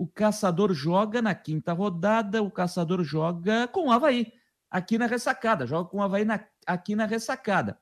O 0.00 0.06
Caçador 0.06 0.72
joga 0.72 1.20
na 1.20 1.34
quinta 1.34 1.74
rodada, 1.74 2.42
o 2.42 2.50
Caçador 2.50 3.04
joga 3.04 3.68
com 3.68 3.88
o 3.88 3.92
Havaí, 3.92 4.32
aqui 4.70 4.96
na 4.96 5.04
ressacada. 5.04 5.66
Joga 5.66 5.90
com 5.90 5.98
o 5.98 6.02
Havaí 6.02 6.24
na, 6.24 6.42
aqui 6.66 6.96
na 6.96 7.04
ressacada. 7.04 7.78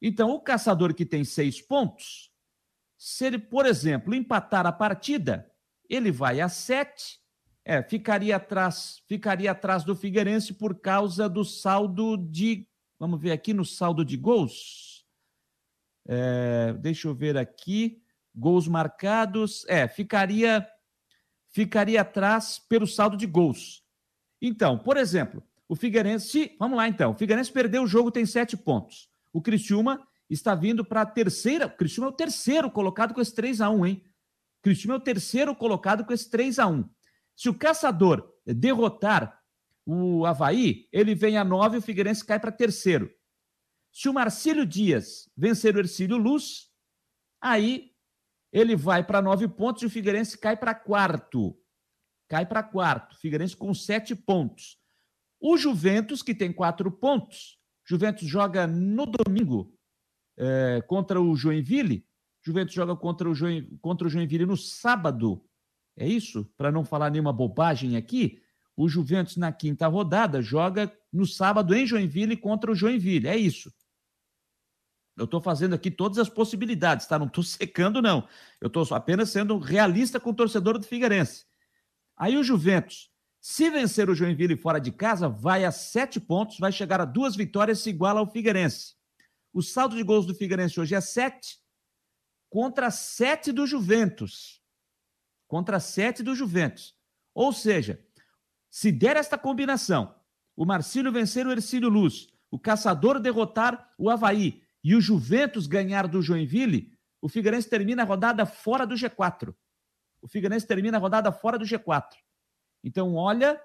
Então, 0.00 0.28
o 0.28 0.42
Caçador 0.42 0.92
que 0.92 1.06
tem 1.06 1.24
seis 1.24 1.58
pontos, 1.58 2.30
se 2.98 3.24
ele, 3.24 3.38
por 3.38 3.64
exemplo, 3.64 4.14
empatar 4.14 4.66
a 4.66 4.72
partida, 4.72 5.50
ele 5.88 6.12
vai 6.12 6.38
a 6.38 6.50
sete 6.50 7.22
é, 7.64 7.82
ficaria 7.82 8.36
atrás, 8.36 9.02
ficaria 9.08 9.52
atrás 9.52 9.84
do 9.84 9.96
Figueirense 9.96 10.52
por 10.52 10.80
causa 10.80 11.30
do 11.30 11.46
saldo 11.46 12.18
de. 12.18 12.68
Vamos 12.98 13.18
ver 13.18 13.32
aqui 13.32 13.54
no 13.54 13.64
saldo 13.64 14.04
de 14.04 14.18
gols. 14.18 15.06
É, 16.06 16.74
deixa 16.74 17.08
eu 17.08 17.14
ver 17.14 17.38
aqui. 17.38 18.02
Gols 18.34 18.68
marcados. 18.68 19.64
É, 19.66 19.88
ficaria 19.88 20.68
ficaria 21.52 22.00
atrás 22.00 22.58
pelo 22.68 22.86
saldo 22.86 23.16
de 23.16 23.26
gols. 23.26 23.82
Então, 24.40 24.78
por 24.78 24.96
exemplo, 24.96 25.42
o 25.68 25.76
Figueirense. 25.76 26.56
Vamos 26.58 26.76
lá 26.76 26.88
então. 26.88 27.12
O 27.12 27.14
Figueirense 27.14 27.52
perdeu 27.52 27.82
o 27.82 27.86
jogo, 27.86 28.10
tem 28.10 28.26
sete 28.26 28.56
pontos. 28.56 29.08
O 29.32 29.40
Criciúma 29.40 30.06
está 30.28 30.54
vindo 30.54 30.84
para 30.84 31.02
a 31.02 31.06
terceira. 31.06 31.66
O 31.66 31.76
Criciúma 31.76 32.08
é 32.08 32.12
o 32.12 32.16
terceiro 32.16 32.70
colocado 32.70 33.14
com 33.14 33.20
esse 33.20 33.34
3 33.34 33.60
a 33.60 33.70
1 33.70 33.86
hein? 33.86 34.04
O 34.58 34.62
Criciúma 34.62 34.94
é 34.94 34.98
o 34.98 35.00
terceiro 35.00 35.54
colocado 35.54 36.04
com 36.04 36.12
esse 36.12 36.28
3 36.30 36.58
a 36.58 36.66
1 36.66 36.88
se 37.34 37.48
o 37.48 37.54
caçador 37.54 38.32
derrotar 38.46 39.40
o 39.84 40.24
Havaí, 40.24 40.88
ele 40.92 41.14
vem 41.14 41.36
a 41.36 41.44
nove 41.44 41.76
e 41.76 41.78
o 41.78 41.82
Figueirense 41.82 42.24
cai 42.24 42.38
para 42.38 42.52
terceiro. 42.52 43.10
Se 43.90 44.08
o 44.08 44.14
Marcílio 44.14 44.64
Dias 44.64 45.28
vencer 45.36 45.74
o 45.74 45.80
Ercílio 45.80 46.16
Luz, 46.16 46.70
aí 47.40 47.91
ele 48.52 48.76
vai 48.76 49.02
para 49.02 49.22
nove 49.22 49.48
pontos 49.48 49.82
e 49.82 49.86
o 49.86 49.90
Figueirense 49.90 50.36
cai 50.36 50.56
para 50.56 50.74
quarto. 50.74 51.56
Cai 52.28 52.44
para 52.44 52.62
quarto. 52.62 53.16
Figueirense 53.16 53.56
com 53.56 53.72
sete 53.72 54.14
pontos. 54.14 54.78
O 55.40 55.56
Juventus, 55.56 56.22
que 56.22 56.34
tem 56.34 56.52
quatro 56.52 56.90
pontos, 56.90 57.58
Juventus 57.84 58.28
joga 58.28 58.66
no 58.66 59.06
domingo 59.06 59.74
é, 60.36 60.82
contra 60.86 61.20
o 61.20 61.34
Joinville. 61.34 62.06
Juventus 62.44 62.74
joga 62.74 62.94
contra 62.94 63.28
o, 63.28 63.34
Join, 63.34 63.76
contra 63.80 64.06
o 64.06 64.10
Joinville 64.10 64.46
no 64.46 64.56
sábado, 64.56 65.44
é 65.96 66.06
isso? 66.06 66.44
Para 66.56 66.72
não 66.72 66.84
falar 66.84 67.10
nenhuma 67.10 67.32
bobagem 67.32 67.96
aqui, 67.96 68.40
o 68.76 68.88
Juventus 68.88 69.36
na 69.36 69.52
quinta 69.52 69.86
rodada 69.86 70.42
joga 70.42 70.92
no 71.12 71.26
sábado 71.26 71.74
em 71.74 71.86
Joinville 71.86 72.36
contra 72.36 72.72
o 72.72 72.74
Joinville. 72.74 73.28
É 73.28 73.36
isso. 73.36 73.72
Eu 75.16 75.24
estou 75.24 75.40
fazendo 75.40 75.74
aqui 75.74 75.90
todas 75.90 76.18
as 76.18 76.28
possibilidades, 76.28 77.06
tá? 77.06 77.18
Não 77.18 77.26
estou 77.26 77.44
secando, 77.44 78.00
não. 78.00 78.26
Eu 78.60 78.68
estou 78.68 78.86
apenas 78.92 79.30
sendo 79.30 79.58
realista 79.58 80.18
com 80.18 80.30
o 80.30 80.34
torcedor 80.34 80.78
do 80.78 80.86
Figueirense. 80.86 81.44
Aí 82.16 82.36
o 82.36 82.44
Juventus, 82.44 83.10
se 83.40 83.68
vencer 83.70 84.08
o 84.08 84.14
Joinville 84.14 84.56
fora 84.56 84.78
de 84.78 84.92
casa, 84.92 85.28
vai 85.28 85.64
a 85.64 85.72
sete 85.72 86.20
pontos, 86.20 86.58
vai 86.58 86.70
chegar 86.70 87.00
a 87.00 87.04
duas 87.04 87.34
vitórias, 87.34 87.80
se 87.80 87.90
iguala 87.90 88.20
ao 88.20 88.30
Figueirense. 88.30 88.94
O 89.52 89.62
saldo 89.62 89.96
de 89.96 90.02
gols 90.02 90.26
do 90.26 90.34
Figueirense 90.34 90.80
hoje 90.80 90.94
é 90.94 91.00
sete 91.00 91.58
contra 92.48 92.90
sete 92.90 93.50
do 93.52 93.66
Juventus 93.66 94.62
contra 95.52 95.78
sete 95.78 96.22
do 96.22 96.34
Juventus. 96.34 96.94
Ou 97.34 97.52
seja, 97.52 98.02
se 98.70 98.90
der 98.90 99.18
esta 99.18 99.36
combinação, 99.36 100.14
o 100.56 100.64
Marcílio 100.64 101.12
vencer 101.12 101.46
o 101.46 101.52
Ercílio 101.52 101.90
Luz, 101.90 102.28
o 102.50 102.58
Caçador 102.58 103.20
derrotar 103.20 103.92
o 103.98 104.08
Havaí 104.08 104.61
e 104.82 104.94
o 104.94 105.00
Juventus 105.00 105.66
ganhar 105.66 106.08
do 106.08 106.22
Joinville, 106.22 106.92
o 107.20 107.28
Figueirense 107.28 107.68
termina 107.68 108.02
a 108.02 108.06
rodada 108.06 108.44
fora 108.44 108.86
do 108.86 108.94
G4. 108.94 109.54
O 110.20 110.28
Figueirense 110.28 110.66
termina 110.66 110.96
a 110.96 111.00
rodada 111.00 111.30
fora 111.32 111.58
do 111.58 111.64
G4. 111.64 112.04
Então, 112.82 113.14
olha 113.14 113.60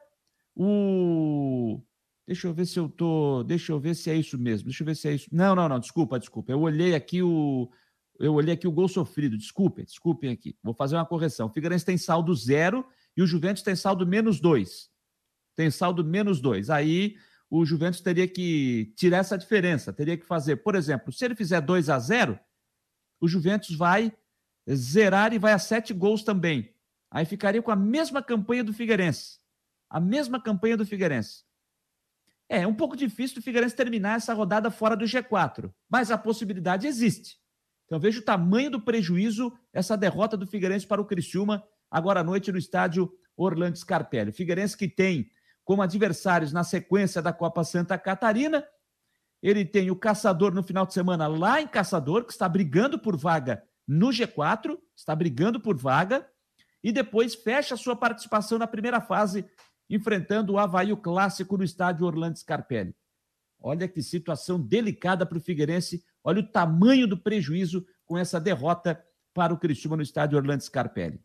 o. 0.55 1.81
Deixa 2.25 2.47
eu 2.47 2.53
ver 2.53 2.65
se 2.65 2.77
eu 2.77 2.89
tô. 2.89 3.43
Deixa 3.43 3.71
eu 3.71 3.79
ver 3.79 3.95
se 3.95 4.09
é 4.09 4.15
isso 4.15 4.37
mesmo. 4.37 4.65
Deixa 4.65 4.83
eu 4.83 4.85
ver 4.85 4.95
se 4.95 5.07
é 5.07 5.13
isso. 5.13 5.27
Não, 5.31 5.55
não, 5.55 5.67
não. 5.67 5.79
Desculpa, 5.79 6.19
desculpa. 6.19 6.51
Eu 6.51 6.61
olhei 6.61 6.93
aqui 6.93 7.21
o 7.23 7.69
eu 8.19 8.33
olhei 8.33 8.53
aqui 8.53 8.67
o 8.67 8.71
gol 8.71 8.87
sofrido, 8.87 9.37
desculpem, 9.37 9.85
desculpem 9.85 10.31
aqui. 10.31 10.57
Vou 10.63 10.73
fazer 10.73 10.95
uma 10.95 11.05
correção. 11.05 11.47
O 11.47 11.49
Figueirense 11.49 11.85
tem 11.85 11.97
saldo 11.97 12.33
zero 12.33 12.85
e 13.15 13.21
o 13.21 13.27
Juventus 13.27 13.61
tem 13.61 13.75
saldo 13.75 14.05
menos 14.07 14.39
dois. 14.39 14.89
Tem 15.55 15.69
saldo 15.69 16.03
menos 16.03 16.41
dois. 16.41 16.69
Aí 16.69 17.15
o 17.49 17.65
Juventus 17.65 18.01
teria 18.01 18.27
que 18.27 18.93
tirar 18.95 19.17
essa 19.17 19.37
diferença, 19.37 19.93
teria 19.93 20.17
que 20.17 20.25
fazer, 20.25 20.57
por 20.57 20.75
exemplo, 20.75 21.11
se 21.11 21.23
ele 21.23 21.35
fizer 21.35 21.61
2 21.61 21.89
a 21.89 21.99
0 21.99 22.39
o 23.19 23.27
Juventus 23.27 23.75
vai 23.75 24.13
zerar 24.69 25.33
e 25.33 25.39
vai 25.39 25.53
a 25.53 25.59
sete 25.59 25.93
gols 25.93 26.23
também. 26.23 26.73
Aí 27.09 27.25
ficaria 27.25 27.61
com 27.61 27.71
a 27.71 27.75
mesma 27.75 28.21
campanha 28.21 28.63
do 28.63 28.73
Figueirense. 28.73 29.39
A 29.89 29.99
mesma 29.99 30.41
campanha 30.41 30.77
do 30.77 30.85
Figueirense. 30.85 31.43
É 32.49 32.67
um 32.67 32.73
pouco 32.73 32.95
difícil 32.95 33.35
do 33.35 33.41
Figueirense 33.41 33.75
terminar 33.75 34.17
essa 34.17 34.33
rodada 34.33 34.69
fora 34.69 34.95
do 34.95 35.05
G4, 35.05 35.73
mas 35.89 36.11
a 36.11 36.17
possibilidade 36.17 36.85
existe. 36.85 37.37
Então 37.85 37.99
veja 37.99 38.19
o 38.19 38.23
tamanho 38.23 38.69
do 38.69 38.81
prejuízo 38.81 39.51
essa 39.73 39.97
derrota 39.97 40.37
do 40.37 40.45
Figueirense 40.45 40.85
para 40.85 41.01
o 41.01 41.05
Criciúma 41.05 41.63
agora 41.89 42.19
à 42.19 42.23
noite 42.23 42.51
no 42.51 42.57
estádio 42.57 43.11
Orlando 43.35 43.77
Scarpelli. 43.77 44.31
O 44.31 44.33
Figueirense 44.33 44.77
que 44.77 44.87
tem 44.87 45.29
como 45.67 45.81
adversários 45.81 46.53
na 46.53 46.63
sequência 46.63 47.21
da 47.21 47.33
Copa 47.33 47.61
Santa 47.65 47.97
Catarina, 47.97 48.65
ele 49.43 49.65
tem 49.65 49.91
o 49.91 49.97
Caçador 49.97 50.53
no 50.53 50.63
final 50.63 50.85
de 50.85 50.93
semana 50.93 51.27
lá 51.27 51.61
em 51.61 51.67
Caçador, 51.67 52.23
que 52.23 52.31
está 52.31 52.47
brigando 52.47 52.97
por 52.97 53.17
vaga 53.17 53.61
no 53.85 54.07
G4, 54.07 54.77
está 54.95 55.13
brigando 55.13 55.59
por 55.59 55.77
vaga, 55.77 56.25
e 56.81 56.89
depois 56.89 57.35
fecha 57.35 57.75
sua 57.75 57.97
participação 57.97 58.57
na 58.57 58.65
primeira 58.65 59.01
fase, 59.01 59.45
enfrentando 59.89 60.53
o 60.53 60.57
Havaí 60.57 60.93
o 60.93 60.97
Clássico 60.97 61.57
no 61.57 61.65
estádio 61.65 62.05
Orlando 62.05 62.39
Scarpelli. 62.39 62.95
Olha 63.59 63.89
que 63.89 64.01
situação 64.01 64.57
delicada 64.57 65.25
para 65.25 65.37
o 65.37 65.41
Figueirense 65.41 66.01
Olha 66.27 66.41
o 66.41 66.43
tamanho 66.45 67.07
do 67.07 67.17
prejuízo 67.17 67.87
com 68.05 68.17
essa 68.17 68.37
derrota 68.37 69.01
para 69.33 69.53
o 69.53 69.57
Criciúma 69.57 69.95
no 69.95 70.03
estádio 70.03 70.37
Orlando 70.37 70.61
Scarpelli. 70.61 71.21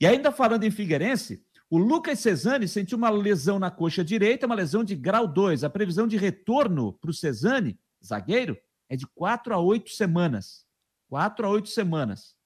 E 0.00 0.06
ainda 0.06 0.32
falando 0.32 0.64
em 0.64 0.70
Figueirense, 0.72 1.45
o 1.68 1.78
Lucas 1.78 2.20
Cesani 2.20 2.68
sentiu 2.68 2.96
uma 2.96 3.10
lesão 3.10 3.58
na 3.58 3.70
coxa 3.70 4.04
direita, 4.04 4.46
uma 4.46 4.54
lesão 4.54 4.84
de 4.84 4.94
grau 4.94 5.26
2. 5.26 5.64
A 5.64 5.70
previsão 5.70 6.06
de 6.06 6.16
retorno 6.16 6.92
para 6.94 7.10
o 7.10 7.14
Cesani, 7.14 7.78
zagueiro, 8.04 8.56
é 8.88 8.96
de 8.96 9.06
4 9.06 9.54
a 9.54 9.58
8 9.58 9.90
semanas. 9.90 10.64
4 11.08 11.46
a 11.46 11.50
8 11.50 11.68
semanas. 11.68 12.36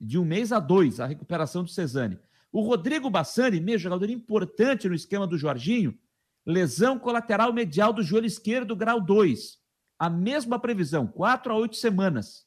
De 0.00 0.18
um 0.18 0.24
mês 0.24 0.52
a 0.52 0.60
dois, 0.60 1.00
a 1.00 1.06
recuperação 1.06 1.64
do 1.64 1.70
Cesani. 1.70 2.18
O 2.52 2.62
Rodrigo 2.62 3.10
Bassani, 3.10 3.60
meio 3.60 3.78
jogador 3.78 4.08
importante 4.08 4.88
no 4.88 4.94
esquema 4.94 5.26
do 5.26 5.36
Jorginho, 5.36 5.98
lesão 6.46 6.98
colateral 6.98 7.52
medial 7.52 7.92
do 7.92 8.02
joelho 8.02 8.26
esquerdo, 8.26 8.74
grau 8.74 9.00
2 9.00 9.60
a 10.00 10.08
mesma 10.08 10.58
previsão, 10.58 11.06
quatro 11.06 11.52
a 11.52 11.56
oito 11.56 11.76
semanas. 11.76 12.46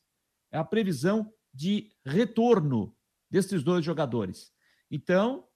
É 0.51 0.57
a 0.57 0.63
previsão 0.63 1.32
de 1.53 1.91
retorno 2.03 2.97
desses 3.30 3.61
dois 3.61 3.86
jogadores. 3.86 4.51
Então, 4.89 5.47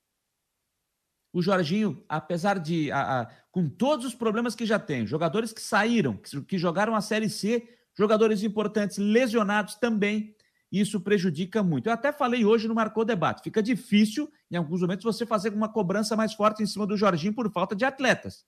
o 1.38 1.42
Jorginho, 1.42 2.04
apesar 2.10 2.58
de. 2.58 2.92
A, 2.92 3.22
a, 3.22 3.26
com 3.52 3.70
todos 3.70 4.08
os 4.08 4.16
problemas 4.16 4.56
que 4.56 4.66
já 4.66 4.80
tem, 4.80 5.06
jogadores 5.06 5.54
que 5.54 5.62
saíram, 5.62 6.18
que, 6.18 6.42
que 6.42 6.58
jogaram 6.58 6.96
a 6.96 7.02
Série 7.02 7.30
C, 7.30 7.70
jogadores 7.96 8.42
importantes 8.42 8.98
lesionados 8.98 9.76
também, 9.76 10.36
isso 10.72 11.00
prejudica 11.00 11.62
muito. 11.62 11.90
Eu 11.90 11.94
até 11.94 12.12
falei 12.12 12.44
hoje 12.44 12.68
no 12.68 12.74
Marcou 12.74 13.06
Debate. 13.06 13.44
Fica 13.44 13.62
difícil, 13.62 14.32
em 14.50 14.56
alguns 14.56 14.82
momentos, 14.82 15.04
você 15.04 15.28
fazer 15.28 15.54
uma 15.54 15.70
cobrança 15.70 16.16
mais 16.16 16.34
forte 16.34 16.64
em 16.64 16.66
cima 16.66 16.88
do 16.88 16.98
Jorginho 16.98 17.36
por 17.36 17.52
falta 17.52 17.76
de 17.76 17.86
atletas. 17.86 18.44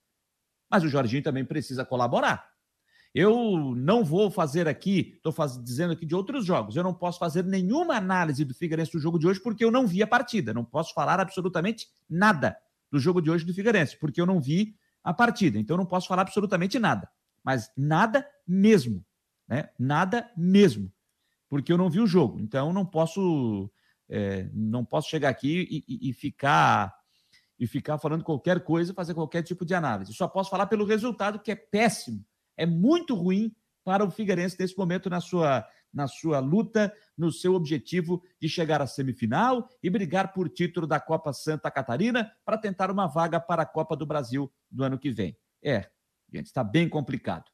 Mas 0.67 0.83
o 0.83 0.89
Jorginho 0.89 1.21
também 1.21 1.45
precisa 1.45 1.85
colaborar. 1.85 2.49
Eu 3.13 3.75
não 3.75 4.03
vou 4.03 4.31
fazer 4.31 4.67
aqui, 4.67 5.13
estou 5.23 5.33
dizendo 5.63 5.93
aqui 5.93 6.07
de 6.07 6.15
outros 6.15 6.43
jogos, 6.43 6.75
eu 6.75 6.83
não 6.83 6.93
posso 6.93 7.19
fazer 7.19 7.43
nenhuma 7.43 7.95
análise 7.95 8.43
do 8.43 8.55
Figueirense 8.55 8.91
do 8.93 8.99
jogo 8.99 9.19
de 9.19 9.27
hoje 9.27 9.39
porque 9.39 9.63
eu 9.63 9.69
não 9.69 9.85
vi 9.85 10.01
a 10.01 10.07
partida. 10.07 10.55
Não 10.55 10.65
posso 10.65 10.91
falar 10.95 11.19
absolutamente 11.19 11.87
nada 12.09 12.57
do 12.91 12.99
jogo 12.99 13.21
de 13.21 13.29
hoje 13.29 13.45
do 13.45 13.53
Figueirense, 13.53 13.97
porque 13.97 14.19
eu 14.19 14.25
não 14.25 14.39
vi 14.39 14.75
a 15.03 15.13
partida. 15.13 15.57
Então 15.57 15.75
eu 15.75 15.79
não 15.79 15.85
posso 15.85 16.07
falar 16.07 16.23
absolutamente 16.23 16.77
nada. 16.79 17.09
Mas 17.43 17.71
nada 17.75 18.27
mesmo, 18.47 19.05
né? 19.47 19.69
Nada 19.77 20.29
mesmo. 20.35 20.91
Porque 21.47 21.71
eu 21.71 21.77
não 21.77 21.89
vi 21.89 21.99
o 21.99 22.07
jogo. 22.07 22.39
Então 22.39 22.73
não 22.73 22.85
posso 22.85 23.71
é, 24.09 24.49
não 24.53 24.83
posso 24.83 25.09
chegar 25.09 25.29
aqui 25.29 25.67
e, 25.69 25.85
e, 25.87 26.09
e, 26.09 26.13
ficar 26.13 26.93
e 27.59 27.67
ficar 27.67 27.97
falando 27.97 28.23
qualquer 28.23 28.63
coisa, 28.63 28.93
fazer 28.93 29.13
qualquer 29.13 29.43
tipo 29.43 29.65
de 29.65 29.73
análise. 29.73 30.13
Só 30.13 30.27
posso 30.27 30.49
falar 30.49 30.65
pelo 30.67 30.85
resultado 30.85 31.39
que 31.39 31.51
é 31.51 31.55
péssimo, 31.55 32.25
é 32.57 32.65
muito 32.65 33.13
ruim 33.13 33.55
para 33.83 34.03
o 34.03 34.11
Figueirense 34.11 34.57
nesse 34.59 34.77
momento 34.77 35.09
na 35.09 35.21
sua 35.21 35.65
na 35.93 36.07
sua 36.07 36.39
luta, 36.39 36.93
no 37.17 37.31
seu 37.31 37.53
objetivo 37.53 38.23
de 38.41 38.47
chegar 38.47 38.81
à 38.81 38.87
semifinal 38.87 39.67
e 39.81 39.89
brigar 39.89 40.33
por 40.33 40.49
título 40.49 40.87
da 40.87 40.99
Copa 40.99 41.33
Santa 41.33 41.69
Catarina 41.69 42.31
para 42.45 42.57
tentar 42.57 42.91
uma 42.91 43.07
vaga 43.07 43.39
para 43.39 43.63
a 43.63 43.65
Copa 43.65 43.95
do 43.95 44.05
Brasil 44.05 44.51
do 44.69 44.83
ano 44.83 44.97
que 44.97 45.11
vem. 45.11 45.37
É, 45.63 45.89
gente, 46.31 46.47
está 46.47 46.63
bem 46.63 46.87
complicado. 46.87 47.45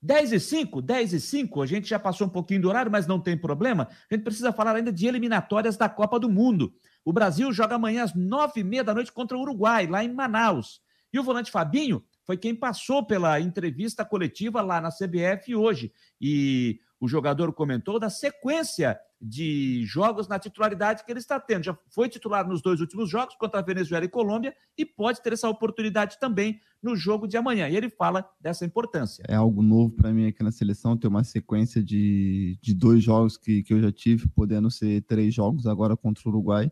10 0.00 0.32
e 0.32 0.40
5, 0.40 0.80
10 0.80 1.12
e 1.12 1.20
5, 1.20 1.62
a 1.62 1.66
gente 1.66 1.88
já 1.88 1.98
passou 1.98 2.28
um 2.28 2.30
pouquinho 2.30 2.62
do 2.62 2.68
horário, 2.68 2.90
mas 2.90 3.06
não 3.06 3.20
tem 3.20 3.36
problema. 3.36 3.88
A 4.08 4.14
gente 4.14 4.22
precisa 4.22 4.52
falar 4.52 4.76
ainda 4.76 4.92
de 4.92 5.06
eliminatórias 5.08 5.76
da 5.76 5.88
Copa 5.88 6.20
do 6.20 6.28
Mundo. 6.28 6.72
O 7.04 7.12
Brasil 7.12 7.52
joga 7.52 7.74
amanhã 7.74 8.04
às 8.04 8.14
nove 8.14 8.60
e 8.60 8.64
meia 8.64 8.84
da 8.84 8.94
noite 8.94 9.10
contra 9.10 9.36
o 9.36 9.40
Uruguai, 9.40 9.88
lá 9.88 10.04
em 10.04 10.12
Manaus. 10.12 10.80
E 11.12 11.18
o 11.18 11.24
volante 11.24 11.50
Fabinho 11.50 12.04
foi 12.28 12.36
quem 12.36 12.54
passou 12.54 13.02
pela 13.02 13.40
entrevista 13.40 14.04
coletiva 14.04 14.60
lá 14.60 14.82
na 14.82 14.90
CBF 14.90 15.56
hoje. 15.56 15.90
E 16.20 16.78
o 17.00 17.08
jogador 17.08 17.54
comentou 17.54 17.98
da 17.98 18.10
sequência 18.10 19.00
de 19.18 19.82
jogos 19.86 20.28
na 20.28 20.38
titularidade 20.38 21.06
que 21.06 21.10
ele 21.10 21.20
está 21.20 21.40
tendo. 21.40 21.64
Já 21.64 21.78
foi 21.88 22.06
titular 22.06 22.46
nos 22.46 22.60
dois 22.60 22.82
últimos 22.82 23.08
jogos, 23.08 23.34
contra 23.36 23.60
a 23.60 23.62
Venezuela 23.62 24.04
e 24.04 24.10
Colômbia, 24.10 24.54
e 24.76 24.84
pode 24.84 25.22
ter 25.22 25.32
essa 25.32 25.48
oportunidade 25.48 26.20
também 26.20 26.60
no 26.82 26.94
jogo 26.94 27.26
de 27.26 27.38
amanhã. 27.38 27.66
E 27.66 27.74
ele 27.74 27.88
fala 27.88 28.28
dessa 28.38 28.62
importância. 28.62 29.24
É 29.26 29.34
algo 29.34 29.62
novo 29.62 29.94
para 29.96 30.12
mim 30.12 30.26
aqui 30.26 30.42
na 30.42 30.52
seleção, 30.52 30.98
ter 30.98 31.08
uma 31.08 31.24
sequência 31.24 31.82
de, 31.82 32.58
de 32.60 32.74
dois 32.74 33.02
jogos 33.02 33.38
que, 33.38 33.62
que 33.62 33.72
eu 33.72 33.80
já 33.80 33.90
tive, 33.90 34.28
podendo 34.28 34.70
ser 34.70 35.00
três 35.04 35.32
jogos 35.32 35.66
agora 35.66 35.96
contra 35.96 36.22
o 36.26 36.30
Uruguai. 36.30 36.70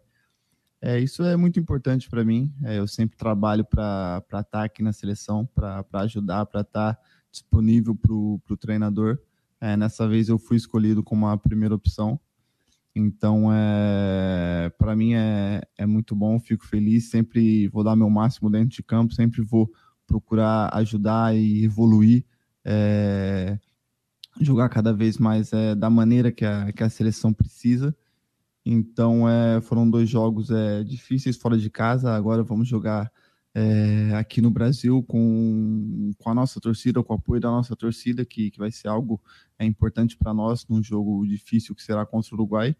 É, 0.81 0.99
isso 1.01 1.23
é 1.23 1.37
muito 1.37 1.59
importante 1.59 2.09
para 2.09 2.25
mim. 2.25 2.53
É, 2.63 2.79
eu 2.79 2.87
sempre 2.87 3.17
trabalho 3.17 3.65
para 3.65 4.23
estar 4.23 4.45
tá 4.45 4.65
aqui 4.65 4.83
na 4.83 4.93
seleção, 4.93 5.47
para 5.47 5.85
ajudar, 5.95 6.47
para 6.47 6.61
estar 6.61 6.95
tá 6.95 7.03
disponível 7.31 7.95
para 7.95 8.13
o 8.15 8.57
treinador. 8.59 9.19
É, 9.61 9.77
nessa 9.77 10.07
vez 10.07 10.29
eu 10.29 10.39
fui 10.39 10.57
escolhido 10.57 11.03
como 11.03 11.27
a 11.27 11.37
primeira 11.37 11.75
opção. 11.75 12.21
Então, 12.95 13.49
é, 13.53 14.73
para 14.79 14.97
mim 14.97 15.15
é, 15.15 15.63
é 15.77 15.87
muito 15.87 16.15
bom, 16.17 16.39
fico 16.41 16.67
feliz. 16.67 17.11
Sempre 17.11 17.69
vou 17.69 17.85
dar 17.85 17.97
meu 17.97 18.09
máximo 18.09 18.51
dentro 18.51 18.71
de 18.77 18.83
campo, 18.83 19.15
sempre 19.15 19.43
vou 19.43 19.71
procurar 20.07 20.71
ajudar 20.75 21.37
e 21.37 21.65
evoluir, 21.65 22.25
é, 22.65 23.59
jogar 24.41 24.69
cada 24.69 24.93
vez 24.93 25.19
mais 25.19 25.53
é, 25.53 25.75
da 25.75 25.91
maneira 25.91 26.31
que 26.31 26.45
a, 26.45 26.73
que 26.73 26.83
a 26.83 26.89
seleção 26.89 27.33
precisa. 27.33 27.95
Então, 28.69 29.29
é, 29.29 29.61
foram 29.61 29.89
dois 29.89 30.11
jogos 30.11 30.51
é, 30.51 30.83
difíceis 30.83 31.37
fora 31.37 31.57
de 31.57 31.71
casa. 31.71 32.13
Agora 32.13 32.43
vamos 32.43 32.67
jogar 32.67 33.13
é, 33.55 34.13
aqui 34.17 34.41
no 34.41 34.51
Brasil 34.51 35.05
com, 35.05 36.11
com 36.19 36.31
a 36.31 36.35
nossa 36.35 36.61
torcida, 36.61 37.01
com 37.01 37.15
o 37.15 37.17
apoio 37.17 37.41
da 37.41 37.49
nossa 37.49 37.77
torcida, 37.77 38.25
que, 38.25 38.51
que 38.51 38.59
vai 38.59 38.73
ser 38.73 38.89
algo 38.89 39.23
é, 39.57 39.65
importante 39.65 40.17
para 40.17 40.35
nós 40.35 40.67
num 40.69 40.83
jogo 40.83 41.25
difícil 41.29 41.77
que 41.77 41.83
será 41.83 42.05
contra 42.05 42.35
o 42.35 42.35
Uruguai. 42.35 42.75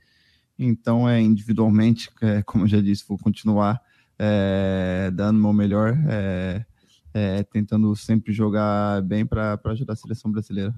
Então, 0.59 1.09
é 1.09 1.21
individualmente, 1.21 2.11
é, 2.21 2.43
como 2.43 2.65
eu 2.65 2.69
já 2.69 2.81
disse, 2.81 3.05
vou 3.07 3.17
continuar 3.17 3.81
é, 4.19 5.09
dando 5.15 5.39
o 5.39 5.41
meu 5.41 5.53
melhor, 5.53 5.97
é, 6.09 6.67
é, 7.15 7.45
tentando 7.45 7.95
sempre 7.95 8.33
jogar 8.33 9.03
bem 9.03 9.25
para 9.25 9.57
ajudar 9.67 9.93
a 9.93 9.97
seleção 9.97 10.33
brasileira. 10.33 10.75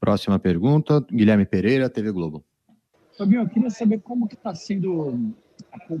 Próxima 0.00 0.38
pergunta, 0.38 1.04
Guilherme 1.12 1.44
Pereira, 1.44 1.90
TV 1.90 2.10
Globo. 2.10 2.42
Fabinho, 3.16 3.42
eu 3.42 3.48
queria 3.48 3.70
saber 3.70 4.00
como 4.00 4.26
que 4.26 4.34
está 4.34 4.54
sendo 4.54 5.32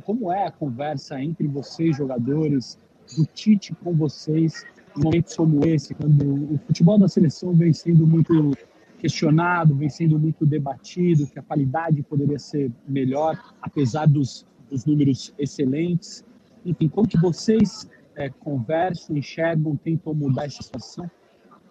como 0.04 0.32
é 0.32 0.46
a 0.46 0.50
conversa 0.50 1.20
entre 1.22 1.46
vocês, 1.46 1.96
jogadores, 1.96 2.76
do 3.16 3.24
Tite 3.24 3.72
com 3.74 3.94
vocês, 3.94 4.64
em 4.96 5.02
momentos 5.02 5.36
como 5.36 5.64
esse, 5.64 5.94
quando 5.94 6.54
o 6.54 6.58
futebol 6.66 6.98
da 6.98 7.06
seleção 7.06 7.54
vem 7.54 7.72
sendo 7.72 8.04
muito 8.04 8.56
questionado, 8.98 9.76
vem 9.76 9.88
sendo 9.88 10.18
muito 10.18 10.44
debatido, 10.44 11.26
que 11.26 11.38
a 11.38 11.42
qualidade 11.42 12.02
poderia 12.02 12.38
ser 12.38 12.72
melhor, 12.88 13.38
apesar 13.62 14.06
dos, 14.06 14.44
dos 14.68 14.84
números 14.84 15.32
excelentes. 15.38 16.24
Enfim, 16.64 16.88
como 16.88 17.06
que 17.06 17.18
vocês 17.18 17.88
é, 18.16 18.28
conversam, 18.28 19.16
enxergam, 19.16 19.76
tentam 19.76 20.14
mudar 20.14 20.46
essa 20.46 20.62
situação 20.62 21.08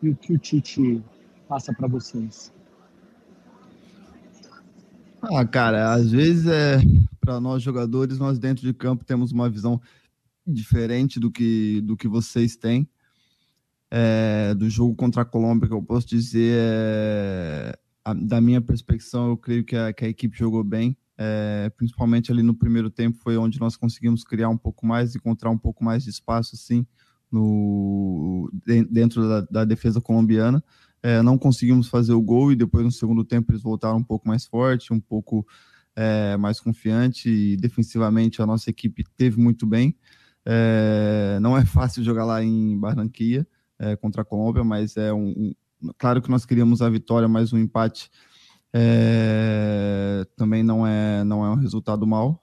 e 0.01 0.09
o 0.09 0.15
que 0.15 0.33
o 0.33 0.37
Tite 0.37 1.03
passa 1.49 1.73
para 1.73 1.87
vocês? 1.87 2.53
Ah, 5.31 5.45
cara, 5.45 5.93
às 5.93 6.11
vezes 6.11 6.47
é 6.47 6.79
para 7.21 7.39
nós 7.39 7.63
jogadores, 7.63 8.19
nós 8.19 8.37
dentro 8.37 8.65
de 8.65 8.73
campo 8.73 9.05
temos 9.05 9.31
uma 9.31 9.49
visão 9.49 9.81
diferente 10.45 11.17
do 11.17 11.31
que, 11.31 11.79
do 11.81 11.95
que 11.95 12.09
vocês 12.09 12.57
têm. 12.57 12.87
É, 13.89 14.53
do 14.55 14.69
jogo 14.69 14.95
contra 14.95 15.21
a 15.21 15.25
Colômbia, 15.25 15.67
que 15.69 15.73
eu 15.73 15.81
posso 15.81 16.07
dizer, 16.07 16.57
é, 16.57 17.77
a, 18.03 18.13
da 18.13 18.41
minha 18.41 18.59
perspectiva, 18.59 19.23
eu 19.27 19.37
creio 19.37 19.63
que 19.63 19.75
a, 19.75 19.93
que 19.93 20.03
a 20.03 20.09
equipe 20.09 20.37
jogou 20.37 20.63
bem, 20.63 20.97
é, 21.17 21.71
principalmente 21.77 22.31
ali 22.31 22.43
no 22.43 22.55
primeiro 22.55 22.89
tempo, 22.89 23.19
foi 23.19 23.37
onde 23.37 23.59
nós 23.59 23.77
conseguimos 23.77 24.23
criar 24.23 24.49
um 24.49 24.57
pouco 24.57 24.85
mais, 24.85 25.15
encontrar 25.15 25.51
um 25.51 25.57
pouco 25.57 25.83
mais 25.85 26.03
de 26.03 26.09
espaço, 26.09 26.55
assim, 26.55 26.85
no, 27.31 28.51
dentro 28.91 29.29
da, 29.29 29.41
da 29.41 29.65
defesa 29.65 30.01
colombiana. 30.01 30.61
É, 31.03 31.21
não 31.21 31.37
conseguimos 31.37 31.89
fazer 31.89 32.13
o 32.13 32.21
gol 32.21 32.53
e 32.53 32.55
depois 32.55 32.85
no 32.85 32.91
segundo 32.91 33.25
tempo 33.25 33.51
eles 33.51 33.61
voltaram 33.61 33.97
um 33.97 34.03
pouco 34.03 34.25
mais 34.25 34.45
forte, 34.45 34.93
um 34.93 35.01
pouco 35.01 35.45
é, 35.95 36.37
mais 36.37 36.61
confiante 36.61 37.29
e 37.29 37.57
defensivamente 37.57 38.41
a 38.41 38.45
nossa 38.45 38.69
equipe 38.69 39.03
teve 39.17 39.37
muito 39.37 39.67
bem. 39.67 39.95
É, 40.45 41.37
não 41.41 41.57
é 41.57 41.65
fácil 41.65 42.03
jogar 42.03 42.25
lá 42.25 42.41
em 42.41 42.79
Barranquilla 42.79 43.45
é, 43.77 43.95
contra 43.97 44.21
a 44.21 44.25
Colômbia, 44.25 44.63
mas 44.63 44.95
é 44.95 45.13
um, 45.13 45.29
um, 45.81 45.91
claro 45.97 46.21
que 46.21 46.29
nós 46.29 46.45
queríamos 46.45 46.81
a 46.81 46.89
vitória, 46.89 47.27
mas 47.27 47.51
um 47.51 47.57
empate 47.57 48.09
é, 48.73 50.25
também 50.37 50.63
não 50.63 50.87
é 50.87 51.23
não 51.23 51.45
é 51.45 51.49
um 51.49 51.55
resultado 51.55 52.07
mal. 52.07 52.41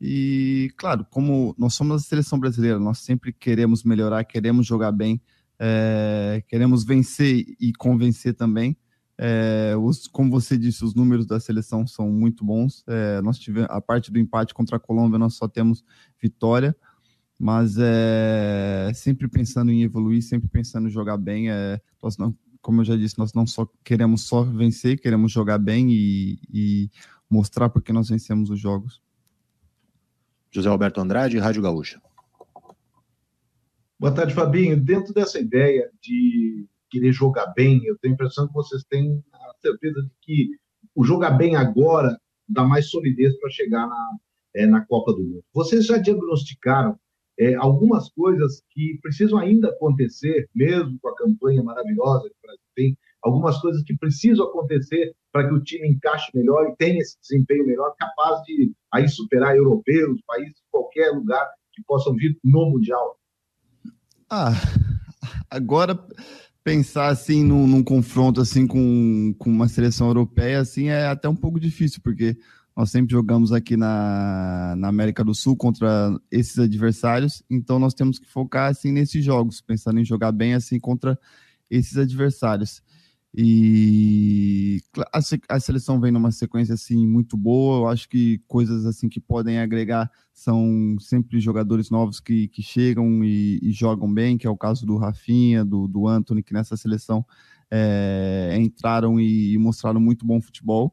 E 0.00 0.72
claro, 0.76 1.06
como 1.10 1.54
nós 1.58 1.74
somos 1.74 2.02
a 2.02 2.04
seleção 2.04 2.40
brasileira, 2.40 2.78
nós 2.78 2.98
sempre 2.98 3.32
queremos 3.32 3.84
melhorar, 3.84 4.24
queremos 4.24 4.66
jogar 4.66 4.92
bem, 4.92 5.20
é, 5.62 6.42
queremos 6.48 6.84
vencer 6.84 7.44
e 7.60 7.72
convencer 7.74 8.34
também. 8.34 8.74
É, 9.18 9.74
os, 9.76 10.06
como 10.06 10.30
você 10.30 10.56
disse, 10.56 10.82
os 10.82 10.94
números 10.94 11.26
da 11.26 11.38
seleção 11.38 11.86
são 11.86 12.10
muito 12.10 12.42
bons. 12.42 12.82
É, 12.88 13.20
nós 13.20 13.38
tivemos 13.38 13.68
a 13.70 13.78
parte 13.78 14.10
do 14.10 14.18
empate 14.18 14.54
contra 14.54 14.78
a 14.78 14.80
Colômbia, 14.80 15.18
nós 15.18 15.34
só 15.34 15.46
temos 15.46 15.84
vitória, 16.18 16.74
mas 17.38 17.76
é, 17.78 18.90
sempre 18.94 19.28
pensando 19.28 19.70
em 19.70 19.82
evoluir, 19.82 20.22
sempre 20.22 20.48
pensando 20.48 20.88
em 20.88 20.90
jogar 20.90 21.18
bem. 21.18 21.50
É, 21.50 21.78
nós 22.02 22.16
não, 22.16 22.34
como 22.62 22.80
eu 22.80 22.84
já 22.86 22.96
disse, 22.96 23.18
nós 23.18 23.34
não 23.34 23.46
só 23.46 23.68
queremos 23.84 24.22
só 24.22 24.42
vencer, 24.42 24.98
queremos 24.98 25.30
jogar 25.30 25.58
bem 25.58 25.90
e, 25.90 26.38
e 26.50 26.90
mostrar 27.28 27.68
porque 27.68 27.92
nós 27.92 28.08
vencemos 28.08 28.48
os 28.48 28.58
jogos. 28.58 29.02
José 30.50 30.70
Alberto 30.70 31.00
Andrade, 31.00 31.38
Rádio 31.38 31.62
Gaúcha. 31.62 32.00
Boa 34.00 34.14
tarde, 34.14 34.32
Fabinho. 34.32 34.82
Dentro 34.82 35.12
dessa 35.12 35.38
ideia 35.38 35.90
de 36.00 36.66
querer 36.90 37.12
jogar 37.12 37.48
bem. 37.48 37.84
Eu 37.84 37.98
tenho 37.98 38.14
a 38.14 38.14
impressão 38.14 38.48
que 38.48 38.54
vocês 38.54 38.82
têm 38.84 39.22
a 39.30 39.52
certeza 39.60 40.00
de 40.00 40.10
que 40.22 40.48
o 40.94 41.04
jogar 41.04 41.32
bem 41.32 41.54
agora 41.54 42.18
dá 42.48 42.64
mais 42.64 42.88
solidez 42.88 43.38
para 43.38 43.50
chegar 43.50 43.86
na, 43.86 44.16
é, 44.56 44.64
na 44.64 44.86
Copa 44.86 45.12
do 45.12 45.22
Mundo. 45.22 45.44
Vocês 45.52 45.84
já 45.84 45.98
diagnosticaram 45.98 46.98
é, 47.38 47.54
algumas 47.56 48.08
coisas 48.08 48.62
que 48.70 48.98
precisam 49.02 49.38
ainda 49.38 49.68
acontecer, 49.68 50.48
mesmo 50.54 50.98
com 51.02 51.08
a 51.10 51.16
campanha 51.16 51.62
maravilhosa 51.62 52.30
que 52.30 52.36
o 52.36 52.42
Brasil 52.42 52.64
tem, 52.74 52.98
algumas 53.20 53.60
coisas 53.60 53.82
que 53.82 53.94
precisam 53.98 54.46
acontecer 54.46 55.14
para 55.30 55.46
que 55.46 55.52
o 55.52 55.62
time 55.62 55.86
encaixe 55.86 56.30
melhor 56.34 56.70
e 56.70 56.76
tenha 56.76 57.00
esse 57.00 57.20
desempenho 57.20 57.66
melhor, 57.66 57.94
capaz 57.98 58.42
de 58.44 58.72
aí 58.94 59.06
superar 59.06 59.54
europeus, 59.54 60.22
países 60.26 60.56
qualquer 60.70 61.10
lugar 61.10 61.46
que 61.74 61.82
possam 61.84 62.14
vir 62.14 62.38
no 62.42 62.70
Mundial? 62.70 63.19
Ah, 64.32 64.52
agora 65.50 65.98
pensar 66.62 67.08
assim 67.08 67.42
num, 67.42 67.66
num, 67.66 67.82
confronto 67.82 68.40
assim 68.40 68.64
com, 68.64 69.34
com 69.36 69.50
uma 69.50 69.66
seleção 69.66 70.06
europeia 70.06 70.60
assim 70.60 70.86
é 70.86 71.06
até 71.06 71.28
um 71.28 71.34
pouco 71.34 71.58
difícil 71.58 72.00
porque 72.00 72.36
nós 72.76 72.92
sempre 72.92 73.10
jogamos 73.10 73.50
aqui 73.50 73.76
na, 73.76 74.76
na 74.78 74.86
América 74.86 75.24
do 75.24 75.34
Sul 75.34 75.56
contra 75.56 76.16
esses 76.30 76.60
adversários 76.60 77.42
então 77.50 77.80
nós 77.80 77.92
temos 77.92 78.20
que 78.20 78.28
focar 78.28 78.70
assim 78.70 78.92
nesses 78.92 79.24
jogos 79.24 79.60
pensando 79.60 79.98
em 79.98 80.04
jogar 80.04 80.30
bem 80.30 80.54
assim 80.54 80.78
contra 80.78 81.18
esses 81.68 81.96
adversários 81.96 82.80
E 83.32 84.80
a, 85.48 85.60
seleção 85.60 86.00
vem 86.00 86.10
numa 86.10 86.32
sequência 86.32 86.74
assim 86.74 87.06
muito 87.06 87.36
boa. 87.36 87.78
Eu 87.78 87.88
acho 87.88 88.08
que 88.08 88.38
coisas 88.48 88.84
assim 88.84 89.08
que 89.08 89.20
podem 89.20 89.60
agregar 89.60 90.10
são 90.32 90.96
sempre 90.98 91.38
jogadores 91.38 91.90
novos 91.90 92.18
que, 92.18 92.48
que 92.48 92.62
chegam 92.62 93.22
e, 93.24 93.60
e 93.62 93.70
jogam 93.70 94.12
bem, 94.12 94.36
que 94.36 94.46
é 94.46 94.50
o 94.50 94.56
caso 94.56 94.84
do 94.84 94.96
Rafinha, 94.96 95.64
do, 95.64 95.86
do 95.86 96.08
Anthony, 96.08 96.42
que 96.42 96.52
nessa 96.52 96.76
seleção 96.76 97.24
é, 97.70 98.56
entraram 98.58 99.20
e, 99.20 99.52
e 99.52 99.58
mostraram 99.58 100.00
muito 100.00 100.26
bom 100.26 100.40
futebol. 100.40 100.92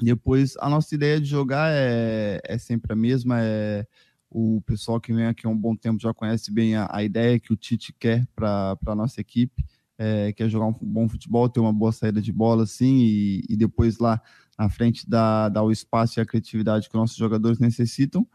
Depois, 0.00 0.56
a 0.58 0.70
nossa 0.70 0.94
ideia 0.94 1.20
de 1.20 1.26
jogar 1.26 1.70
é, 1.70 2.40
é 2.44 2.56
sempre 2.56 2.94
a 2.94 2.96
mesma. 2.96 3.36
É, 3.42 3.86
o 4.30 4.62
pessoal 4.62 4.98
que 4.98 5.12
vem 5.12 5.26
aqui 5.26 5.46
há 5.46 5.50
um 5.50 5.58
bom 5.58 5.76
tempo 5.76 6.00
já 6.00 6.14
conhece 6.14 6.50
bem 6.50 6.74
a, 6.76 6.88
a 6.90 7.04
ideia 7.04 7.38
que 7.38 7.52
o 7.52 7.56
Tite 7.56 7.92
quer 7.92 8.26
para 8.34 8.78
a 8.86 8.94
nossa 8.94 9.20
equipe 9.20 9.62
é, 9.98 10.32
quer 10.32 10.48
jogar 10.48 10.66
um 10.66 10.74
bom 10.80 11.08
futebol, 11.08 11.48
ter 11.48 11.60
uma 11.60 11.72
boa 11.72 11.92
saída 11.92 12.20
de 12.20 12.32
bola, 12.32 12.64
assim, 12.64 13.00
e, 13.00 13.44
e 13.48 13.56
depois 13.56 13.98
lá 13.98 14.20
na 14.58 14.68
frente 14.68 15.08
dar, 15.08 15.50
o 15.62 15.70
espaço 15.70 16.18
e 16.18 16.20
a 16.20 16.26
criatividade 16.26 16.88
que 16.88 16.94
nossos 16.94 17.16
jogadores 17.16 17.58
necessitam. 17.58 18.26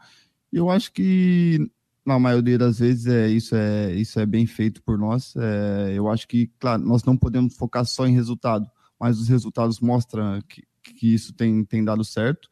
E 0.52 0.56
eu 0.56 0.70
acho 0.70 0.92
que 0.92 1.70
na 2.04 2.18
maioria 2.18 2.56
das 2.56 2.78
vezes 2.78 3.06
é 3.06 3.28
isso 3.28 3.54
é 3.54 3.94
isso 3.94 4.18
é 4.18 4.26
bem 4.26 4.46
feito 4.46 4.82
por 4.82 4.98
nós. 4.98 5.34
É, 5.36 5.92
eu 5.94 6.08
acho 6.08 6.26
que, 6.26 6.50
claro, 6.58 6.82
nós 6.82 7.04
não 7.04 7.16
podemos 7.16 7.54
focar 7.54 7.84
só 7.84 8.06
em 8.06 8.14
resultado, 8.14 8.68
mas 8.98 9.18
os 9.20 9.28
resultados 9.28 9.80
mostram 9.80 10.40
que, 10.48 10.64
que 10.82 11.14
isso 11.14 11.32
tem, 11.34 11.64
tem 11.64 11.84
dado 11.84 12.04
certo. 12.04 12.48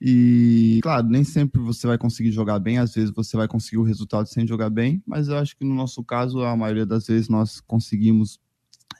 E, 0.00 0.80
claro, 0.82 1.08
nem 1.08 1.24
sempre 1.24 1.60
você 1.60 1.86
vai 1.86 1.96
conseguir 1.96 2.30
jogar 2.30 2.58
bem, 2.58 2.78
às 2.78 2.94
vezes 2.94 3.10
você 3.10 3.36
vai 3.36 3.48
conseguir 3.48 3.78
o 3.78 3.84
resultado 3.84 4.26
sem 4.26 4.46
jogar 4.46 4.68
bem, 4.68 5.02
mas 5.06 5.28
eu 5.28 5.38
acho 5.38 5.56
que 5.56 5.64
no 5.64 5.74
nosso 5.74 6.02
caso, 6.04 6.42
a 6.42 6.56
maioria 6.56 6.84
das 6.84 7.06
vezes 7.06 7.28
nós 7.28 7.60
conseguimos 7.60 8.38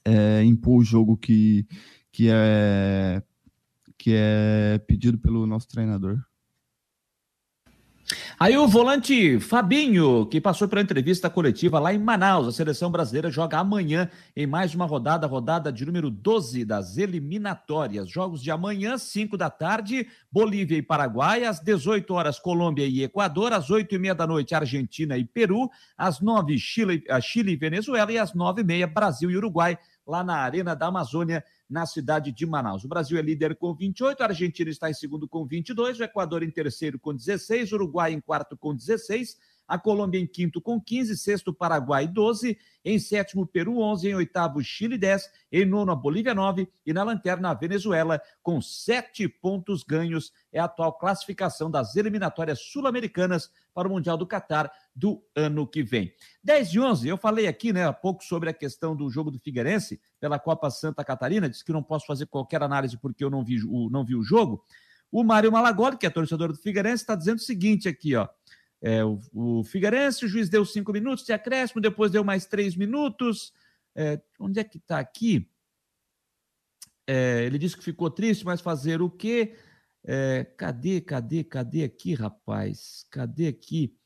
é, 0.05 0.43
impor 0.45 0.81
o 0.81 0.85
jogo 0.85 1.17
que, 1.17 1.67
que, 2.13 2.29
é, 2.31 3.23
que 3.99 4.13
é 4.15 4.79
pedido 4.87 5.19
pelo 5.19 5.47
nosso 5.47 5.69
treinador. 5.69 6.19
Aí 8.39 8.57
o 8.57 8.69
volante 8.69 9.41
Fabinho, 9.41 10.27
que 10.27 10.41
passou 10.41 10.69
pela 10.69 10.83
entrevista 10.83 11.31
coletiva 11.31 11.79
lá 11.79 11.95
em 11.95 11.99
Manaus. 11.99 12.47
A 12.47 12.53
seleção 12.53 12.91
brasileira 12.91 13.31
joga 13.31 13.59
amanhã 13.59 14.11
em 14.37 14.47
mais 14.47 14.75
uma 14.75 14.85
rodada, 14.85 15.27
rodada 15.27 15.73
de 15.73 15.87
número 15.87 16.11
12 16.11 16.65
das 16.65 16.99
eliminatórias. 16.99 18.09
Jogos 18.09 18.43
de 18.43 18.51
amanhã, 18.51 18.99
5 18.99 19.39
da 19.39 19.49
tarde, 19.49 20.07
Bolívia 20.31 20.77
e 20.77 20.83
Paraguai. 20.83 21.45
Às 21.45 21.61
18 21.61 22.13
horas, 22.13 22.39
Colômbia 22.39 22.87
e 22.87 23.03
Equador. 23.03 23.55
Às 23.55 23.71
8 23.71 23.95
e 23.95 23.99
meia 23.99 24.15
da 24.15 24.27
noite, 24.27 24.55
Argentina 24.55 25.17
e 25.17 25.25
Peru. 25.25 25.71
Às 25.97 26.21
9, 26.21 26.59
Chile, 26.59 27.03
Chile 27.23 27.53
e 27.53 27.57
Venezuela. 27.57 28.13
E 28.13 28.19
às 28.19 28.35
9 28.35 28.61
e 28.61 28.65
meia, 28.65 28.87
Brasil 28.87 29.31
e 29.31 29.37
Uruguai, 29.37 29.79
lá 30.07 30.23
na 30.23 30.37
Arena 30.37 30.77
da 30.77 30.87
Amazônia 30.87 31.43
na 31.75 31.87
cidade 31.87 32.31
de 32.31 32.47
Manaus. 32.47 32.85
O 32.85 32.89
Brasil 32.89 33.19
é 33.19 33.21
líder 33.21 33.57
com 33.57 33.75
28, 33.75 34.23
a 34.23 34.27
Argentina 34.27 34.71
está 34.71 34.89
em 34.89 34.95
segundo 34.95 35.27
com 35.27 35.45
22, 35.45 35.99
o 35.99 36.05
Equador 36.05 36.45
em 36.45 36.51
terceiro 36.51 37.01
com 37.01 37.13
16, 37.13 37.73
o 37.73 37.75
Uruguai 37.75 38.13
em 38.13 38.21
quarto 38.21 38.57
com 38.57 38.73
16, 38.73 39.37
a 39.67 39.79
Colômbia 39.79 40.19
em 40.19 40.27
quinto 40.27 40.61
com 40.61 40.81
15, 40.81 41.17
sexto 41.17 41.53
Paraguai 41.53 42.07
12, 42.07 42.59
em 42.85 42.99
sétimo 42.99 43.47
Peru 43.47 43.79
11, 43.79 44.09
em 44.09 44.15
oitavo 44.15 44.63
Chile 44.63 44.99
10, 44.99 45.31
em 45.51 45.65
nono 45.65 45.93
a 45.93 45.97
Bolívia 45.97 46.35
9 46.35 46.69
e 46.85 46.93
na 46.93 47.03
lanterna 47.03 47.51
a 47.51 47.55
Venezuela 47.55 48.21
com 48.43 48.61
sete 48.61 49.27
pontos 49.27 49.83
ganhos. 49.83 50.33
É 50.53 50.61
a 50.61 50.65
atual 50.65 50.93
classificação 50.93 51.71
das 51.71 51.97
eliminatórias 51.97 52.61
sul-americanas 52.61 53.51
para 53.73 53.89
o 53.89 53.91
Mundial 53.91 54.17
do 54.17 54.27
Catar 54.27 54.71
do 54.95 55.23
ano 55.35 55.67
que 55.67 55.83
vem. 55.83 56.13
10 56.43 56.75
e 56.75 56.81
11, 56.81 57.09
eu 57.09 57.17
falei 57.17 57.47
aqui 57.47 57.73
né, 57.73 57.87
há 57.87 57.93
pouco 57.93 58.23
sobre 58.23 58.51
a 58.51 58.53
questão 58.53 58.95
do 58.95 59.11
jogo 59.11 59.31
do 59.31 59.39
Figueirense 59.39 60.01
pela 60.21 60.39
Copa 60.39 60.71
Santa 60.71 61.05
Catarina, 61.05 61.49
disse 61.49 61.65
que 61.65 61.73
não 61.73 61.83
posso 61.83 62.07
fazer 62.07 62.27
qualquer 62.27 62.63
análise 62.63 62.97
porque 62.99 63.25
eu 63.25 63.31
não 63.31 63.45
vi 63.45 63.63
o, 63.65 63.89
não 63.91 64.05
vi 64.05 64.15
o 64.15 64.23
jogo. 64.23 64.65
O 65.11 65.23
Mário 65.23 65.53
Malagoli, 65.53 65.97
que 65.97 66.07
é 66.07 66.11
torcedor 66.11 66.49
do 66.49 66.59
Figueirense, 66.59 67.03
está 67.03 67.15
dizendo 67.15 67.39
o 67.39 67.43
seguinte 67.43 67.89
aqui, 67.89 68.17
ó. 68.17 68.29
É, 68.87 69.03
o, 69.03 69.19
o 69.33 69.65
Figueirense, 69.65 70.27
o 70.27 70.29
juiz 70.29 70.51
deu 70.51 70.63
cinco 70.63 70.93
minutos 70.93 71.25
de 71.25 71.33
acréscimo, 71.33 71.81
depois 71.81 72.13
deu 72.13 72.23
mais 72.23 72.45
três 72.45 72.77
minutos. 72.77 73.51
É, 73.97 74.21
onde 74.39 74.61
é 74.61 74.65
que 74.65 74.77
está 74.77 74.99
aqui? 74.99 75.49
É, 77.07 77.45
ele 77.47 77.57
disse 77.57 77.79
que 77.79 77.83
ficou 77.83 78.11
triste, 78.11 78.45
mas 78.45 78.61
fazer 78.61 79.01
o 79.01 79.09
quê? 79.09 79.55
É, 80.05 80.45
cadê, 80.59 81.01
cadê, 81.01 81.43
cadê 81.43 81.83
aqui, 81.83 82.13
rapaz? 82.13 83.07
Cadê 83.11 83.47
aqui? 83.47 83.97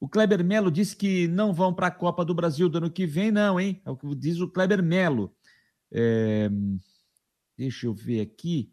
O 0.00 0.08
Kleber 0.08 0.44
Melo 0.44 0.68
disse 0.68 0.96
que 0.96 1.28
não 1.28 1.52
vão 1.52 1.72
para 1.72 1.86
a 1.86 1.92
Copa 1.92 2.24
do 2.24 2.34
Brasil 2.34 2.68
do 2.68 2.78
ano 2.78 2.90
que 2.90 3.06
vem, 3.06 3.30
não, 3.30 3.60
hein? 3.60 3.80
É 3.86 3.90
o 3.90 3.96
que 3.96 4.12
diz 4.16 4.40
o 4.40 4.48
Kleber 4.48 4.82
Melo. 4.82 5.32
É, 5.92 6.50
deixa 7.56 7.86
eu 7.86 7.94
ver 7.94 8.20
aqui. 8.20 8.72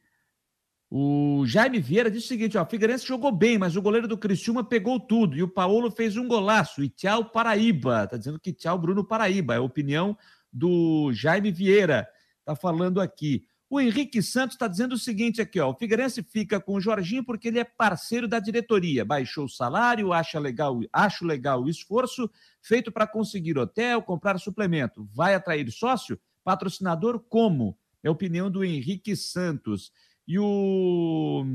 O 0.89 1.43
Jaime 1.45 1.79
Vieira 1.79 2.11
disse 2.11 2.25
o 2.25 2.29
seguinte: 2.29 2.57
ó, 2.57 2.63
o 2.63 2.65
Figueirense 2.65 3.05
jogou 3.05 3.31
bem, 3.31 3.57
mas 3.57 3.75
o 3.75 3.81
goleiro 3.81 4.07
do 4.07 4.17
Criciúma 4.17 4.63
pegou 4.63 4.99
tudo 4.99 5.35
e 5.35 5.43
o 5.43 5.47
Paulo 5.47 5.89
fez 5.91 6.15
um 6.15 6.27
golaço. 6.27 6.83
E 6.83 6.89
tchau, 6.89 7.25
Paraíba. 7.25 8.07
Tá 8.07 8.17
dizendo 8.17 8.39
que 8.39 8.53
tchau, 8.53 8.77
Bruno 8.77 9.03
Paraíba. 9.03 9.55
É 9.55 9.57
a 9.57 9.61
opinião 9.61 10.17
do 10.51 11.11
Jaime 11.13 11.51
Vieira. 11.51 12.07
Tá 12.43 12.55
falando 12.55 13.01
aqui. 13.01 13.45
O 13.67 13.81
Henrique 13.81 14.21
Santos 14.21 14.55
está 14.55 14.67
dizendo 14.67 14.93
o 14.93 14.97
seguinte 14.97 15.41
aqui, 15.41 15.59
ó. 15.59 15.71
O 15.71 15.73
Figueirense 15.73 16.21
fica 16.21 16.61
com 16.61 16.75
o 16.75 16.79
Jorginho 16.79 17.25
porque 17.25 17.47
ele 17.47 17.59
é 17.59 17.63
parceiro 17.63 18.27
da 18.27 18.39
diretoria. 18.39 19.03
Baixou 19.03 19.45
o 19.45 19.49
salário, 19.49 20.13
acha 20.13 20.39
legal, 20.39 20.79
acho 20.93 21.25
legal 21.25 21.63
o 21.63 21.69
esforço 21.69 22.29
feito 22.61 22.91
para 22.91 23.07
conseguir 23.07 23.57
hotel, 23.57 24.03
comprar 24.03 24.39
suplemento. 24.39 25.09
Vai 25.11 25.33
atrair 25.33 25.69
sócio? 25.71 26.19
Patrocinador 26.43 27.19
como? 27.27 27.75
É 28.03 28.07
a 28.07 28.11
opinião 28.11 28.51
do 28.51 28.63
Henrique 28.63 29.15
Santos. 29.15 29.91
E 30.27 30.39
o, 30.39 31.45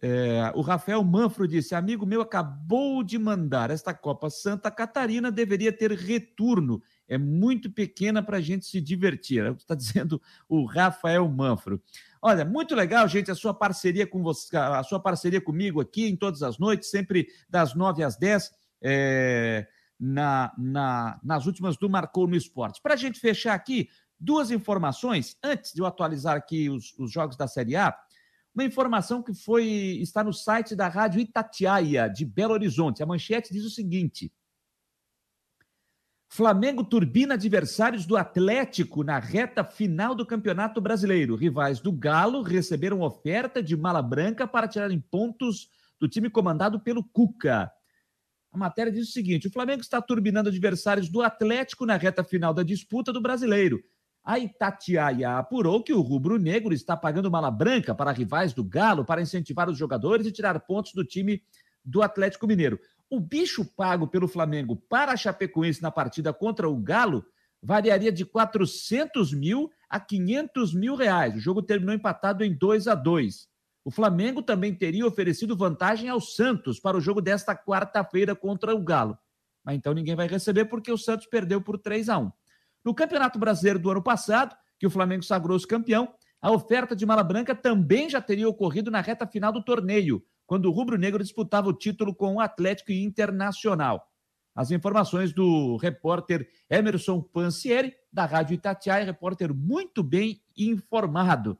é, 0.00 0.52
o 0.54 0.60
Rafael 0.60 1.02
Manfro 1.02 1.48
disse: 1.48 1.74
amigo 1.74 2.06
meu 2.06 2.20
acabou 2.20 3.02
de 3.02 3.18
mandar. 3.18 3.70
Esta 3.70 3.92
Copa 3.92 4.30
Santa 4.30 4.70
Catarina 4.70 5.30
deveria 5.30 5.72
ter 5.72 5.90
retorno. 5.92 6.80
É 7.08 7.18
muito 7.18 7.70
pequena 7.70 8.22
para 8.22 8.36
a 8.36 8.40
gente 8.40 8.66
se 8.66 8.80
divertir. 8.80 9.44
É 9.44 9.50
o 9.50 9.56
que 9.56 9.62
está 9.62 9.74
dizendo 9.76 10.22
o 10.48 10.64
Rafael 10.64 11.28
Manfro. 11.28 11.82
Olha, 12.22 12.44
muito 12.44 12.74
legal, 12.74 13.06
gente, 13.08 13.30
a 13.30 13.34
sua 13.34 13.54
parceria 13.54 14.06
com 14.06 14.22
você, 14.22 14.56
a 14.56 14.82
sua 14.82 15.00
parceria 15.00 15.40
comigo 15.40 15.80
aqui 15.80 16.06
em 16.06 16.16
todas 16.16 16.42
as 16.42 16.58
noites, 16.58 16.90
sempre 16.90 17.28
das 17.48 17.74
nove 17.74 18.02
às 18.02 18.16
dez, 18.16 18.50
é, 18.82 19.66
na, 19.98 20.52
na, 20.58 21.20
nas 21.22 21.46
últimas 21.46 21.76
do 21.76 21.88
Marcou 21.88 22.26
no 22.26 22.36
Esporte. 22.36 22.80
Para 22.82 22.94
a 22.94 22.96
gente 22.96 23.20
fechar 23.20 23.54
aqui, 23.54 23.88
Duas 24.20 24.50
informações, 24.50 25.36
antes 25.42 25.72
de 25.72 25.80
eu 25.80 25.86
atualizar 25.86 26.36
aqui 26.36 26.68
os, 26.68 26.92
os 26.98 27.12
jogos 27.12 27.36
da 27.36 27.46
Série 27.46 27.76
A, 27.76 27.96
uma 28.54 28.64
informação 28.64 29.22
que 29.22 29.32
foi 29.32 29.64
está 30.00 30.24
no 30.24 30.32
site 30.32 30.74
da 30.74 30.88
Rádio 30.88 31.20
Itatiaia, 31.20 32.08
de 32.08 32.24
Belo 32.24 32.54
Horizonte. 32.54 33.02
A 33.02 33.06
manchete 33.06 33.52
diz 33.52 33.64
o 33.64 33.70
seguinte: 33.70 34.32
Flamengo 36.28 36.84
turbina 36.84 37.34
adversários 37.34 38.04
do 38.04 38.16
Atlético 38.16 39.04
na 39.04 39.18
reta 39.18 39.64
final 39.64 40.14
do 40.14 40.26
Campeonato 40.26 40.80
Brasileiro. 40.80 41.36
Rivais 41.36 41.80
do 41.80 41.92
Galo 41.92 42.42
receberam 42.42 43.00
oferta 43.00 43.62
de 43.62 43.76
mala 43.76 44.02
branca 44.02 44.46
para 44.46 44.68
tirarem 44.68 45.00
pontos 45.00 45.70
do 45.98 46.08
time 46.08 46.28
comandado 46.28 46.80
pelo 46.80 47.02
Cuca. 47.02 47.70
A 48.52 48.58
matéria 48.58 48.92
diz 48.92 49.08
o 49.08 49.12
seguinte: 49.12 49.48
o 49.48 49.52
Flamengo 49.52 49.80
está 49.80 50.02
turbinando 50.02 50.48
adversários 50.48 51.08
do 51.08 51.22
Atlético 51.22 51.86
na 51.86 51.96
reta 51.96 52.22
final 52.22 52.52
da 52.52 52.62
disputa 52.62 53.12
do 53.12 53.22
Brasileiro. 53.22 53.82
A 54.28 54.38
Itatiaia 54.38 55.38
apurou 55.38 55.82
que 55.82 55.90
o 55.90 56.02
rubro-negro 56.02 56.74
está 56.74 56.94
pagando 56.94 57.30
mala 57.30 57.50
branca 57.50 57.94
para 57.94 58.12
rivais 58.12 58.52
do 58.52 58.62
Galo 58.62 59.02
para 59.02 59.22
incentivar 59.22 59.70
os 59.70 59.78
jogadores 59.78 60.26
e 60.26 60.30
tirar 60.30 60.60
pontos 60.60 60.92
do 60.92 61.02
time 61.02 61.42
do 61.82 62.02
Atlético 62.02 62.46
Mineiro. 62.46 62.78
O 63.08 63.18
bicho 63.18 63.64
pago 63.64 64.06
pelo 64.06 64.28
Flamengo 64.28 64.76
para 64.76 65.12
a 65.12 65.16
Chapecoense 65.16 65.80
na 65.80 65.90
partida 65.90 66.30
contra 66.30 66.68
o 66.68 66.76
Galo 66.76 67.24
variaria 67.62 68.12
de 68.12 68.22
400 68.26 69.32
mil 69.32 69.70
a 69.88 69.98
500 69.98 70.74
mil 70.74 70.94
reais. 70.94 71.34
O 71.34 71.40
jogo 71.40 71.62
terminou 71.62 71.94
empatado 71.94 72.44
em 72.44 72.52
2 72.52 72.86
a 72.86 72.94
2. 72.94 73.48
O 73.82 73.90
Flamengo 73.90 74.42
também 74.42 74.74
teria 74.74 75.06
oferecido 75.06 75.56
vantagem 75.56 76.10
ao 76.10 76.20
Santos 76.20 76.78
para 76.78 76.98
o 76.98 77.00
jogo 77.00 77.22
desta 77.22 77.56
quarta-feira 77.56 78.36
contra 78.36 78.74
o 78.74 78.84
Galo. 78.84 79.16
Mas 79.64 79.76
então 79.76 79.94
ninguém 79.94 80.14
vai 80.14 80.28
receber 80.28 80.66
porque 80.66 80.92
o 80.92 80.98
Santos 80.98 81.26
perdeu 81.26 81.62
por 81.62 81.78
3 81.78 82.10
a 82.10 82.18
1. 82.18 82.30
No 82.88 82.94
Campeonato 82.94 83.38
Brasileiro 83.38 83.78
do 83.78 83.90
ano 83.90 84.02
passado, 84.02 84.56
que 84.78 84.86
o 84.86 84.90
Flamengo 84.90 85.22
sagrou-se 85.22 85.66
campeão, 85.66 86.08
a 86.40 86.50
oferta 86.50 86.96
de 86.96 87.04
mala 87.04 87.22
branca 87.22 87.54
também 87.54 88.08
já 88.08 88.18
teria 88.18 88.48
ocorrido 88.48 88.90
na 88.90 89.02
reta 89.02 89.26
final 89.26 89.52
do 89.52 89.62
torneio, 89.62 90.24
quando 90.46 90.64
o 90.64 90.70
Rubro 90.70 90.96
Negro 90.96 91.22
disputava 91.22 91.68
o 91.68 91.74
título 91.74 92.14
com 92.14 92.36
o 92.36 92.40
Atlético 92.40 92.90
Internacional. 92.90 94.10
As 94.54 94.70
informações 94.70 95.34
do 95.34 95.76
repórter 95.76 96.48
Emerson 96.70 97.20
Pansieri, 97.20 97.92
da 98.10 98.24
Rádio 98.24 98.54
Itatiaia, 98.54 99.04
repórter 99.04 99.52
muito 99.52 100.02
bem 100.02 100.40
informado. 100.56 101.58